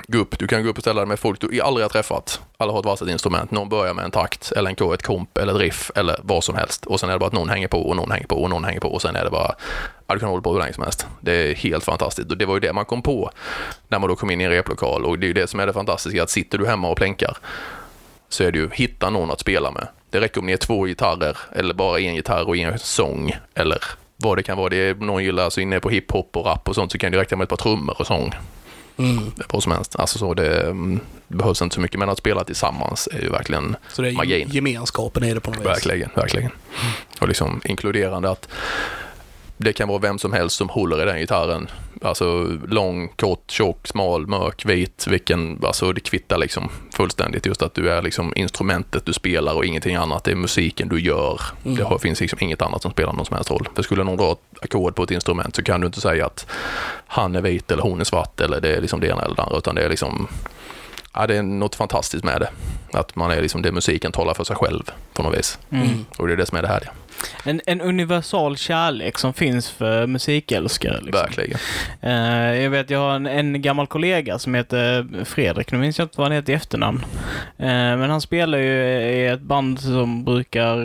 gå 0.07 0.17
upp, 0.17 0.39
du 0.39 0.47
kan 0.47 0.63
gå 0.63 0.69
upp 0.69 0.77
och 0.77 0.83
ställa 0.83 1.01
dig 1.01 1.07
med 1.07 1.19
folk 1.19 1.41
du 1.41 1.61
aldrig 1.61 1.83
har 1.83 1.89
träffat. 1.89 2.41
Alla 2.57 2.71
har 2.71 2.79
ett 2.79 2.85
varsitt 2.85 3.09
instrument. 3.09 3.51
Någon 3.51 3.69
börjar 3.69 3.93
med 3.93 4.05
en 4.05 4.11
takt 4.11 4.51
eller 4.51 4.69
en 4.69 4.75
K, 4.75 4.93
ett 4.93 5.03
komp 5.03 5.37
eller 5.37 5.53
ett 5.53 5.59
riff 5.59 5.91
eller 5.95 6.19
vad 6.23 6.43
som 6.43 6.55
helst. 6.55 6.85
Och 6.85 6.99
sen 6.99 7.09
är 7.09 7.13
det 7.13 7.19
bara 7.19 7.27
att 7.27 7.33
någon 7.33 7.49
hänger 7.49 7.67
på 7.67 7.89
och 7.89 7.95
någon 7.95 8.11
hänger 8.11 8.27
på 8.27 8.35
och 8.43 8.49
någon 8.49 8.63
hänger 8.63 8.79
på 8.79 8.87
och 8.87 9.01
sen 9.01 9.15
är 9.15 9.23
det 9.23 9.29
bara, 9.29 9.55
ja 10.07 10.13
du 10.13 10.19
kan 10.19 10.29
hålla 10.29 10.41
på 10.41 10.51
hur 10.53 10.59
länge 10.59 10.73
som 10.73 10.83
helst. 10.83 11.07
Det 11.21 11.33
är 11.33 11.55
helt 11.55 11.83
fantastiskt 11.83 12.31
och 12.31 12.37
det 12.37 12.45
var 12.45 12.53
ju 12.53 12.59
det 12.59 12.73
man 12.73 12.85
kom 12.85 13.01
på 13.01 13.31
när 13.87 13.99
man 13.99 14.09
då 14.09 14.15
kom 14.15 14.31
in 14.31 14.41
i 14.41 14.43
en 14.43 14.51
replokal 14.51 15.05
och 15.05 15.19
det 15.19 15.25
är 15.25 15.27
ju 15.27 15.33
det 15.33 15.47
som 15.47 15.59
är 15.59 15.67
det 15.67 15.73
fantastiska 15.73 16.23
att 16.23 16.29
sitter 16.29 16.57
du 16.57 16.67
hemma 16.67 16.89
och 16.89 16.97
plänkar 16.97 17.37
så 18.29 18.43
är 18.43 18.51
det 18.51 18.59
ju 18.59 18.69
hitta 18.73 19.09
någon 19.09 19.31
att 19.31 19.39
spela 19.39 19.71
med. 19.71 19.87
Det 20.09 20.21
räcker 20.21 20.39
om 20.39 20.45
ni 20.45 20.51
är 20.51 20.57
två 20.57 20.85
gitarrer 20.85 21.37
eller 21.51 21.73
bara 21.73 21.99
en 21.99 22.15
gitarr 22.15 22.47
och 22.47 22.57
en 22.57 22.79
sång 22.79 23.35
eller 23.53 23.83
vad 24.17 24.37
det 24.37 24.43
kan 24.43 24.57
vara. 24.57 24.69
Det 24.69 24.77
är, 24.77 24.95
någon 24.95 25.23
gillar 25.23 25.43
alltså 25.43 25.61
inne 25.61 25.79
på 25.79 25.89
hiphop 25.89 26.37
och 26.37 26.45
rap 26.45 26.69
och 26.69 26.75
sånt 26.75 26.91
så 26.91 26.97
kan 26.97 27.11
det 27.11 27.17
räcka 27.17 27.35
med 27.35 27.43
ett 27.43 27.49
par 27.49 27.57
trummor 27.57 27.95
och 27.99 28.07
sång. 28.07 28.33
Mm. 28.99 29.31
Vad 29.49 29.63
som 29.63 29.71
helst. 29.71 29.95
Alltså 29.95 30.19
så 30.19 30.33
det, 30.33 30.61
mm, 30.61 30.99
behövs 31.27 31.61
inte 31.61 31.75
så 31.75 31.81
mycket 31.81 31.99
men 31.99 32.09
att 32.09 32.17
spela 32.17 32.43
tillsammans 32.43 33.09
är 33.11 33.21
ju 33.21 33.29
verkligen 33.29 33.75
Så 33.93 34.01
det 34.01 34.09
är 34.09 34.13
magin. 34.13 34.49
gemenskapen 34.51 35.23
i 35.23 35.33
det 35.33 35.39
på 35.39 35.51
något 35.51 35.59
vis. 35.59 35.65
Verkligen, 35.65 36.09
verkligen. 36.15 36.51
Och 37.21 37.27
liksom 37.27 37.61
inkluderande 37.65 38.29
att 38.29 38.47
det 39.61 39.73
kan 39.73 39.87
vara 39.87 39.99
vem 39.99 40.19
som 40.19 40.33
helst 40.33 40.55
som 40.55 40.69
håller 40.69 41.01
i 41.01 41.05
den 41.05 41.19
gitarren. 41.19 41.69
Alltså 42.01 42.57
lång, 42.67 43.07
kort, 43.07 43.51
tjock, 43.51 43.87
smal, 43.87 44.27
mörk, 44.27 44.65
vit, 44.65 45.07
vilken, 45.09 45.59
alltså 45.63 45.93
det 45.93 46.01
kvittar 46.01 46.37
liksom 46.37 46.69
fullständigt. 46.93 47.45
Just 47.45 47.61
att 47.61 47.73
du 47.73 47.91
är 47.91 48.01
liksom 48.01 48.33
instrumentet 48.35 49.05
du 49.05 49.13
spelar 49.13 49.53
och 49.53 49.65
ingenting 49.65 49.95
annat. 49.95 50.23
Det 50.23 50.31
är 50.31 50.35
musiken 50.35 50.87
du 50.89 50.99
gör. 50.99 51.41
Mm. 51.65 51.77
Det 51.77 51.99
finns 51.99 52.21
liksom 52.21 52.39
inget 52.41 52.61
annat 52.61 52.81
som 52.81 52.91
spelar 52.91 53.13
någon 53.13 53.25
som 53.25 53.35
helst 53.35 53.51
roll. 53.51 53.69
För 53.75 53.83
skulle 53.83 54.03
någon 54.03 54.17
dra 54.17 54.37
ett 54.59 54.65
ackord 54.65 54.95
på 54.95 55.03
ett 55.03 55.11
instrument 55.11 55.55
så 55.55 55.63
kan 55.63 55.81
du 55.81 55.87
inte 55.87 56.01
säga 56.01 56.25
att 56.25 56.45
han 57.07 57.35
är 57.35 57.41
vit 57.41 57.71
eller 57.71 57.83
hon 57.83 57.99
är 57.99 58.03
svart 58.03 58.41
eller 58.41 58.61
det 58.61 58.75
är 58.75 58.81
liksom 58.81 58.99
det 58.99 59.07
ena 59.07 59.21
eller 59.21 59.35
det 59.35 59.41
andra. 59.41 59.57
Utan 59.57 59.75
det 59.75 59.83
är 59.83 59.89
liksom, 59.89 60.27
ja 61.13 61.27
det 61.27 61.35
är 61.35 61.43
något 61.43 61.75
fantastiskt 61.75 62.23
med 62.23 62.41
det. 62.41 62.49
Att 62.93 63.15
man 63.15 63.31
är 63.31 63.41
liksom, 63.41 63.61
det 63.61 63.71
musiken 63.71 64.11
talar 64.11 64.33
för 64.33 64.43
sig 64.43 64.55
själv 64.55 64.83
på 65.13 65.23
något 65.23 65.37
vis. 65.37 65.59
Mm. 65.71 66.05
Och 66.17 66.27
det 66.27 66.33
är 66.33 66.37
det 66.37 66.45
som 66.45 66.57
är 66.57 66.61
det 66.61 66.67
härliga. 66.67 66.91
En, 67.43 67.61
en 67.65 67.81
universal 67.81 68.57
kärlek 68.57 69.17
som 69.17 69.33
finns 69.33 69.69
för 69.69 70.07
musikälskare. 70.07 71.01
Liksom. 71.01 71.11
Verkligen. 71.21 71.59
Eh, 72.01 72.61
jag 72.63 72.69
vet, 72.69 72.89
jag 72.89 72.99
har 72.99 73.11
en, 73.15 73.25
en 73.27 73.61
gammal 73.61 73.87
kollega 73.87 74.39
som 74.39 74.53
heter 74.53 75.07
Fredrik. 75.25 75.71
Nu 75.71 75.77
minns 75.77 75.97
jag 75.99 76.05
inte 76.05 76.17
vad 76.17 76.25
han 76.25 76.31
heter 76.35 76.53
i 76.53 76.55
efternamn. 76.55 77.05
Eh, 77.57 77.65
men 77.67 78.09
han 78.09 78.21
spelar 78.21 78.57
ju 78.57 78.83
i 78.91 79.27
ett 79.27 79.41
band 79.41 79.79
som 79.79 80.23
brukar... 80.25 80.77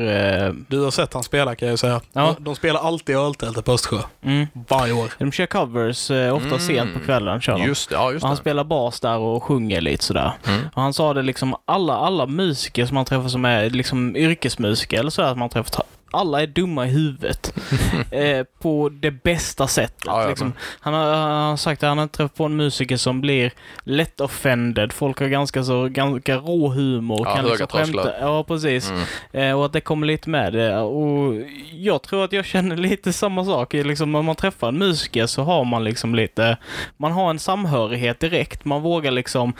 eh, 0.47 0.53
Du 0.69 0.81
har 0.81 0.91
sett 0.91 1.15
han 1.15 1.23
spela 1.23 1.55
kan 1.55 1.69
jag 1.69 1.73
ju 1.73 1.77
säga. 1.77 2.01
Ja. 2.13 2.37
De 2.39 2.55
spelar 2.57 2.81
alltid 2.81 3.17
öltältet 3.17 3.65
på 3.65 3.73
Östersjö. 3.73 3.99
mm, 4.25 4.47
Varje 4.69 4.93
år. 4.93 5.11
de 5.19 5.33
kör 5.33 5.47
covers, 5.47 6.11
ofta 6.11 6.47
Mm. 6.49 6.59
sent 6.61 6.95
på 6.95 7.01
kvällen. 7.01 7.41
Kör 7.41 7.53
de. 7.59 7.65
Just 7.65 7.89
det, 7.89 7.95
ja 7.95 8.13
just 8.13 8.25
han 8.25 8.37
spelar 8.37 8.65
bas 8.65 9.01
där 9.01 9.17
och 9.19 9.43
sjunger 9.43 9.81
lite 9.81 10.05
sådär. 10.05 10.33
Mm. 10.47 10.61
Och 10.75 10.83
han 10.83 10.95
sa 10.95 11.15
det 11.15 11.23
liksom, 11.23 11.57
alla 11.65 11.94
alla 11.97 12.27
musiker 12.27 12.87
som 12.87 12.95
man 12.95 13.05
träffar 13.05 13.29
som 13.29 13.45
är 13.45 13.71
liksom 13.71 14.17
yrkesmusiker 14.17 14.99
eller 14.99 15.11
så 15.11 15.23
att 15.23 15.39
man 15.39 15.49
träffar 15.49 15.85
alla 16.15 16.43
är 16.43 16.47
dumma 16.47 16.87
i 16.87 16.91
huvudet. 16.91 17.55
eh, 18.11 18.45
på 18.61 18.89
det 18.89 19.11
bästa 19.11 19.67
sättet. 19.67 20.03
Ja, 20.07 20.23
ja, 20.23 20.29
liksom. 20.29 20.53
han, 20.81 20.95
har, 20.95 21.15
han 21.15 21.51
har 21.51 21.57
sagt 21.57 21.83
att 21.83 21.89
han 21.89 21.99
har 21.99 22.07
träffat 22.07 22.35
på 22.37 22.45
en 22.45 22.57
musiker 22.57 22.97
som 22.97 23.21
blir 23.21 23.53
lätt 23.85 24.21
offended. 24.21 24.93
Folk 24.93 25.21
har 25.21 25.27
ganska 25.27 25.65
så 25.65 25.89
ganska 25.89 26.37
rå 26.37 26.69
humor. 26.69 27.21
Ja, 27.25 27.35
kan 27.37 27.45
liksom 27.45 27.67
skämta. 27.67 28.13
Ja, 28.21 28.45
precis. 28.45 28.91
Mm. 28.91 29.05
Eh, 29.33 29.59
och 29.59 29.65
att 29.67 29.73
det 29.73 29.81
kommer 29.81 30.07
lite 30.07 30.31
med 30.31 30.53
det. 30.53 30.77
Och 30.79 31.35
jag 31.73 32.03
tror 32.03 32.25
att 32.25 32.33
jag 32.33 32.45
känner 32.45 32.77
lite 32.77 33.13
samma 33.13 33.45
sak. 33.45 33.73
Liksom, 33.73 34.15
om 34.15 34.25
man 34.25 34.37
träffar 34.37 34.69
en 34.69 34.79
musiker 34.79 35.27
så 35.27 35.43
har 35.43 35.65
man 35.65 35.85
liksom 35.85 36.15
lite, 36.15 36.57
man 36.97 37.13
har 37.13 37.31
en 37.31 37.39
samhörighet 37.39 38.21
direkt. 38.21 38.65
Man 38.65 38.83
vågar 38.83 39.11
liksom 39.11 39.53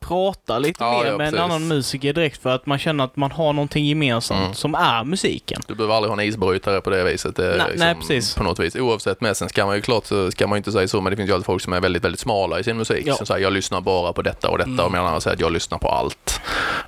prata 0.00 0.58
lite 0.58 0.84
mer 0.84 1.02
med 1.04 1.12
en 1.12 1.18
precis. 1.18 1.40
annan 1.40 1.68
musiker 1.68 2.12
direkt 2.12 2.42
för 2.42 2.50
att 2.54 2.66
man 2.66 2.78
känner 2.78 3.04
att 3.04 3.16
man 3.16 3.30
har 3.32 3.52
någonting 3.52 3.84
gemensamt 3.86 4.40
Mm. 4.40 4.54
som 4.54 4.74
är 4.74 5.04
musiken. 5.24 5.62
Du 5.66 5.74
behöver 5.74 5.94
aldrig 5.94 6.10
ha 6.12 6.20
en 6.22 6.28
isbrytare 6.28 6.80
på 6.80 6.90
det 6.90 7.04
viset. 7.04 7.36
Det 7.36 7.52
är 7.54 7.58
Nej, 7.58 7.66
liksom 7.70 7.86
nej, 7.86 7.94
precis. 7.94 8.34
På 8.34 8.42
något 8.42 8.58
vis. 8.58 8.76
Oavsett 8.76 9.20
med. 9.20 9.36
Sen 9.36 9.48
ska 9.48 9.66
man 9.66 9.74
ju 9.76 9.82
klart 9.82 10.06
så 10.06 10.30
ska 10.30 10.46
man 10.46 10.56
inte 10.56 10.72
säga 10.72 10.88
så, 10.88 11.00
men 11.00 11.10
det 11.10 11.16
finns 11.16 11.28
ju 11.30 11.34
alltid 11.34 11.46
folk 11.46 11.62
som 11.62 11.72
är 11.72 11.80
väldigt, 11.80 12.04
väldigt 12.04 12.20
smala 12.20 12.60
i 12.60 12.64
sin 12.64 12.76
musik. 12.76 13.02
Ja. 13.06 13.14
Som 13.14 13.26
säger 13.26 13.42
jag 13.42 13.52
lyssnar 13.52 13.80
bara 13.80 14.12
på 14.12 14.22
detta 14.22 14.48
och 14.48 14.58
detta 14.58 14.70
Mm. 14.70 14.84
och 14.84 14.92
medan 14.92 15.06
andra 15.06 15.20
säger 15.20 15.34
att 15.34 15.40
jag 15.40 15.52
lyssnar 15.52 15.78
på 15.78 15.88
allt. 15.88 16.40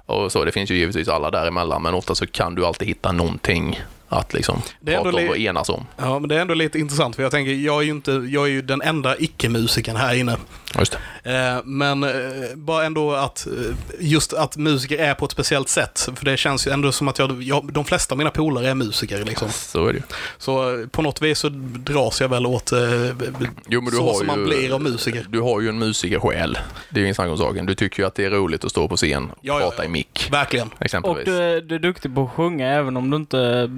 Och 0.06 0.32
så, 0.32 0.44
det 0.44 0.52
finns 0.52 0.70
ju 0.70 0.76
givetvis 0.76 1.08
alla 1.08 1.30
däremellan, 1.30 1.82
men 1.82 1.94
ofta 1.94 2.14
så 2.14 2.26
kan 2.26 2.54
du 2.54 2.66
alltid 2.66 2.88
hitta 2.88 3.12
någonting 3.12 3.80
att 4.08 4.32
liksom 4.34 4.62
Det 4.80 4.94
är 4.94 5.02
prata 5.02 5.16
om 5.18 5.28
och 5.28 5.36
enas 5.38 5.68
om. 5.68 5.86
Ja, 5.96 6.18
men 6.18 6.28
det 6.28 6.36
är 6.36 6.40
ändå 6.40 6.54
lite 6.54 6.78
intressant 6.78 7.16
för 7.16 7.22
jag 7.22 7.32
tänker, 7.32 7.52
jag 7.52 7.76
är 7.78 7.82
ju 7.82 7.90
inte, 7.90 8.12
jag 8.12 8.44
är 8.46 8.50
ju 8.50 8.62
den 8.62 8.82
enda 8.82 9.16
icke-musikern 9.18 9.96
här 9.96 10.14
inne. 10.14 10.36
Just 10.78 10.92
det. 10.92 10.98
Eh, 11.24 11.60
men 11.64 12.04
eh, 12.04 12.10
bara 12.54 12.84
ändå 12.84 13.12
att 13.12 13.46
eh, 13.46 13.52
just 14.00 14.32
att 14.32 14.56
musiker 14.56 14.98
är 14.98 15.14
på 15.14 15.24
ett 15.24 15.30
speciellt 15.30 15.68
sätt. 15.68 16.08
För 16.14 16.24
det 16.24 16.36
känns 16.36 16.66
ju 16.66 16.70
ändå 16.70 16.92
som 16.92 17.08
att 17.08 17.18
jag, 17.18 17.42
jag 17.42 17.72
de 17.72 17.84
flesta 17.84 18.14
av 18.14 18.18
mina 18.18 18.30
polare 18.30 18.70
är 18.70 18.74
musiker 18.74 19.24
liksom. 19.24 19.48
Så 19.50 19.86
är 19.86 19.92
det. 19.92 20.02
Så 20.38 20.84
på 20.90 21.02
något 21.02 21.22
vis 21.22 21.38
så 21.38 21.48
dras 21.78 22.20
jag 22.20 22.28
väl 22.28 22.46
åt 22.46 22.72
Jo, 23.68 23.80
men 23.80 23.90
du 23.90 23.96
så 23.96 24.06
har 24.06 24.12
som 24.12 24.20
ju, 24.20 24.26
man 24.26 24.44
blir 24.44 24.74
av 24.74 24.80
musiker. 24.80 25.26
Du 25.28 25.40
har 25.40 25.60
ju 25.60 25.68
en 25.68 25.78
musikersjäl. 25.78 26.58
Det 26.90 26.96
är 26.96 26.98
ju 26.98 27.04
ingen 27.04 27.14
snack 27.14 27.28
om 27.28 27.38
saken. 27.38 27.66
Du 27.66 27.74
tycker 27.74 28.02
ju 28.02 28.06
att 28.06 28.14
det 28.14 28.24
är 28.24 28.30
roligt 28.30 28.64
att 28.64 28.70
stå 28.70 28.88
på 28.88 28.96
scen 28.96 29.30
och 29.30 29.38
Ja, 29.40 29.58
prata 29.58 29.74
ja. 29.78 29.84
i 29.84 29.88
mick, 29.88 30.28
Verkligen. 30.30 30.68
Och 30.68 30.82
exempelvis. 30.82 31.24
du 31.24 31.36
är, 31.36 31.60
du 31.60 31.74
är 31.74 31.78
duktig 31.78 32.14
på 32.14 32.24
att 32.24 32.30
sjunga 32.30 32.68
även 32.68 32.96
om 32.96 33.10
du 33.10 33.16
inte 33.16 33.70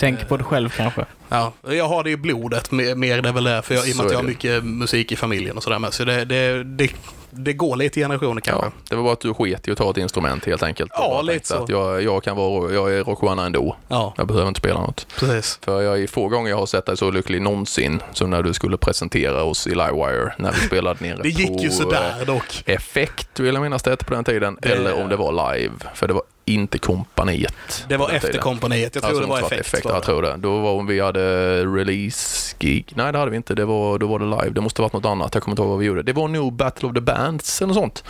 tänker 0.00 0.24
på 0.24 0.36
det 0.36 0.44
själv 0.44 0.68
kanske. 0.76 1.04
Ja, 1.28 1.52
jag 1.68 1.88
har 1.88 2.04
det 2.04 2.10
i 2.10 2.16
blodet 2.16 2.70
mer, 2.70 3.22
det 3.22 3.32
väl 3.32 3.46
är, 3.46 3.62
för 3.62 3.74
jag, 3.74 3.88
i 3.88 3.92
och 3.92 3.96
med 3.96 4.06
att 4.06 4.12
jag 4.12 4.18
har 4.18 4.24
mycket 4.24 4.64
musik 4.64 5.12
i 5.12 5.16
familjen 5.16 5.56
och 5.56 5.62
sådär 5.62 5.78
med. 5.78 5.92
Så 5.94 6.04
det, 6.04 6.24
det, 6.24 6.64
det, 6.64 6.90
det 7.30 7.52
går 7.52 7.76
lite 7.76 8.00
i 8.00 8.02
generationer 8.02 8.40
kanske. 8.40 8.66
Ja, 8.66 8.72
det 8.88 8.96
var 8.96 9.02
bara 9.02 9.12
att 9.12 9.20
du 9.20 9.34
sket 9.34 9.68
i 9.68 9.70
att 9.70 9.78
ta 9.78 9.90
ett 9.90 9.96
instrument 9.96 10.44
helt 10.46 10.62
enkelt. 10.62 10.90
Ja, 10.94 11.22
lite 11.22 11.46
så. 11.48 11.62
Att 11.62 11.68
jag, 11.68 12.02
jag 12.02 12.22
kan 12.22 12.36
vara, 12.36 12.72
jag 12.72 12.92
är 12.94 13.04
rockstjärna 13.04 13.46
ändå. 13.46 13.76
Ja, 13.88 14.14
Jag 14.16 14.26
behöver 14.26 14.48
inte 14.48 14.60
spela 14.60 14.80
något. 14.80 15.06
precis. 15.18 15.58
För 15.62 15.82
jag 15.82 16.02
är 16.02 16.06
få 16.06 16.28
gånger 16.28 16.50
jag 16.50 16.56
har 16.58 16.66
sett 16.66 16.86
dig 16.86 16.96
så 16.96 17.10
lycklig 17.10 17.42
någonsin 17.42 18.02
som 18.12 18.30
när 18.30 18.42
du 18.42 18.52
skulle 18.52 18.76
presentera 18.76 19.42
oss 19.42 19.66
i 19.66 19.70
Livewire 19.70 20.32
när 20.38 20.52
vi 20.52 20.58
spelade 20.58 21.04
nere 21.04 21.18
Det 21.22 21.28
gick 21.28 21.48
på 21.56 21.62
ju 21.62 21.70
sådär 21.70 22.24
dock. 22.26 22.62
Effekt 22.66 23.40
vill 23.40 23.54
jag 23.54 23.62
minnas 23.62 23.82
det 23.82 23.96
på 24.06 24.14
den 24.14 24.24
tiden. 24.24 24.58
Det- 24.62 24.68
Eller 24.68 25.02
om 25.02 25.08
det 25.08 25.16
var 25.16 25.54
live. 25.54 25.74
För 25.94 26.08
det 26.08 26.14
var 26.14 26.22
inte 26.54 26.78
kompaniet. 26.78 27.84
Det 27.88 27.96
var 27.96 28.10
efter 28.10 28.38
kompaniet. 28.38 28.94
Jag 28.94 29.02
tror 29.02 29.10
Alltså, 29.10 29.22
det 29.24 29.28
var 29.30 29.38
effekt. 29.46 29.60
effekt 29.60 29.84
var 29.84 29.92
jag 29.92 30.02
det. 30.02 30.06
tror 30.06 30.22
det. 30.22 30.34
Då 30.36 30.58
var 30.60 30.72
om 30.72 30.86
vi 30.86 31.00
hade 31.00 31.64
release-gig. 31.64 32.92
Nej, 32.96 33.12
det 33.12 33.18
hade 33.18 33.30
vi 33.30 33.36
inte. 33.36 33.54
Det 33.54 33.64
var, 33.64 33.98
då 33.98 34.06
var 34.06 34.18
det 34.18 34.24
live. 34.24 34.50
Det 34.50 34.60
måste 34.60 34.82
ha 34.82 34.84
varit 34.84 34.92
något 34.92 35.04
annat. 35.04 35.34
Jag 35.34 35.42
kommer 35.42 35.52
inte 35.52 35.62
ihåg 35.62 35.70
vad 35.70 35.78
vi 35.78 35.86
gjorde. 35.86 36.02
Det 36.02 36.12
var 36.12 36.28
nog 36.28 36.52
Battle 36.52 36.88
of 36.88 36.94
the 36.94 37.00
Bands 37.00 37.62
eller 37.62 37.74
något 37.74 37.82
sånt. 37.82 38.04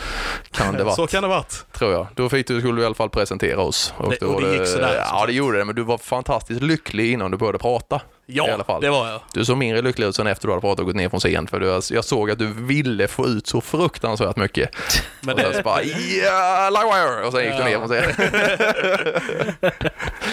Kan 0.51 0.73
det 0.75 0.83
varit. 0.83 0.95
Så 0.95 1.07
kan 1.07 1.23
det 1.23 1.29
varit. 1.29 1.65
tror 1.73 1.91
jag. 1.93 2.07
Då 2.15 2.29
fick 2.29 2.47
du, 2.47 2.59
skulle 2.59 2.75
du 2.75 2.81
i 2.81 2.85
alla 2.85 2.95
fall 2.95 3.09
presentera 3.09 3.61
oss. 3.61 3.93
Det- 4.09 4.17
då 4.21 4.27
och 4.27 4.41
det 4.41 4.53
gick 4.57 4.67
sådär, 4.67 4.95
Ja, 5.11 5.25
det 5.25 5.33
gjorde 5.33 5.57
det. 5.57 5.65
Men 5.65 5.75
du 5.75 5.83
var 5.83 5.97
fantastiskt 5.97 6.61
lycklig 6.61 7.11
innan 7.13 7.31
du 7.31 7.37
började 7.37 7.57
prata. 7.59 8.01
Ja, 8.25 8.47
I 8.47 8.51
alla 8.51 8.63
fall. 8.63 8.81
det 8.81 8.89
var 8.89 9.07
jag. 9.09 9.21
Du 9.33 9.45
såg 9.45 9.57
mindre 9.57 9.81
lycklig 9.81 10.05
ut 10.07 10.15
sen 10.15 10.27
efter 10.27 10.47
du 10.47 10.51
hade 10.53 10.61
pratat 10.61 10.79
och 10.79 10.85
gått 10.85 10.95
ner 10.95 11.09
från 11.09 11.19
scen. 11.19 11.47
För 11.47 11.59
du, 11.59 11.95
jag 11.95 12.05
såg 12.05 12.31
att 12.31 12.39
du 12.39 12.47
ville 12.53 13.07
få 13.07 13.27
ut 13.27 13.47
så 13.47 13.61
fruktansvärt 13.61 14.35
mycket. 14.35 14.75
Men 15.21 15.35
och 15.35 15.41
sen 15.41 15.53
så 15.53 15.61
bara 15.61 15.83
ja, 15.83 16.69
Livewire! 16.69 17.25
Och 17.25 17.33
sen 17.33 17.43
gick 17.45 17.57
du 17.57 17.63
ner 17.63 17.77
från 17.77 17.87
scen. 17.87 18.31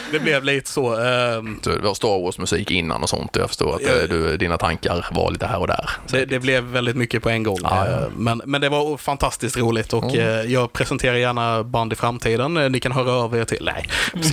det 0.12 0.18
blev 0.18 0.44
lite 0.44 0.70
så. 0.70 0.96
ehm, 1.00 1.60
Så 1.62 1.70
det 1.70 1.78
var 1.82 1.94
Star 1.94 2.22
Wars-musik 2.22 2.70
innan 2.70 3.02
och 3.02 3.08
sånt. 3.08 3.36
Jag 3.36 3.48
förstår 3.48 3.74
att 3.74 3.82
Ja. 3.82 3.88
eh, 4.02 4.08
du, 4.08 4.36
dina 4.36 4.58
tankar 4.58 5.06
var 5.12 5.30
lite 5.30 5.46
här 5.46 5.58
och 5.60 5.66
där. 5.66 5.90
det, 6.10 6.24
det 6.24 6.38
blev 6.38 6.64
väldigt 6.64 6.96
mycket 6.96 7.22
på 7.22 7.28
en 7.30 7.42
gång. 7.42 7.58
Ja, 7.62 7.86
ja. 7.86 7.92
Eh, 7.92 8.08
Men, 8.16 8.42
men 8.44 8.60
det 8.60 8.68
var 8.68 8.96
fantastiskt 8.96 9.56
roligt 9.56 9.92
och 9.92 10.04
Mm. 10.04 10.18
eh, 10.20 10.52
jag 10.52 10.72
presenterar 10.72 11.14
gärna 11.14 11.62
band 11.64 11.92
i 11.92 11.96
framtiden. 11.96 12.54
Ni 12.54 12.80
kan 12.80 12.92
höra 12.92 13.12
av 13.12 13.36
er 13.36 13.44
till... 13.44 13.70
Nej. 13.74 13.88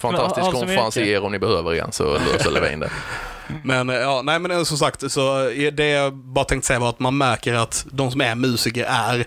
Fantastisk 0.00 0.46
Ja, 0.46 0.50
konferencier 0.52 1.24
om 1.24 1.32
ni 1.32 1.38
behöver 1.38 1.72
igen 1.74 1.92
så 1.92 2.18
löser 2.32 2.50
Levin 2.50 2.80
det. 2.80 2.90
Men 3.64 3.90
eh, 3.90 3.96
ja, 3.96 4.22
nej 4.24 4.38
men 4.38 4.50
eh, 4.50 4.62
som 4.62 4.78
sagt, 4.78 5.12
så 5.12 5.48
eh, 5.48 5.72
det 5.72 5.86
jag 5.88 6.14
bara 6.14 6.44
tänkte 6.44 6.66
säga 6.66 6.78
var 6.78 6.88
att 6.88 6.98
man 7.00 7.18
märker 7.18 7.54
att 7.54 7.86
de 7.90 8.10
som 8.10 8.20
är 8.20 8.34
musiker 8.34 8.84
är 8.88 9.26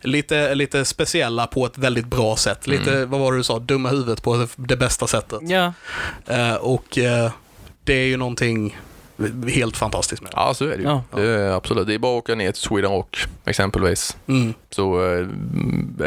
lite, 0.00 0.54
lite 0.54 0.84
speciella 0.84 1.46
på 1.46 1.66
ett 1.66 1.78
väldigt 1.78 2.06
bra 2.06 2.36
sätt. 2.36 2.66
Lite, 2.66 2.92
Mm. 2.96 3.10
vad 3.10 3.20
var 3.20 3.32
det 3.32 3.38
du 3.38 3.44
sa, 3.44 3.58
dumma 3.58 3.88
huvudet 3.88 4.22
på 4.22 4.36
det, 4.36 4.48
det 4.56 4.76
bästa 4.76 5.06
sättet. 5.06 5.38
Ja, 5.42 5.72
Eh, 6.26 6.54
och 6.54 6.98
eh, 6.98 7.30
det 7.84 7.94
är 7.94 8.06
ju 8.06 8.16
någonting 8.16 8.78
helt 9.48 9.76
fantastiskt 9.76 10.22
med 10.22 10.30
det. 10.30 10.34
Ja, 10.36 10.54
så 10.54 10.64
är 10.64 10.76
det 10.76 10.82
ju. 10.82 10.88
Ja. 10.88 11.02
Det 11.10 11.22
är 11.22 11.50
absolut. 11.52 11.86
Det 11.86 11.94
är 11.94 11.98
bara 11.98 12.18
att 12.18 12.24
åka 12.24 12.34
ner 12.34 12.52
till 12.52 12.62
Sweden 12.62 12.90
Rock 12.90 13.26
exempelvis. 13.44 14.16
Mm. 14.26 14.54
så 14.70 15.00
eh, 15.00 15.26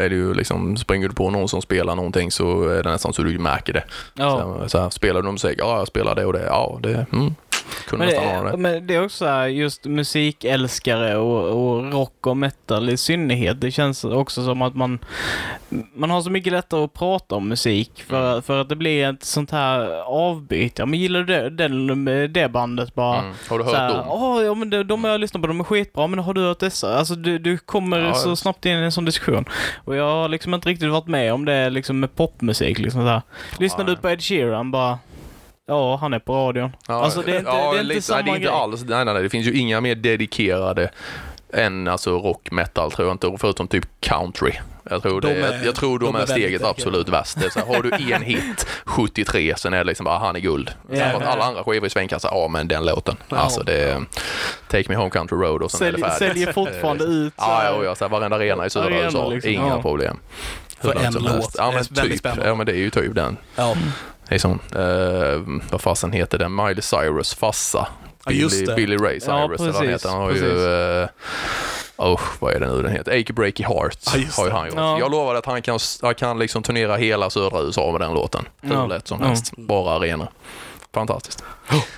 är 0.02 0.08
det 0.08 0.14
ju 0.14 0.34
liksom, 0.34 0.76
springer 0.76 1.08
du 1.08 1.14
på 1.14 1.30
någon 1.30 1.48
som 1.48 1.62
spelar 1.62 1.96
någonting 1.96 2.30
så 2.30 2.68
är 2.68 2.82
det 2.82 2.90
nästan 2.90 3.12
så 3.12 3.22
du 3.22 3.38
märker 3.38 3.72
det. 3.72 3.84
ja. 4.14 4.58
Så, 4.62 4.68
så 4.68 4.78
här, 4.78 4.90
spelar 4.90 5.22
du 5.22 5.32
musik? 5.32 5.58
Ja, 5.58 5.78
jag 5.78 5.88
spelar 5.88 6.14
det 6.14 6.24
och 6.24 6.32
det. 6.32 6.44
Ja, 6.46 6.78
det 6.82 7.06
mm, 7.12 7.34
kunde 7.86 8.04
Men 8.06 8.14
nästan 8.14 8.44
det, 8.44 8.50
det. 8.50 8.56
men 8.56 8.86
det 8.86 8.94
är 8.94 9.04
också 9.04 9.16
så 9.16 9.26
här, 9.26 9.46
just 9.46 9.84
musikälskare 9.84 11.16
och, 11.16 11.44
och 11.48 11.92
rock 11.92 12.26
och 12.26 12.36
metal 12.36 12.88
i 12.90 12.96
synnerhet. 12.96 13.60
Det 13.60 13.70
känns 13.70 14.04
också 14.04 14.44
som 14.44 14.62
att 14.62 14.74
man, 14.74 14.98
man 15.94 16.10
har 16.10 16.20
så 16.22 16.30
mycket 16.30 16.52
lättare 16.52 16.84
att 16.84 16.92
prata 16.94 17.34
om 17.34 17.48
musik 17.48 18.04
för, 18.08 18.30
Mm. 18.32 18.42
för 18.42 18.60
att 18.60 18.68
det 18.68 18.76
blir 18.76 19.08
ett 19.10 19.24
sånt 19.24 19.50
här 19.50 20.02
avbyte. 20.06 20.82
Ja, 20.82 20.86
men 20.86 20.98
gillar 21.00 21.20
du 21.20 21.26
det, 21.50 21.68
det, 22.04 22.28
det 22.28 22.48
bandet 22.48 22.94
bara? 22.94 23.18
Mm. 23.18 23.32
Har 23.48 23.58
du 23.58 23.64
hört 23.64 23.74
här, 23.76 23.88
dem? 23.94 24.04
"Åh, 24.08 24.42
ja 24.44 24.54
men 24.54 24.70
de, 24.70 24.82
de 24.82 25.04
har 25.04 25.10
jag 25.10 25.20
lyssnat 25.20 25.42
på, 25.42 25.46
de 25.46 25.60
är 25.60 25.64
skitbra, 25.64 26.06
men 26.06 26.18
har 26.18 26.34
du 26.34 26.40
hört 26.40 26.58
dessa? 26.60 26.98
Alltså 26.98 27.14
du, 27.14 27.38
du 27.38 27.58
kommer 27.58 27.98
Ja, 27.98 28.14
så 28.14 28.36
snabbt 28.36 28.66
in 28.66 28.72
i 28.78 28.82
en 28.82 28.92
sån 28.92 29.04
diskussion. 29.04 29.44
Och 29.84 29.96
jag 29.96 30.04
har 30.12 30.28
liksom 30.28 30.54
inte 30.54 30.68
riktigt 30.68 30.90
varit 30.90 31.06
med 31.06 31.32
om 31.34 31.44
det 31.44 31.70
liksom 31.70 32.00
med 32.00 32.14
popmusik 32.14 32.78
liksom 32.78 33.00
så 33.00 33.06
här. 33.08 33.22
Lyssnar 33.58 33.84
du 33.84 33.96
på 33.96 34.08
Ed 34.10 34.22
Sheeran 34.22 34.70
bara, 34.70 34.98
ja 35.72 35.96
han 35.96 36.12
är 36.14 36.18
på 36.18 36.32
radion. 36.34 36.70
Ja, 36.88 37.04
alltså 37.04 37.22
det 37.22 37.32
är 37.32 37.38
inte, 37.38 37.50
ja, 37.50 37.56
det 37.56 37.62
är 37.62 37.70
inte 37.70 37.82
lite, 37.82 38.02
samma 38.02 38.16
nej, 38.16 38.24
det 38.24 38.30
är 38.30 38.34
inte 38.36 38.46
grej. 38.48 38.54
alls. 38.54 38.84
Nej, 38.86 39.04
nej, 39.04 39.14
nej, 39.14 39.22
det 39.22 39.30
finns 39.30 39.46
ju 39.46 39.52
inga 39.58 39.80
mer 39.80 39.94
dedikerade 39.94 40.90
än 41.54 41.88
alltså 41.88 42.10
rock 42.18 42.50
metal 42.50 42.92
tror 42.92 43.08
jag 43.08 43.14
inte, 43.14 43.32
förutom 43.40 43.68
typ 43.68 43.84
country. 44.00 44.52
Jag 44.90 45.02
tror, 45.02 45.20
De 45.20 45.28
det, 45.28 45.40
är- 45.46 45.64
jag 45.64 45.74
tror 45.74 45.98
de, 45.98 46.04
de 46.06 46.16
är 46.16 46.20
är 46.22 46.26
steget 46.26 46.64
absolut 46.64 47.08
värst. 47.08 47.40
Det 47.40 47.46
är 47.46 47.50
så 47.50 47.58
här, 47.58 47.66
har 47.66 47.82
du 47.82 48.12
en 48.14 48.22
hit 48.22 48.66
73, 48.84 49.54
sen 49.56 49.72
är 49.74 49.78
det 49.78 49.84
liksom 49.84 50.04
bara 50.04 50.18
han 50.18 50.36
är 50.36 50.40
guld. 50.40 50.70
Sen 50.88 50.98
Ja. 50.98 51.10
fått 51.12 51.22
alla 51.22 51.44
andra 51.44 51.64
skivor 51.64 51.86
i 51.86 51.90
svängkassa, 51.90 52.28
ja 52.32 52.48
men 52.48 52.68
den 52.68 52.84
låten. 52.84 53.16
Ja. 53.28 53.36
Alltså 53.36 53.62
det 53.62 53.74
är 53.90 54.04
Take 54.68 54.84
Me 54.88 54.94
Home 54.96 55.10
Country 55.10 55.38
Road 55.38 55.62
och 55.62 55.70
sen 55.70 55.86
är 55.88 55.92
det 55.92 55.98
Sälj, 55.98 56.10
färdigt. 56.10 56.28
säljer 56.28 56.52
fortfarande 56.52 57.04
ut 57.24 57.34
Ja, 57.36 57.64
ja, 57.64 57.84
ja 57.84 57.94
så 57.94 58.04
här, 58.04 58.10
varenda 58.10 58.36
arena 58.36 58.66
i 58.66 58.70
södra 58.70 58.88
Arena, 58.88 59.04
USA, 59.04 59.28
liksom. 59.28 59.52
inga 59.52 59.66
Ja. 59.68 59.82
problem. 59.82 60.18
För 60.80 61.04
en 61.04 61.12
som 61.12 61.24
låt. 61.24 61.54
Ja, 61.58 61.70
Det 61.90 62.02
men 62.02 62.10
typ. 62.10 62.26
Ja, 62.44 62.54
men 62.54 62.66
det 62.66 62.72
är 62.72 62.76
ju 62.76 62.90
typ 62.90 63.14
den. 63.14 63.36
Ja. 63.56 63.74
Liksom, 64.32 64.58
eh, 64.74 65.40
vad 65.70 65.80
fasen 65.80 66.12
heter 66.12 66.38
den? 66.38 66.54
Miley 66.54 66.82
Cyrus 66.82 67.34
farsa. 67.34 67.88
Ja, 68.24 68.32
just 68.32 68.54
Billy, 68.54 68.66
det. 68.66 68.74
Billy 68.74 68.96
Ray 68.96 69.20
Cyrus, 69.20 69.26
Ja, 69.28 69.38
eller 69.44 69.48
vad 69.48 69.60
han 69.60 69.72
precis, 69.72 69.88
heter. 69.94 70.08
Han 70.08 70.20
har 70.20 70.28
precis. 70.28 70.44
ju... 70.44 71.02
eh, 71.02 71.08
Oh, 71.96 72.20
vad 72.40 72.54
är 72.54 72.60
det 72.60 72.66
nu 72.66 72.82
den 72.82 72.92
heter? 72.92 73.10
Achy 73.12 73.32
Breaky 73.32 73.62
Heart 73.64 73.98
Ja, 74.06 74.20
har 74.36 74.44
ju 74.46 74.50
han 74.50 74.66
gjort. 74.66 74.74
Ja. 74.76 74.98
Jag 74.98 75.10
lovar 75.10 75.34
att 75.34 75.46
han 75.46 75.62
kan, 75.62 75.78
han 76.02 76.14
kan 76.14 76.38
liksom 76.38 76.62
turnera 76.62 76.96
hela 76.96 77.30
södra 77.30 77.60
USA 77.62 77.92
med 77.92 78.00
den 78.00 78.14
låten. 78.14 78.44
Hur 78.60 78.74
Ja. 78.74 78.86
lätt 78.86 79.08
som 79.08 79.20
Ja. 79.20 79.26
helst. 79.26 79.52
Bara 79.56 79.96
arenor. 79.96 80.28
Fantastiskt. 80.94 81.44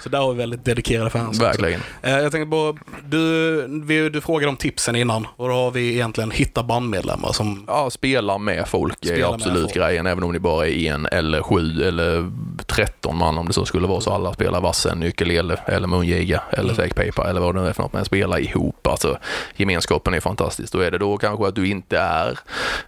Så 0.02 0.08
där 0.08 0.18
har 0.18 0.32
vi 0.32 0.38
väldigt 0.38 0.64
dedikerade 0.64 1.10
fans. 1.10 1.40
Verkligen. 1.40 1.80
Eh, 2.02 2.10
Jag 2.18 2.32
tänkte 2.32 2.50
på, 2.50 2.78
du, 3.04 4.10
du 4.10 4.20
frågade 4.20 4.48
om 4.48 4.56
tipsen 4.56 4.96
innan 4.96 5.26
och 5.36 5.48
då 5.48 5.54
har 5.54 5.70
vi 5.70 5.92
egentligen 5.94 6.30
hittat 6.30 6.66
bandmedlemmar 6.66 7.32
som... 7.32 7.64
Ja, 7.66 7.90
spela 7.90 8.38
med 8.38 8.68
folk 8.68 9.04
är 9.04 9.06
Spela 9.08 9.28
absolut 9.28 9.60
folk. 9.62 9.74
grejen. 9.74 10.06
Även 10.06 10.24
om 10.24 10.32
ni 10.32 10.38
bara 10.38 10.66
är 10.68 10.92
en 10.92 11.06
eller 11.06 11.42
sju 11.42 11.82
eller 11.88 12.30
tretton 12.66 13.16
man 13.18 13.38
om 13.38 13.46
det 13.46 13.52
så 13.52 13.64
skulle 13.64 13.86
vara 13.86 14.00
så 14.00 14.10
alla 14.12 14.32
spelar 14.34 14.60
vassen, 14.60 15.02
ukulele 15.02 15.56
eller 15.66 15.86
mungiga 15.88 16.42
eller 16.50 16.62
Mm. 16.64 16.76
säckpipa 16.76 17.30
eller 17.30 17.40
vad 17.40 17.54
det 17.54 17.62
nu 17.62 17.68
är 17.68 17.72
för 17.72 17.82
något. 17.82 17.92
Men 17.92 18.04
spela 18.04 18.38
ihop. 18.40 18.86
Alltså 18.86 19.18
gemenskapen 19.56 20.14
är 20.14 20.20
fantastisk. 20.20 20.72
Då 20.72 20.80
är 20.80 20.90
det 20.90 20.98
då 20.98 21.16
kanske 21.18 21.46
att 21.48 21.54
du 21.54 21.68
inte 21.68 21.98
är 21.98 22.38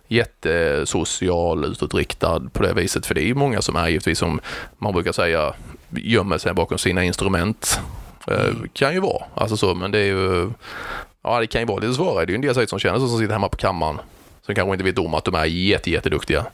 jättesocial 0.08 1.64
utåtriktad 1.64 2.40
på 2.52 2.62
det 2.62 2.72
viset. 2.72 3.06
För 3.06 3.14
det 3.14 3.20
är 3.22 3.26
ju 3.26 3.34
många 3.34 3.62
som 3.62 3.76
är 3.76 3.88
givetvis 3.88 4.18
som 4.18 4.40
man 4.78 4.92
brukar 4.92 5.12
säga 5.12 5.52
gömmer 5.96 6.38
sig 6.38 6.54
bakom 6.54 6.78
sina 6.78 7.04
instrument. 7.04 7.80
Eh, 8.28 8.44
Mm. 8.44 8.68
Kan 8.72 8.94
ju 8.94 9.00
vara. 9.00 9.24
Alltså 9.34 9.56
så, 9.56 9.74
men 9.74 9.90
det 9.90 9.98
är 9.98 10.04
ju 10.04 10.50
Ja, 11.22 11.40
det 11.40 11.46
kan 11.46 11.60
ju 11.60 11.66
vara 11.66 11.78
lite 11.78 11.94
svårare. 11.94 12.24
Det 12.26 12.30
är 12.30 12.32
ju 12.32 12.34
en 12.34 12.40
del 12.40 12.54
säkert 12.54 12.70
som 12.70 12.78
känner 12.78 12.98
så 12.98 13.08
som 13.08 13.18
sitter 13.18 13.32
hemma 13.32 13.48
på 13.48 13.56
kammaren 13.56 13.98
som 14.46 14.54
kanske 14.54 14.72
inte 14.72 14.84
vet 14.84 14.98
om 14.98 15.14
att 15.14 15.24
de 15.24 15.34
är 15.34 15.44
jätte, 15.44 15.90
jätteduktiga. 15.90 16.46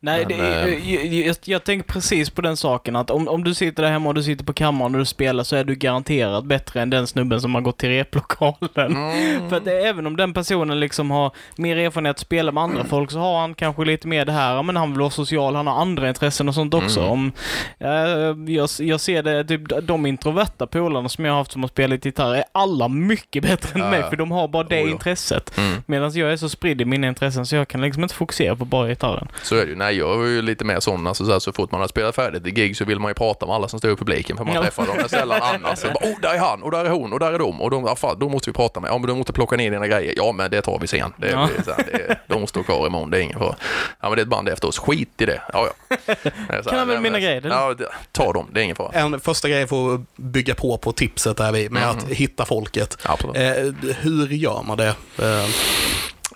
Nej, 0.00 0.26
Men, 0.28 0.38
det, 0.38 0.62
eh, 0.62 0.94
jag, 0.94 1.06
jag, 1.06 1.36
jag 1.44 1.64
tänker 1.64 1.92
precis 1.92 2.30
på 2.30 2.42
den 2.42 2.56
saken 2.56 2.96
att 2.96 3.10
om, 3.10 3.28
om 3.28 3.44
du 3.44 3.54
sitter 3.54 3.82
där 3.82 3.90
hemma 3.90 4.08
och 4.08 4.14
du 4.14 4.22
sitter 4.22 4.44
på 4.44 4.52
kammaren 4.52 4.94
och 4.94 4.98
du 4.98 5.04
spelar 5.04 5.44
så 5.44 5.56
är 5.56 5.64
du 5.64 5.74
garanterat 5.74 6.44
bättre 6.44 6.82
än 6.82 6.90
den 6.90 7.06
snubben 7.06 7.40
som 7.40 7.54
har 7.54 7.62
gått 7.62 7.78
till 7.78 7.88
replokalen. 7.88 8.96
Mm. 8.96 9.48
För 9.48 9.56
att 9.56 9.66
även 9.66 10.06
om 10.06 10.16
den 10.16 10.34
personen 10.34 10.80
liksom 10.80 11.10
har 11.10 11.30
mer 11.56 11.76
erfarenhet 11.76 12.16
att 12.16 12.20
spela 12.20 12.52
med 12.52 12.62
andra 12.62 12.84
folk 12.84 13.10
så 13.10 13.18
har 13.18 13.40
han 13.40 13.54
kanske 13.54 13.84
lite 13.84 14.08
mer 14.08 14.24
det 14.24 14.32
här, 14.32 14.62
men 14.62 14.76
han 14.76 14.90
vill 14.90 15.00
vara 15.00 15.10
social, 15.10 15.54
han 15.54 15.66
har 15.66 15.80
andra 15.80 16.08
intressen 16.08 16.48
och 16.48 16.54
sånt 16.54 16.74
också. 16.74 17.00
Mm. 17.00 17.12
Om, 17.12 17.32
eh, 17.78 18.54
jag, 18.54 18.68
jag 18.78 19.00
ser 19.00 19.22
det, 19.22 19.44
typ 19.44 19.86
de 19.86 20.06
introverta 20.06 20.66
polarna 20.66 21.08
som 21.08 21.24
jag 21.24 21.32
har 21.32 21.38
haft 21.38 21.52
som 21.52 21.62
har 21.62 21.68
spelat 21.68 22.04
gitarr 22.04 22.34
är 22.34 22.44
alla 22.52 22.88
mycket 22.88 23.42
bättre 23.42 23.74
än 23.74 23.80
Ja, 23.80 23.90
mig 23.90 24.02
för 24.10 24.16
de 24.16 24.30
har 24.30 24.48
bara 24.48 24.62
det 24.62 24.82
Oh, 24.82 24.86
ja. 24.86 24.90
intresset. 24.90 25.58
Mm. 25.58 25.82
Medan 25.86 26.12
jag 26.12 26.32
är 26.32 26.36
så 26.36 26.48
spridd 26.48 26.80
i 26.80 26.84
mina 26.84 27.08
intressen 27.08 27.31
så 27.32 27.56
jag 27.56 27.68
kan 27.68 27.80
liksom 27.80 28.02
inte 28.02 28.14
fokusera 28.14 28.56
på 28.56 28.64
bara 28.64 28.88
gitarren. 28.88 29.28
Så 29.42 29.56
är 29.56 29.64
det 29.64 29.70
ju. 29.70 29.76
Nej, 29.76 29.96
jag 29.98 30.24
är 30.24 30.28
ju 30.28 30.42
lite 30.42 30.64
mer 30.64 30.80
sån, 30.80 31.06
alltså, 31.06 31.24
så, 31.24 31.32
här, 31.32 31.38
så 31.38 31.52
fort 31.52 31.70
man 31.70 31.80
har 31.80 31.88
spelat 31.88 32.14
färdigt 32.14 32.46
i 32.46 32.50
gig 32.50 32.76
så 32.76 32.84
vill 32.84 32.98
man 32.98 33.10
ju 33.10 33.14
prata 33.14 33.46
med 33.46 33.54
alla 33.54 33.68
som 33.68 33.78
står 33.78 33.92
i 33.92 33.96
publiken 33.96 34.36
för 34.36 34.44
man 34.44 34.54
Ja. 34.54 34.62
träffar 34.62 34.86
dem 34.86 35.08
sällan 35.08 35.40
annars. 35.42 35.78
Så 35.78 35.86
bara, 35.86 36.10
oh, 36.12 36.20
där 36.20 36.34
är 36.34 36.38
han 36.38 36.62
och 36.62 36.70
där 36.70 36.84
är 36.84 36.90
hon 36.90 37.12
och 37.12 37.18
där 37.20 37.32
är 37.32 37.38
de 37.38 37.60
och 37.60 37.70
de, 37.70 37.84
ja, 37.86 37.96
fan, 37.96 38.16
då 38.18 38.28
måste 38.28 38.50
vi 38.50 38.54
prata 38.54 38.80
med. 38.80 38.90
Ja, 38.90 38.98
men 38.98 39.06
du 39.06 39.14
måste 39.14 39.32
plocka 39.32 39.56
ner 39.56 39.70
dina 39.70 39.86
grejer. 39.86 40.14
Ja, 40.16 40.32
men 40.32 40.50
det 40.50 40.62
tar 40.62 40.78
vi 40.78 40.86
sen. 40.86 41.12
Det, 41.16 41.30
Ja. 41.30 41.48
det, 41.54 41.60
är 41.60 41.64
så 41.64 41.70
här, 41.72 41.84
det, 42.08 42.18
de 42.34 42.46
står 42.46 42.62
kvar 42.62 42.86
imorgon, 42.86 43.10
det 43.10 43.18
är 43.18 43.22
ingen 43.22 43.38
fara. 43.38 43.54
Ja, 44.00 44.08
men 44.08 44.12
det 44.16 44.20
är 44.20 44.22
ett 44.22 44.28
band 44.28 44.48
efter 44.48 44.68
oss. 44.68 44.78
Skit 44.78 45.20
i 45.20 45.26
det. 45.26 45.42
Ja, 45.52 45.68
ja. 45.88 45.96
Det 46.48 46.70
Kan 46.70 46.78
använda 46.78 47.00
mina 47.02 47.20
grejer, 47.20 47.40
det- 47.40 47.48
Ja, 47.48 47.74
ta 48.12 48.32
dem. 48.32 48.46
Det 48.52 48.60
är 48.60 48.64
ingen 48.64 48.76
fara. 48.76 48.90
En 48.92 49.20
första 49.20 49.48
grej 49.48 49.66
för 49.66 49.94
att 49.94 50.00
bygga 50.16 50.54
på 50.54 50.78
på 50.78 50.92
tipset 50.92 51.36
där 51.36 51.52
vi 51.52 51.68
med 51.68 51.90
att 51.90 52.04
hitta 52.08 52.44
folket. 52.44 52.98
Absolut. 53.02 53.36
Eh, 53.36 53.92
hur 54.00 54.26
gör 54.28 54.62
man 54.66 54.76
det? 54.76 54.88
Eh, 55.18 55.46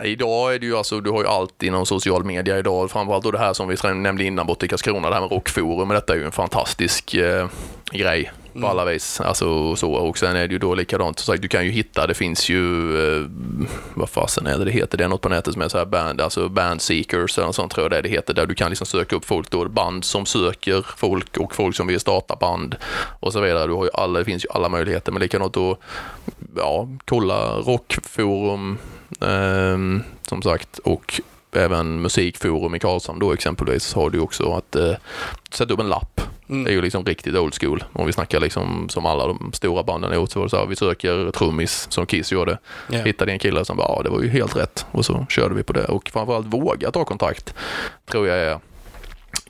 Idag 0.04 0.54
är 0.54 0.58
det 0.58 0.66
ju 0.66 0.76
alltså, 0.76 1.00
du 1.00 1.10
har 1.10 1.22
ju 1.22 1.28
allt 1.28 1.62
inom 1.62 1.86
social 1.86 2.24
media 2.24 2.58
idag. 2.58 2.90
Framförallt 2.90 3.24
då 3.24 3.30
det 3.30 3.38
här 3.38 3.52
som 3.52 3.68
vi 3.68 3.76
nämnde 3.94 4.24
innan 4.24 4.46
borta 4.46 4.66
i 4.66 4.68
Karlskrona, 4.68 5.08
det 5.08 5.14
här 5.14 5.22
med 5.22 5.30
rockforum. 5.30 5.88
Detta 5.88 6.12
är 6.12 6.16
ju 6.16 6.24
en 6.24 6.32
fantastisk 6.32 7.14
eh, 7.14 7.46
grej 7.92 8.32
på 8.60 8.66
alla 8.66 8.84
vis. 8.84 9.20
Alltså 9.20 9.76
så. 9.76 9.92
Och 9.92 10.18
sen 10.18 10.36
är 10.36 10.48
det 10.48 10.52
ju 10.52 10.58
då 10.58 10.74
likadant, 10.74 11.18
så 11.18 11.24
sagt, 11.24 11.42
du 11.42 11.48
kan 11.48 11.64
ju 11.64 11.70
hitta, 11.70 12.06
det 12.06 12.14
finns 12.14 12.48
ju, 12.48 12.96
eh, 12.98 13.26
vad 13.94 14.10
fasen 14.10 14.46
är 14.46 14.58
det 14.58 14.64
det 14.64 14.70
heter? 14.70 14.98
Det 14.98 15.04
är 15.04 15.08
något 15.08 15.20
på 15.20 15.28
nätet 15.28 15.52
som 15.52 15.62
är 15.62 15.68
så 15.68 15.78
här 15.78 15.84
band, 15.84 16.20
alltså 16.20 16.48
band 16.48 16.82
seekers 16.82 17.38
eller 17.38 17.46
något 17.46 17.56
sånt 17.56 17.72
tror 17.72 17.84
jag 17.84 17.90
det, 17.90 17.98
är 17.98 18.02
det 18.02 18.08
heter. 18.08 18.34
Där 18.34 18.46
du 18.46 18.54
kan 18.54 18.70
liksom 18.70 18.86
söka 18.86 19.16
upp 19.16 19.24
folk 19.24 19.50
då, 19.50 19.68
band 19.68 20.04
som 20.04 20.26
söker 20.26 20.86
folk 20.96 21.36
och 21.36 21.54
folk 21.54 21.76
som 21.76 21.86
vill 21.86 22.00
starta 22.00 22.36
band 22.36 22.76
och 23.20 23.32
så 23.32 23.40
vidare. 23.40 23.66
Du 23.66 23.72
har 23.72 23.84
ju 23.84 23.90
alla, 23.94 24.18
det 24.18 24.24
finns 24.24 24.44
ju 24.44 24.48
alla 24.50 24.68
möjligheter. 24.68 25.12
Men 25.12 25.22
likadant 25.22 25.54
då, 25.54 25.76
ja, 26.56 26.88
kolla 27.04 27.56
rockforum, 27.56 28.78
som 30.22 30.42
sagt, 30.42 30.78
och 30.78 31.20
även 31.52 32.02
musikforum 32.02 32.74
i 32.74 32.78
Karlshamn 32.78 33.18
då 33.18 33.32
exempelvis 33.32 33.94
har 33.94 34.10
du 34.10 34.20
också 34.20 34.52
att 34.52 34.76
eh, 34.76 34.92
sätta 35.50 35.74
upp 35.74 35.80
en 35.80 35.88
lapp. 35.88 36.20
Mm. 36.48 36.64
Det 36.64 36.70
är 36.70 36.72
ju 36.72 36.82
liksom 36.82 37.04
riktigt 37.04 37.34
old 37.34 37.54
school. 37.60 37.84
Om 37.92 38.06
vi 38.06 38.12
snackar 38.12 38.40
liksom 38.40 38.88
som 38.88 39.06
alla 39.06 39.26
de 39.26 39.50
stora 39.52 39.82
banden 39.82 40.10
har 40.10 40.16
gjort 40.16 40.30
så 40.30 40.38
var 40.38 40.46
det 40.46 40.50
så 40.50 40.56
här, 40.56 40.66
vi 40.66 40.76
söker 40.76 41.30
trummis 41.30 41.86
som 41.90 42.06
Kiss 42.06 42.32
gjorde. 42.32 42.58
Ja. 42.90 42.98
Hittade 42.98 43.32
en 43.32 43.38
kille 43.38 43.64
som 43.64 43.76
bara, 43.76 43.88
ja 43.88 44.02
det 44.02 44.10
var 44.10 44.22
ju 44.22 44.28
helt 44.28 44.56
rätt. 44.56 44.86
Och 44.90 45.04
så 45.04 45.26
körde 45.28 45.54
vi 45.54 45.62
på 45.62 45.72
det. 45.72 45.84
Och 45.84 46.10
framförallt 46.12 46.46
våga 46.46 46.90
ta 46.90 47.04
kontakt 47.04 47.54
tror 48.10 48.28
jag 48.28 48.38
är 48.38 48.58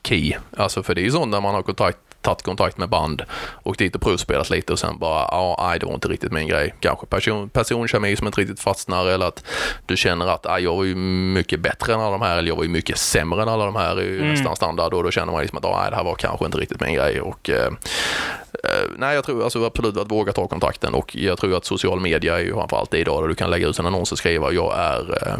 key. 0.03 0.33
Alltså 0.57 0.83
för 0.83 0.95
det 0.95 1.01
är 1.01 1.03
ju 1.03 1.11
sånt 1.11 1.31
när 1.31 1.41
man 1.41 1.55
har 1.55 1.61
kontakt 1.61 1.97
tagit 2.27 2.43
kontakt 2.43 2.77
med 2.77 2.89
band 2.89 3.21
och 3.63 3.75
dit 3.75 3.95
och 3.95 4.01
provspelat 4.01 4.49
lite 4.49 4.73
och 4.73 4.79
sen 4.79 4.97
bara, 4.99 5.19
ja, 5.31 5.65
nej, 5.67 5.79
det 5.79 5.85
var 5.85 5.93
inte 5.93 6.07
riktigt 6.07 6.31
min 6.31 6.47
grej. 6.47 6.75
Kanske 6.79 7.05
person, 7.05 7.49
personkemi 7.49 8.15
som 8.15 8.27
inte 8.27 8.41
riktigt 8.41 8.59
fastnar 8.59 9.05
eller 9.07 9.25
att 9.27 9.43
du 9.85 9.97
känner 9.97 10.27
att, 10.27 10.41
ja, 10.43 10.59
jag 10.59 10.75
var 10.75 10.83
ju 10.83 10.95
mycket 10.95 11.59
bättre 11.59 11.93
än 11.93 11.99
alla 11.99 12.11
de 12.11 12.21
här 12.21 12.37
eller 12.37 12.47
jag 12.47 12.55
var 12.55 12.63
ju 12.63 12.69
mycket 12.69 12.97
sämre 12.97 13.41
än 13.41 13.49
alla 13.49 13.65
de 13.65 13.75
här, 13.75 13.95
är 13.97 14.01
ju 14.01 14.17
Mm. 14.17 14.29
nästan 14.31 14.55
standard 14.55 14.93
och 14.93 15.03
då 15.03 15.11
känner 15.11 15.31
man 15.31 15.41
liksom 15.41 15.57
att, 15.57 15.63
nej, 15.63 15.89
det 15.89 15.95
här 15.95 16.03
var 16.03 16.15
kanske 16.15 16.45
inte 16.45 16.57
riktigt 16.57 16.81
min 16.81 16.93
grej 16.93 17.21
och 17.21 17.49
eh, 17.49 17.65
eh, 18.63 18.89
nej, 18.97 19.15
jag 19.15 19.23
tror 19.25 19.43
alltså 19.43 19.65
absolut 19.65 19.97
att 19.97 20.11
våga 20.11 20.33
ta 20.33 20.47
kontakten 20.47 20.93
och 20.93 21.15
jag 21.15 21.37
tror 21.37 21.57
att 21.57 21.65
social 21.65 21.99
media 21.99 22.35
är 22.35 22.43
ju 22.43 22.53
framförallt 22.53 22.91
det 22.91 22.97
idag 22.97 23.23
där 23.23 23.27
du 23.27 23.35
kan 23.35 23.49
lägga 23.49 23.67
ut 23.67 23.79
en 23.79 23.85
annons 23.85 24.11
och 24.11 24.17
skriva, 24.17 24.51
jag 24.51 24.77
är 24.77 25.27
eh, 25.27 25.37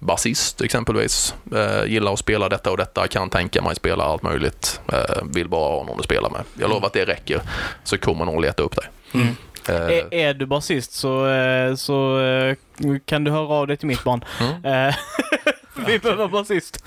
basist 0.00 0.60
exempelvis. 0.60 1.34
Eh, 1.54 1.84
gillar 1.84 2.12
att 2.12 2.18
spela 2.18 2.48
detta 2.48 2.70
och 2.70 2.76
detta, 2.76 3.08
kan 3.08 3.30
tänka 3.30 3.62
mig 3.62 3.76
spela 3.76 4.04
allt 4.04 4.22
möjligt. 4.22 4.80
Eh, 4.92 5.22
vill 5.22 5.48
bara 5.48 5.76
ha 5.76 5.84
någon 5.84 5.98
att 5.98 6.04
spela 6.04 6.28
med. 6.28 6.42
Jag 6.54 6.70
lovar 6.70 6.86
att 6.86 6.92
det 6.92 7.04
räcker, 7.04 7.40
så 7.84 7.98
kommer 7.98 8.24
någon 8.24 8.42
leta 8.42 8.62
upp 8.62 8.76
dig. 8.76 8.84
Mm. 9.14 9.36
Eh, 9.68 9.74
Är, 9.74 10.14
är 10.14 10.34
du 10.34 10.46
basist 10.46 10.92
så, 10.92 11.26
eh, 11.28 11.74
så 11.74 12.20
eh, 12.20 12.56
kan 13.04 13.24
du 13.24 13.30
höra 13.30 13.54
av 13.54 13.66
dig 13.66 13.76
till 13.76 13.86
mitt 13.88 14.04
band. 14.04 14.24
Mm. 14.40 14.88
Eh, 14.88 14.94
Vi 15.86 15.98
behöver 15.98 16.28
basist. 16.28 16.84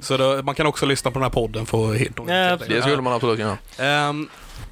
Så 0.00 0.16
då, 0.16 0.42
man 0.42 0.54
kan 0.54 0.66
också 0.66 0.86
lyssna 0.86 1.10
på 1.10 1.18
den 1.18 1.22
här 1.22 1.30
podden 1.30 1.66
för 1.66 1.90
att 1.90 1.96
hitta 1.96 2.22
Ja, 2.26 2.56
det 2.68 2.82
skulle 2.82 3.02
man 3.02 3.12
absolut 3.12 3.38
kunna. 3.38 3.58
Ehm, 3.78 4.28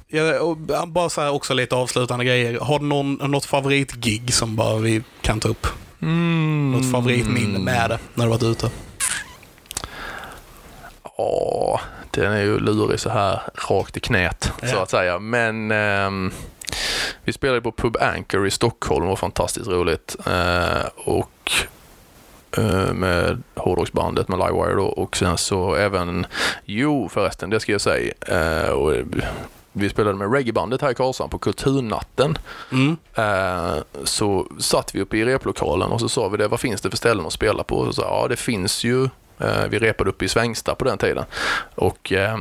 ja, 0.07 0.85
bara 0.87 1.09
så 1.09 1.21
här 1.21 1.31
också 1.31 1.53
lite 1.53 1.75
avslutande 1.75 2.25
grejer. 2.25 2.59
Har 2.59 2.79
du 2.79 2.85
någon, 2.85 3.13
något 3.13 3.45
favoritgig 3.45 4.33
som 4.33 4.55
bara 4.55 4.77
vi 4.77 5.03
kan 5.21 5.39
ta 5.39 5.49
upp? 5.49 5.67
Mm. 6.01 6.71
Något 6.71 6.91
favoritminne 6.91 7.59
med 7.59 7.89
det 7.89 7.99
när 8.13 8.23
du 8.25 8.29
varit 8.29 8.43
ute? 8.43 8.69
Ja, 11.17 11.79
den 12.11 12.31
är 12.31 12.41
ju 12.41 12.59
lurig 12.59 12.99
så 12.99 13.09
här 13.09 13.41
rakt 13.69 13.97
i 13.97 13.99
knät 13.99 14.51
så 14.59 14.65
Ja. 14.75 14.83
att 14.83 14.89
säga. 14.89 15.19
Men 15.19 15.71
ehm, 15.71 16.31
vi 17.23 17.33
spelade 17.33 17.61
på 17.61 17.71
Pub 17.71 17.97
Anchor 18.01 18.47
i 18.47 18.51
Stockholm, 18.51 19.01
det 19.05 19.09
var 19.09 19.15
fantastiskt 19.15 19.67
roligt. 19.67 20.15
Eh, 20.27 20.85
och 20.95 21.51
eh, 22.57 22.93
med 22.93 23.43
hårdrocksbandet 23.55 24.27
med 24.27 24.39
Livewire 24.39 24.75
då 24.75 24.85
och 24.85 25.17
sen 25.17 25.37
så 25.37 25.75
även, 25.75 26.25
jo 26.65 27.09
förresten 27.09 27.49
det 27.49 27.59
ska 27.59 27.71
jag 27.71 27.81
säga, 27.81 28.13
eh, 28.27 28.69
och, 28.69 28.95
eh, 28.95 29.05
vi 29.71 29.89
spelade 29.89 30.17
med 30.17 30.33
reggaebandet 30.33 30.81
här 30.81 30.91
i 30.91 30.95
Karlshamn 30.95 31.29
på 31.29 31.37
Kulturnatten. 31.37 32.37
Mm. 32.71 32.97
Eh, 33.15 33.83
så 34.03 34.47
satt 34.59 34.95
vi 34.95 35.01
uppe 35.01 35.17
i 35.17 35.25
replokalen 35.25 35.91
och 35.91 35.99
så 35.99 36.09
sa 36.09 36.27
vi 36.27 36.37
det, 36.37 36.47
vad 36.47 36.59
finns 36.59 36.81
det 36.81 36.89
för 36.89 36.97
ställen 36.97 37.25
att 37.25 37.33
spela 37.33 37.63
på? 37.63 37.75
Och 37.75 37.95
så 37.95 38.01
sa 38.01 38.21
ja 38.21 38.27
det 38.27 38.35
finns 38.35 38.83
ju, 38.83 39.03
eh, 39.39 39.65
vi 39.69 39.79
repade 39.79 40.09
uppe 40.09 40.25
i 40.25 40.29
Svängsta 40.29 40.75
på 40.75 40.85
den 40.85 40.97
tiden. 40.97 41.25
Och 41.75 42.11
eh, 42.11 42.37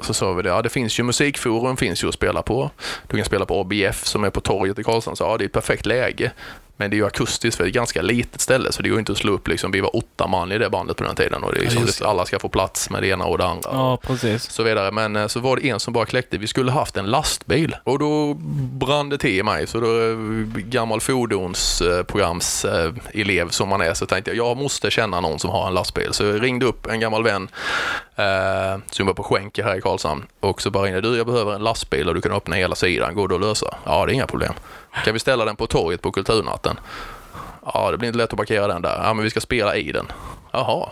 så 0.00 0.14
sa 0.14 0.32
vi 0.32 0.42
det, 0.42 0.48
ja 0.48 0.62
det 0.62 0.68
finns 0.68 0.98
ju 0.98 1.02
musikforum 1.02 1.76
finns 1.76 2.04
ju 2.04 2.08
att 2.08 2.14
spela 2.14 2.42
på. 2.42 2.70
Du 3.06 3.16
kan 3.16 3.26
spela 3.26 3.46
på 3.46 3.60
ABF 3.60 4.06
som 4.06 4.24
är 4.24 4.30
på 4.30 4.40
torget 4.40 4.78
i 4.78 4.84
Karlshamn. 4.84 5.16
Så 5.16 5.24
ja, 5.24 5.36
det 5.38 5.44
är 5.44 5.46
ett 5.46 5.52
perfekt 5.52 5.86
läge. 5.86 6.32
Men 6.78 6.90
det 6.90 6.94
är 6.96 6.98
ju 6.98 7.06
akustiskt 7.06 7.56
för 7.56 7.64
det 7.64 7.68
är 7.68 7.70
ett 7.70 7.74
ganska 7.74 8.02
litet 8.02 8.40
ställe 8.40 8.72
så 8.72 8.82
det 8.82 8.88
går 8.88 8.98
inte 8.98 9.12
att 9.12 9.18
slå 9.18 9.32
upp 9.32 9.48
liksom. 9.48 9.70
Vi 9.70 9.80
var 9.80 9.96
åtta 9.96 10.26
man 10.26 10.52
i 10.52 10.58
det 10.58 10.70
bandet 10.70 10.96
på 10.96 11.04
den 11.04 11.14
tiden 11.16 11.42
och 11.44 11.52
det 11.52 11.58
är 11.58 11.64
Ja, 11.64 11.70
liksom, 11.80 12.04
det. 12.06 12.10
alla 12.10 12.26
ska 12.26 12.38
få 12.38 12.48
plats 12.48 12.90
med 12.90 13.02
det 13.02 13.08
ena 13.08 13.24
och 13.24 13.38
det 13.38 13.46
andra. 13.46 13.70
Ja, 13.72 13.96
precis. 14.02 14.50
så 14.50 14.62
vidare. 14.62 14.90
Men 14.90 15.16
eh, 15.16 15.26
så 15.26 15.40
var 15.40 15.56
det 15.56 15.68
en 15.68 15.80
som 15.80 15.92
bara 15.92 16.06
kläckte, 16.06 16.38
vi 16.38 16.46
skulle 16.46 16.70
haft 16.70 16.96
en 16.96 17.06
lastbil. 17.06 17.76
Och 17.84 17.98
då 17.98 18.34
brann 18.80 19.08
det 19.08 19.18
till 19.18 19.30
i 19.38 19.42
mig. 19.42 19.66
Så 19.66 19.80
då, 19.80 19.86
eh, 20.10 20.16
gammal 20.56 21.00
fordonsprograms 21.00 22.64
eh, 22.64 23.48
som 23.50 23.68
man 23.68 23.80
är, 23.80 23.94
så 23.94 24.06
tänkte 24.06 24.30
jag, 24.30 24.36
jag 24.50 24.56
måste 24.56 24.90
känna 24.90 25.20
någon 25.20 25.38
som 25.38 25.50
har 25.50 25.66
en 25.68 25.74
lastbil. 25.74 26.12
Så 26.12 26.24
jag 26.24 26.42
ringde 26.42 26.66
upp 26.66 26.86
en 26.86 27.00
gammal 27.00 27.22
vän 27.24 27.48
eh, 28.16 28.80
som 28.90 29.06
var 29.06 29.14
på 29.14 29.22
skänke 29.22 29.62
här 29.62 29.76
i 29.78 29.80
Karlshamn. 29.80 30.26
Och 30.40 30.62
så 30.62 30.70
bara 30.70 30.84
ringde 30.84 31.00
du, 31.00 31.16
jag 31.16 31.26
behöver 31.26 31.54
en 31.54 31.62
lastbil 31.64 32.08
och 32.08 32.14
du 32.14 32.20
kan 32.20 32.32
öppna 32.32 32.56
hela 32.56 32.74
sidan. 32.74 33.14
Går 33.14 33.28
det 33.28 33.34
att 33.34 33.40
lösa? 33.40 33.76
Ja, 33.84 34.06
det 34.06 34.12
är 34.12 34.14
inga 34.14 34.26
problem. 34.26 34.52
Kan 35.04 35.12
vi 35.12 35.18
ställa 35.18 35.44
den 35.44 35.56
på 35.56 35.66
torget 35.66 36.02
på 36.02 36.12
Kulturnatten? 36.12 36.80
Ja, 37.74 37.90
det 37.90 37.98
blir 37.98 38.06
inte 38.08 38.18
lätt 38.18 38.32
att 38.32 38.36
parkera 38.38 38.66
den 38.66 38.82
där. 38.82 39.00
Ja, 39.04 39.14
men 39.14 39.24
vi 39.24 39.30
ska 39.30 39.40
spela 39.40 39.76
i 39.76 39.92
den. 39.92 40.06
Jaha. 40.52 40.88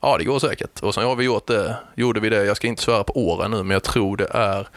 Ja, 0.00 0.18
det 0.18 0.24
går 0.24 0.38
säkert. 0.38 0.82
Och 0.82 0.94
sen 0.94 1.04
har 1.04 1.16
vi 1.16 1.24
gjort 1.24 1.46
det, 1.46 1.76
gjorde 1.94 2.20
vi 2.20 2.28
det, 2.28 2.44
jag 2.44 2.56
ska 2.56 2.66
inte 2.66 2.82
svära 2.82 3.04
på 3.04 3.12
åren 3.28 3.50
nu, 3.50 3.56
men 3.56 3.70
jag 3.70 3.82
tror 3.82 4.16
det 4.16 4.28
är 4.30 4.68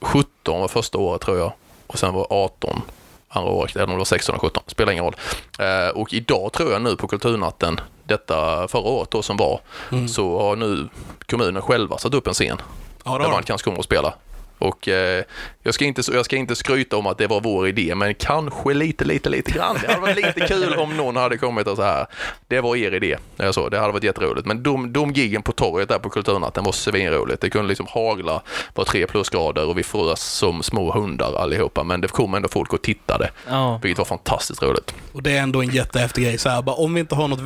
17 0.00 0.60
var 0.60 0.68
första 0.68 0.98
året 0.98 1.20
tror 1.22 1.38
jag. 1.38 1.52
Och 1.86 1.98
sen 1.98 2.14
var 2.14 2.26
18 2.30 2.82
andra 3.28 3.50
året, 3.50 3.76
eller 3.76 3.84
om 3.84 3.90
det 3.90 3.96
var 3.96 4.04
16 4.04 4.34
och 4.34 4.40
17, 4.40 4.62
spelar 4.66 4.92
ingen 4.92 5.04
roll. 5.04 5.16
Eh, 5.58 5.88
och 5.88 6.12
idag 6.14 6.52
tror 6.52 6.72
jag 6.72 6.82
nu 6.82 6.96
på 6.96 7.08
Kulturnatten, 7.08 7.80
detta 8.04 8.68
förra 8.68 8.82
året 8.88 9.10
då 9.10 9.22
som 9.22 9.36
var, 9.36 9.60
så 10.08 10.40
har 10.40 10.56
nu 10.56 10.88
kommunen 11.26 11.62
själva 11.62 11.98
satt 11.98 12.14
upp 12.14 12.26
en 12.26 12.34
scen 12.34 12.62
Ja, 13.04 13.18
där 13.18 13.28
man 13.30 13.42
kanske 13.42 13.64
kommer 13.64 13.78
att 13.78 13.84
spela. 13.84 14.14
Och 14.58 14.88
eh, 14.88 15.24
jag, 15.62 15.74
ska 15.74 15.84
inte, 15.84 16.02
jag 16.12 16.24
ska 16.24 16.36
inte 16.36 16.56
skryta 16.56 16.96
om 16.96 17.06
att 17.06 17.18
det 17.18 17.26
var 17.26 17.40
vår 17.40 17.68
idé, 17.68 17.94
men 17.94 18.14
kanske 18.14 18.74
lite, 18.74 19.04
lite, 19.04 19.28
lite 19.28 19.50
grann. 19.52 19.76
Det 19.82 19.88
hade 19.88 20.00
varit 20.00 20.16
lite 20.16 20.40
kul 20.48 20.74
om 20.74 20.96
någon 20.96 21.16
hade 21.16 21.38
kommit 21.38 21.66
och 21.66 21.76
så 21.76 21.82
här. 21.82 22.06
Det 22.48 22.60
var 22.60 22.76
er 22.76 22.94
idé. 22.94 23.16
Jag 23.36 23.54
så, 23.54 23.68
det 23.68 23.78
hade 23.78 23.92
varit 23.92 24.04
jätteroligt. 24.04 24.46
Men 24.46 24.62
de, 24.62 24.92
de 24.92 25.12
giggen 25.12 25.42
på 25.42 25.52
torget 25.52 25.88
där 25.88 25.98
på 25.98 26.10
Kulturnatten 26.10 26.64
var 26.64 26.72
svinroligt. 26.72 27.40
Det 27.40 27.50
kunde 27.50 27.68
liksom 27.68 27.86
hagla, 27.90 28.42
var 28.74 28.84
tre 28.84 29.06
plusgrader 29.06 29.66
och 29.66 29.78
vi 29.78 29.82
frös 29.82 30.22
som 30.22 30.62
små 30.62 30.92
hundar 30.92 31.34
allihopa. 31.34 31.84
Men 31.84 32.00
det 32.00 32.08
kom 32.08 32.34
ändå 32.34 32.48
folk 32.48 32.72
och 32.72 32.82
tittade, 32.82 33.30
Ja. 33.48 33.80
vilket 33.82 33.98
var 33.98 34.04
fantastiskt 34.04 34.62
roligt. 34.62 34.94
Och 35.12 35.22
det 35.22 35.30
är 35.36 35.42
ändå 35.42 35.62
en 35.62 35.68
jättehäftig 35.70 36.24
grej. 36.24 36.38
Så 36.38 36.48
här, 36.48 36.62
bara, 36.62 36.76
om 36.76 36.94
vi 36.94 37.00
inte 37.00 37.14
har 37.14 37.28
något, 37.28 37.40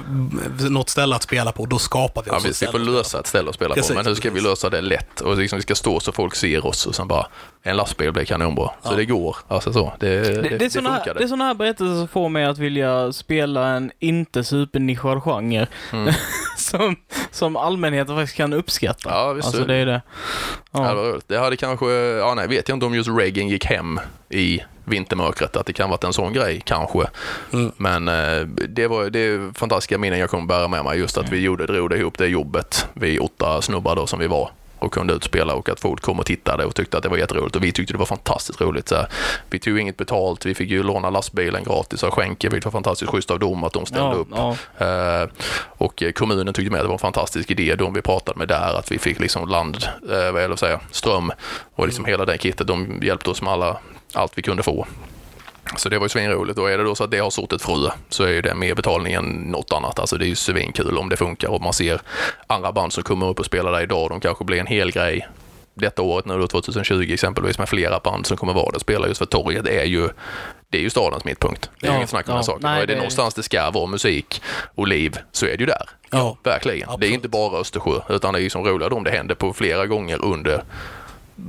något 0.70 0.88
ställe 0.88 1.16
att 1.16 1.22
spela 1.22 1.52
på, 1.52 1.66
då 1.66 1.78
skapar 1.78 2.22
vi 2.22 2.30
Ja, 2.30 2.36
oss 2.36 2.44
vi, 2.44 2.48
ett 2.48 2.50
vi 2.50 2.54
ställe 2.54 2.72
får 2.72 2.78
att 2.78 2.84
spela 2.84 2.96
lösa 2.98 3.18
ett 3.20 3.26
ställe 3.26 3.48
att 3.48 3.54
spela 3.54 3.74
Precis, 3.74 3.88
på, 3.90 3.94
men 3.96 4.06
hur 4.06 4.14
ska 4.14 4.28
vi 4.28 4.34
precis. 4.34 4.48
lösa 4.48 4.70
det 4.70 4.80
lätt? 4.80 5.20
Och 5.20 5.36
liksom, 5.36 5.56
vi 5.56 5.62
ska 5.62 5.74
stå 5.74 6.00
så 6.00 6.12
folk 6.12 6.34
ser 6.34 6.66
oss 6.66 6.86
och 6.86 6.94
sen 7.00 7.08
bara 7.08 7.26
en 7.62 7.76
lastbil 7.76 8.12
blir 8.12 8.24
kanonbra. 8.24 8.70
Så 8.82 8.94
det 8.94 9.04
går. 9.04 9.36
Alltså 9.48 9.72
så. 9.72 9.92
Det, 10.00 10.20
det, 10.20 10.42
Det, 10.42 10.58
det, 10.58 10.64
är 10.64 10.68
såna 10.68 11.02
det 11.04 11.24
är 11.24 11.26
såna 11.28 11.44
här 11.44 11.54
berättelser 11.54 11.94
som 11.94 12.08
får 12.08 12.28
mig 12.28 12.44
att 12.44 12.58
vilja 12.58 13.12
spela 13.12 13.66
en 13.68 13.92
inte 13.98 14.44
supernischad 14.44 15.22
genre. 15.22 15.66
Mm. 15.92 16.14
som, 16.56 16.96
som 17.30 17.56
allmänheten 17.56 18.16
faktiskt 18.16 18.36
kan 18.36 18.52
uppskatta. 18.52 19.10
Ja, 19.10 19.32
visst 19.32 19.46
alltså 19.46 19.64
det 19.64 19.74
är 19.74 19.86
det. 19.86 20.02
Ja, 20.72 20.80
det 20.80 20.86
Ja. 20.86 20.94
var 20.94 21.02
roligt. 21.04 21.28
Det 21.28 21.38
hade 21.38 21.56
kanske, 21.56 21.86
ja 21.92 22.34
nej, 22.34 22.48
vet 22.48 22.68
jag 22.68 22.76
inte 22.76 22.86
om 22.86 22.94
just 22.94 23.10
reggae 23.10 23.44
gick 23.44 23.64
hem 23.64 24.00
i 24.28 24.60
vintermörkret, 24.84 25.56
att 25.56 25.66
det 25.66 25.72
kan 25.72 25.90
varit 25.90 26.04
en 26.04 26.12
sån 26.12 26.32
grej 26.32 26.62
kanske. 26.64 27.06
Mm. 27.52 27.72
Men 27.76 28.08
eh, 28.08 28.46
det 28.68 28.86
var 28.86 29.10
det 29.10 29.18
är 29.20 29.54
fantastiska 29.54 29.98
minnen 29.98 30.18
jag 30.18 30.30
kommer 30.30 30.46
bära 30.46 30.68
med 30.68 30.84
mig, 30.84 30.98
just 30.98 31.18
att 31.18 31.28
vi 31.32 31.40
gjorde, 31.40 31.66
drog 31.66 31.90
det 31.90 31.98
ihop 31.98 32.18
det 32.18 32.26
jobbet, 32.26 32.86
vi 32.92 33.18
åtta 33.18 33.62
snubbar 33.62 33.96
då 33.96 34.06
som 34.06 34.18
vi 34.18 34.26
var 34.26 34.50
och 34.80 34.92
kunde 34.92 35.14
utspela 35.14 35.54
och 35.54 35.68
att 35.68 35.80
folk 35.80 36.02
kom 36.02 36.18
och 36.18 36.26
tittade 36.26 36.64
och 36.64 36.74
tyckte 36.74 36.96
att 36.96 37.02
det 37.02 37.08
var 37.08 37.16
jätteroligt 37.16 37.56
och 37.56 37.64
vi 37.64 37.72
tyckte 37.72 37.92
det 37.94 37.98
var 37.98 38.06
fantastiskt 38.06 38.60
roligt. 38.60 38.88
Så 38.88 38.94
här, 38.94 39.06
vi 39.50 39.58
tog 39.58 39.78
inget 39.78 39.96
betalt, 39.96 40.46
vi 40.46 40.54
fick 40.54 40.70
ju 40.70 40.82
låna 40.82 41.10
lastbilen 41.10 41.64
gratis 41.64 42.04
av 42.04 42.10
Skänke, 42.10 42.48
vilket 42.48 42.64
var 42.64 42.72
fantastiskt 42.72 43.10
schysst 43.10 43.30
av 43.30 43.38
dem 43.38 43.64
att 43.64 43.72
de 43.72 43.86
ställde 43.86 44.06
Ja, 44.06 44.14
upp. 44.14 44.56
ja. 44.78 44.86
Eh, 45.22 45.28
och 45.78 46.02
eh, 46.02 46.12
kommunen 46.12 46.54
tyckte 46.54 46.70
med 46.70 46.78
att 46.80 46.84
det 46.84 46.88
var 46.88 46.94
en 46.94 46.98
fantastisk 46.98 47.50
idé, 47.50 47.74
de 47.74 47.94
vi 47.94 48.02
pratade 48.02 48.38
med 48.38 48.48
där, 48.48 48.78
att 48.78 48.92
vi 48.92 48.98
fick 48.98 49.20
liksom 49.20 49.48
land, 49.48 49.76
eh, 50.10 50.32
vad 50.32 50.42
jag 50.42 50.58
säga, 50.58 50.80
ström 50.90 51.32
och 51.74 51.86
liksom 51.86 52.04
hela 52.04 52.24
det 52.24 52.38
kittet. 52.38 52.66
De 52.66 53.00
hjälpte 53.02 53.30
oss 53.30 53.42
med 53.42 53.52
alla, 53.52 53.78
allt 54.14 54.32
vi 54.38 54.42
kunde 54.42 54.62
få. 54.62 54.86
Så 55.76 55.88
det 55.88 55.98
var 55.98 56.04
ju 56.04 56.08
svinroligt 56.08 56.58
och 56.58 56.70
är 56.70 56.78
det 56.78 56.84
då 56.84 56.94
så 56.94 57.04
att 57.04 57.10
det 57.10 57.18
har 57.18 57.30
sått 57.30 57.52
ett 57.52 57.62
frö 57.62 57.90
så 58.08 58.24
är 58.24 58.28
ju 58.28 58.42
det 58.42 58.54
mer 58.54 58.74
betalning 58.74 59.12
än 59.12 59.24
något 59.24 59.72
annat. 59.72 59.98
Alltså 59.98 60.16
det 60.18 60.24
är 60.24 60.28
ju 60.28 60.34
svinkul 60.34 60.98
om 60.98 61.08
det 61.08 61.16
funkar 61.16 61.48
och 61.48 61.62
man 61.62 61.72
ser 61.72 62.00
andra 62.46 62.72
band 62.72 62.92
som 62.92 63.02
kommer 63.02 63.28
upp 63.28 63.38
och 63.38 63.46
spelar 63.46 63.72
där 63.72 63.82
idag. 63.82 64.10
De 64.10 64.20
kanske 64.20 64.44
blir 64.44 64.60
en 64.60 64.66
hel 64.66 64.90
grej 64.92 65.28
detta 65.74 66.02
året 66.02 66.24
nu 66.26 66.38
då 66.38 66.46
2020 66.46 67.10
exempelvis 67.12 67.58
med 67.58 67.68
flera 67.68 67.98
band 68.00 68.26
som 68.26 68.36
kommer 68.36 68.52
vara 68.52 68.66
där 68.66 68.74
och 68.74 68.80
spela 68.80 69.06
just 69.08 69.18
för 69.18 69.26
torget 69.26 69.66
är 69.66 69.84
ju 69.84 70.08
det 70.68 70.78
är 70.78 70.82
ju 70.82 70.90
stadens 70.90 71.24
mittpunkt. 71.24 71.70
Det 71.80 71.86
är 71.86 71.90
Ja, 71.90 71.96
inget 71.96 72.10
snack 72.10 72.26
om 72.28 72.30
ja. 72.32 72.34
den 72.36 72.44
saken. 72.44 72.60
Nej, 72.62 72.76
och 72.76 72.82
är 72.82 72.86
det, 72.86 72.92
det- 72.92 72.96
någonstans 72.98 73.34
det 73.34 73.42
ska 73.42 73.70
vara 73.70 73.86
musik 73.86 74.42
och 74.74 74.88
liv 74.88 75.18
så 75.32 75.46
är 75.46 75.50
det 75.50 75.56
ju 75.60 75.66
där. 75.66 75.88
Ja. 76.10 76.36
Verkligen. 76.44 76.78
Det 76.78 76.84
är 76.84 76.94
Absolut. 76.94 77.14
inte 77.14 77.28
bara 77.28 77.58
Östersjö 77.60 78.00
utan 78.08 78.34
det 78.34 78.40
är 78.40 78.42
ju 78.42 78.50
som 78.50 78.64
roligare 78.64 78.94
om 78.94 79.04
det 79.04 79.10
händer 79.10 79.34
på 79.34 79.52
flera 79.52 79.86
gånger 79.86 80.24
under 80.24 80.62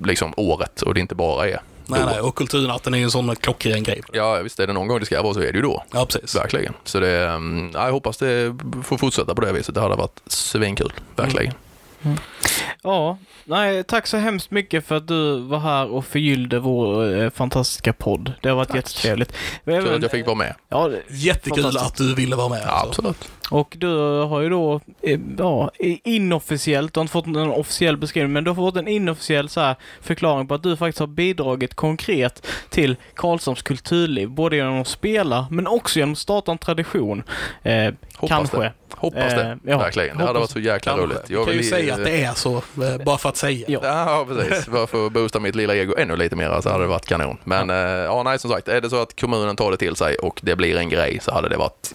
liksom 0.06 0.34
året 0.38 0.82
och 0.82 0.94
det 0.94 1.00
inte 1.00 1.16
bara 1.16 1.50
är 1.50 1.62
Nej, 1.92 2.06
nej, 2.06 2.22
och 2.22 2.36
kulturnatten 2.36 2.94
är 2.94 2.98
ju 2.98 3.04
en 3.04 3.12
sån 3.12 3.36
klockren 3.36 3.84
grej. 3.84 4.02
Ja, 4.14 4.42
visst 4.42 4.60
är 4.60 4.68
det 4.68 4.74
någon 4.74 4.88
gång 4.88 5.00
det 5.00 5.06
ska 5.06 5.22
vara 5.22 5.34
så 5.34 5.40
är 5.40 5.52
det 5.52 5.58
ju 5.58 5.62
då. 5.62 5.84
Ja, 5.92 6.06
precis. 6.06 6.36
Verkligen. 6.36 6.74
Så 6.84 7.00
det, 7.00 7.28
mm, 7.28 7.72
ja, 7.74 7.86
jag 7.86 7.92
hoppas 7.92 8.18
det 8.18 8.58
får 8.84 8.98
fortsätta 8.98 9.36
på 9.36 9.42
det 9.42 9.52
viset. 9.52 9.76
Det 9.76 9.82
hade 9.82 9.96
varit 9.96 10.22
svinkul. 10.28 10.94
Verkligen. 11.16 11.54
Ja, 12.84 13.18
nej, 13.44 13.84
tack 13.84 14.08
så 14.08 14.18
hemskt 14.18 14.52
mycket 14.52 14.86
för 14.88 14.96
att 14.96 15.08
du 15.08 15.40
var 15.40 15.60
här 15.60 15.92
och 15.92 16.06
förgyllde 16.06 16.60
vår 16.60 17.14
eh, 17.22 17.30
fantastiska 17.30 17.94
podd. 17.94 18.34
Det 18.42 18.50
har 18.50 18.56
varit 18.56 18.68
Tack. 18.68 18.76
jättetrevligt. 18.76 19.34
Kul 19.66 19.96
att 19.96 20.02
jag 20.02 20.12
fick 20.12 20.26
vara 20.26 20.36
med. 20.36 20.56
Ja, 20.70 20.90
Jättekul 21.10 21.78
att 21.78 21.96
du 21.96 22.16
ville 22.16 22.36
vara 22.36 22.50
med. 22.50 22.62
Ja, 22.66 22.72
alltså. 22.72 22.88
absolut. 22.88 23.32
Och 23.52 23.76
du 23.80 23.88
har 24.22 24.42
ju 24.42 24.50
då, 24.50 24.80
eh, 25.02 25.20
ja, 25.38 25.72
inofficiellt, 26.04 26.94
du 26.94 27.00
har 27.00 27.02
inte 27.04 27.12
fått 27.12 27.26
en 27.28 27.36
officiell 27.38 27.98
beskrivning, 27.98 28.34
men 28.34 28.44
du 28.44 28.50
har 28.50 28.56
fått 28.56 28.78
en 28.78 28.88
inofficiell 28.88 29.50
så 29.50 29.60
här 29.62 29.76
förklaring 30.02 30.48
på 30.48 30.54
att 30.54 30.64
du 30.64 30.78
faktiskt 30.78 31.00
har 31.00 31.08
bidragit 31.08 31.74
konkret 31.76 32.48
till 32.70 32.96
Karlshamns 33.16 33.62
kulturliv, 33.62 34.30
både 34.30 34.56
genom 34.56 34.82
att 34.82 34.88
spela, 34.88 35.48
men 35.52 35.68
också 35.68 36.00
genom 36.00 36.12
att 36.14 36.18
starta 36.18 36.52
en 36.52 36.58
tradition. 36.58 37.24
Eh, 37.64 37.94
Hoppas 38.16 38.30
kanske. 38.38 38.58
det. 38.58 38.74
Hoppas 38.96 39.34
Eh, 39.34 39.38
det. 39.38 39.58
ja, 39.64 39.78
Verkligen. 39.78 40.18
Det 40.18 40.24
hade 40.26 40.40
varit 40.40 40.50
så 40.50 40.60
jäkla 40.60 40.92
Kanske. 40.92 41.06
roligt. 41.08 41.30
Vi 41.30 41.36
kan 41.46 41.54
ju 41.54 41.64
säga 41.64 41.94
att 41.94 42.04
det 42.04 42.24
är 42.24 42.34
så, 42.34 42.56
eh, 42.58 43.04
bara 43.06 43.18
för 43.18 43.30
att 43.30 43.38
säga. 43.38 43.66
Ja. 43.70 43.80
Ja, 43.84 44.26
precis. 44.30 44.68
Bara 44.72 44.88
för 44.88 45.06
att 45.06 45.12
boosta 45.12 45.40
mitt 45.40 45.56
lilla 45.56 45.76
ego 45.76 45.94
ännu 45.98 46.16
lite 46.16 46.36
mer 46.36 46.62
så 46.62 46.70
hade 46.70 46.84
det 46.84 46.88
varit 46.88 47.06
kanon. 47.06 47.38
Men 47.44 47.70
ja, 47.70 47.88
ja 48.04 48.24
nej, 48.24 48.40
som 48.40 48.52
sagt, 48.52 48.68
är 48.68 48.82
det 48.82 48.90
så 48.90 49.02
att 49.02 49.20
kommunen 49.22 49.56
tar 49.56 49.72
det 49.72 49.78
till 49.78 49.96
sig 49.96 50.16
och 50.16 50.40
det 50.44 50.56
blir 50.56 50.78
en 50.78 50.90
grej 50.90 51.20
så 51.22 51.32
hade 51.34 51.50
det 51.50 51.58
varit 51.58 51.94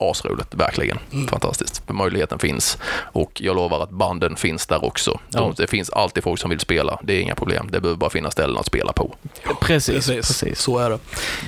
asroligt, 0.00 0.54
verkligen. 0.54 0.98
Mm. 1.12 1.28
Fantastiskt. 1.28 1.82
Möjligheten 1.88 2.38
finns 2.38 2.78
och 3.12 3.32
jag 3.40 3.56
lovar 3.56 3.82
att 3.82 3.90
banden 3.90 4.36
finns 4.36 4.66
där 4.66 4.84
också. 4.84 5.10
De, 5.10 5.38
Ja. 5.38 5.52
Det 5.56 5.66
finns 5.66 5.90
alltid 5.90 6.22
folk 6.22 6.40
som 6.40 6.50
vill 6.50 6.60
spela. 6.60 6.98
Det 7.02 7.12
är 7.12 7.20
inga 7.20 7.34
problem. 7.34 7.68
Det 7.72 7.80
behöver 7.80 7.98
bara 7.98 8.10
finnas 8.10 8.32
ställen 8.32 8.56
att 8.58 8.66
spela 8.66 8.92
på. 8.92 9.14
Precis, 9.60 9.94
Precis. 9.94 10.26
precis. 10.28 10.60
så 10.60 10.78
är 10.78 10.90
det. 10.90 10.98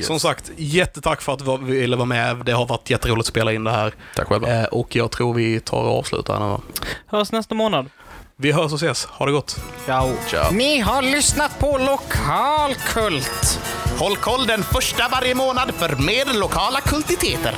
Som 0.04 0.20
sagt, 0.20 0.50
jättetack 0.56 1.20
för 1.22 1.32
att 1.32 1.38
du 1.38 1.56
ville 1.58 1.96
vara 1.96 2.06
med. 2.06 2.36
Det 2.36 2.52
har 2.52 2.66
varit 2.66 2.90
jätteroligt 2.90 3.20
att 3.20 3.26
spela 3.26 3.52
in 3.52 3.64
det 3.64 3.70
här. 3.70 3.94
Tack 4.16 4.28
själva. 4.28 4.48
Eh, 4.60 4.64
och 4.64 4.96
jag 4.96 5.10
tror 5.10 5.34
vi 5.34 5.60
tar 5.60 5.82
och 5.82 5.98
avslutar 5.98 6.38
här 6.40 6.48
nu. 6.48 6.58
Hörs 7.06 7.32
nästa 7.32 7.54
månad. 7.54 7.90
Vi 8.36 8.52
hörs 8.52 8.72
och 8.72 8.78
ses. 8.82 9.04
Ha 9.04 9.26
det 9.26 9.32
gott. 9.32 9.60
Ciao. 9.84 10.10
Ciao. 10.28 10.50
Ni 10.52 10.78
har 10.80 11.02
lyssnat 11.02 11.58
på 11.58 11.78
Lokalkult. 11.78 13.60
Håll 13.98 14.16
koll 14.16 14.46
den 14.46 14.62
första 14.62 15.08
varje 15.08 15.34
månad 15.34 15.74
för 15.74 15.96
mer 15.96 16.38
lokala 16.40 16.80
kultiteter. 16.80 17.54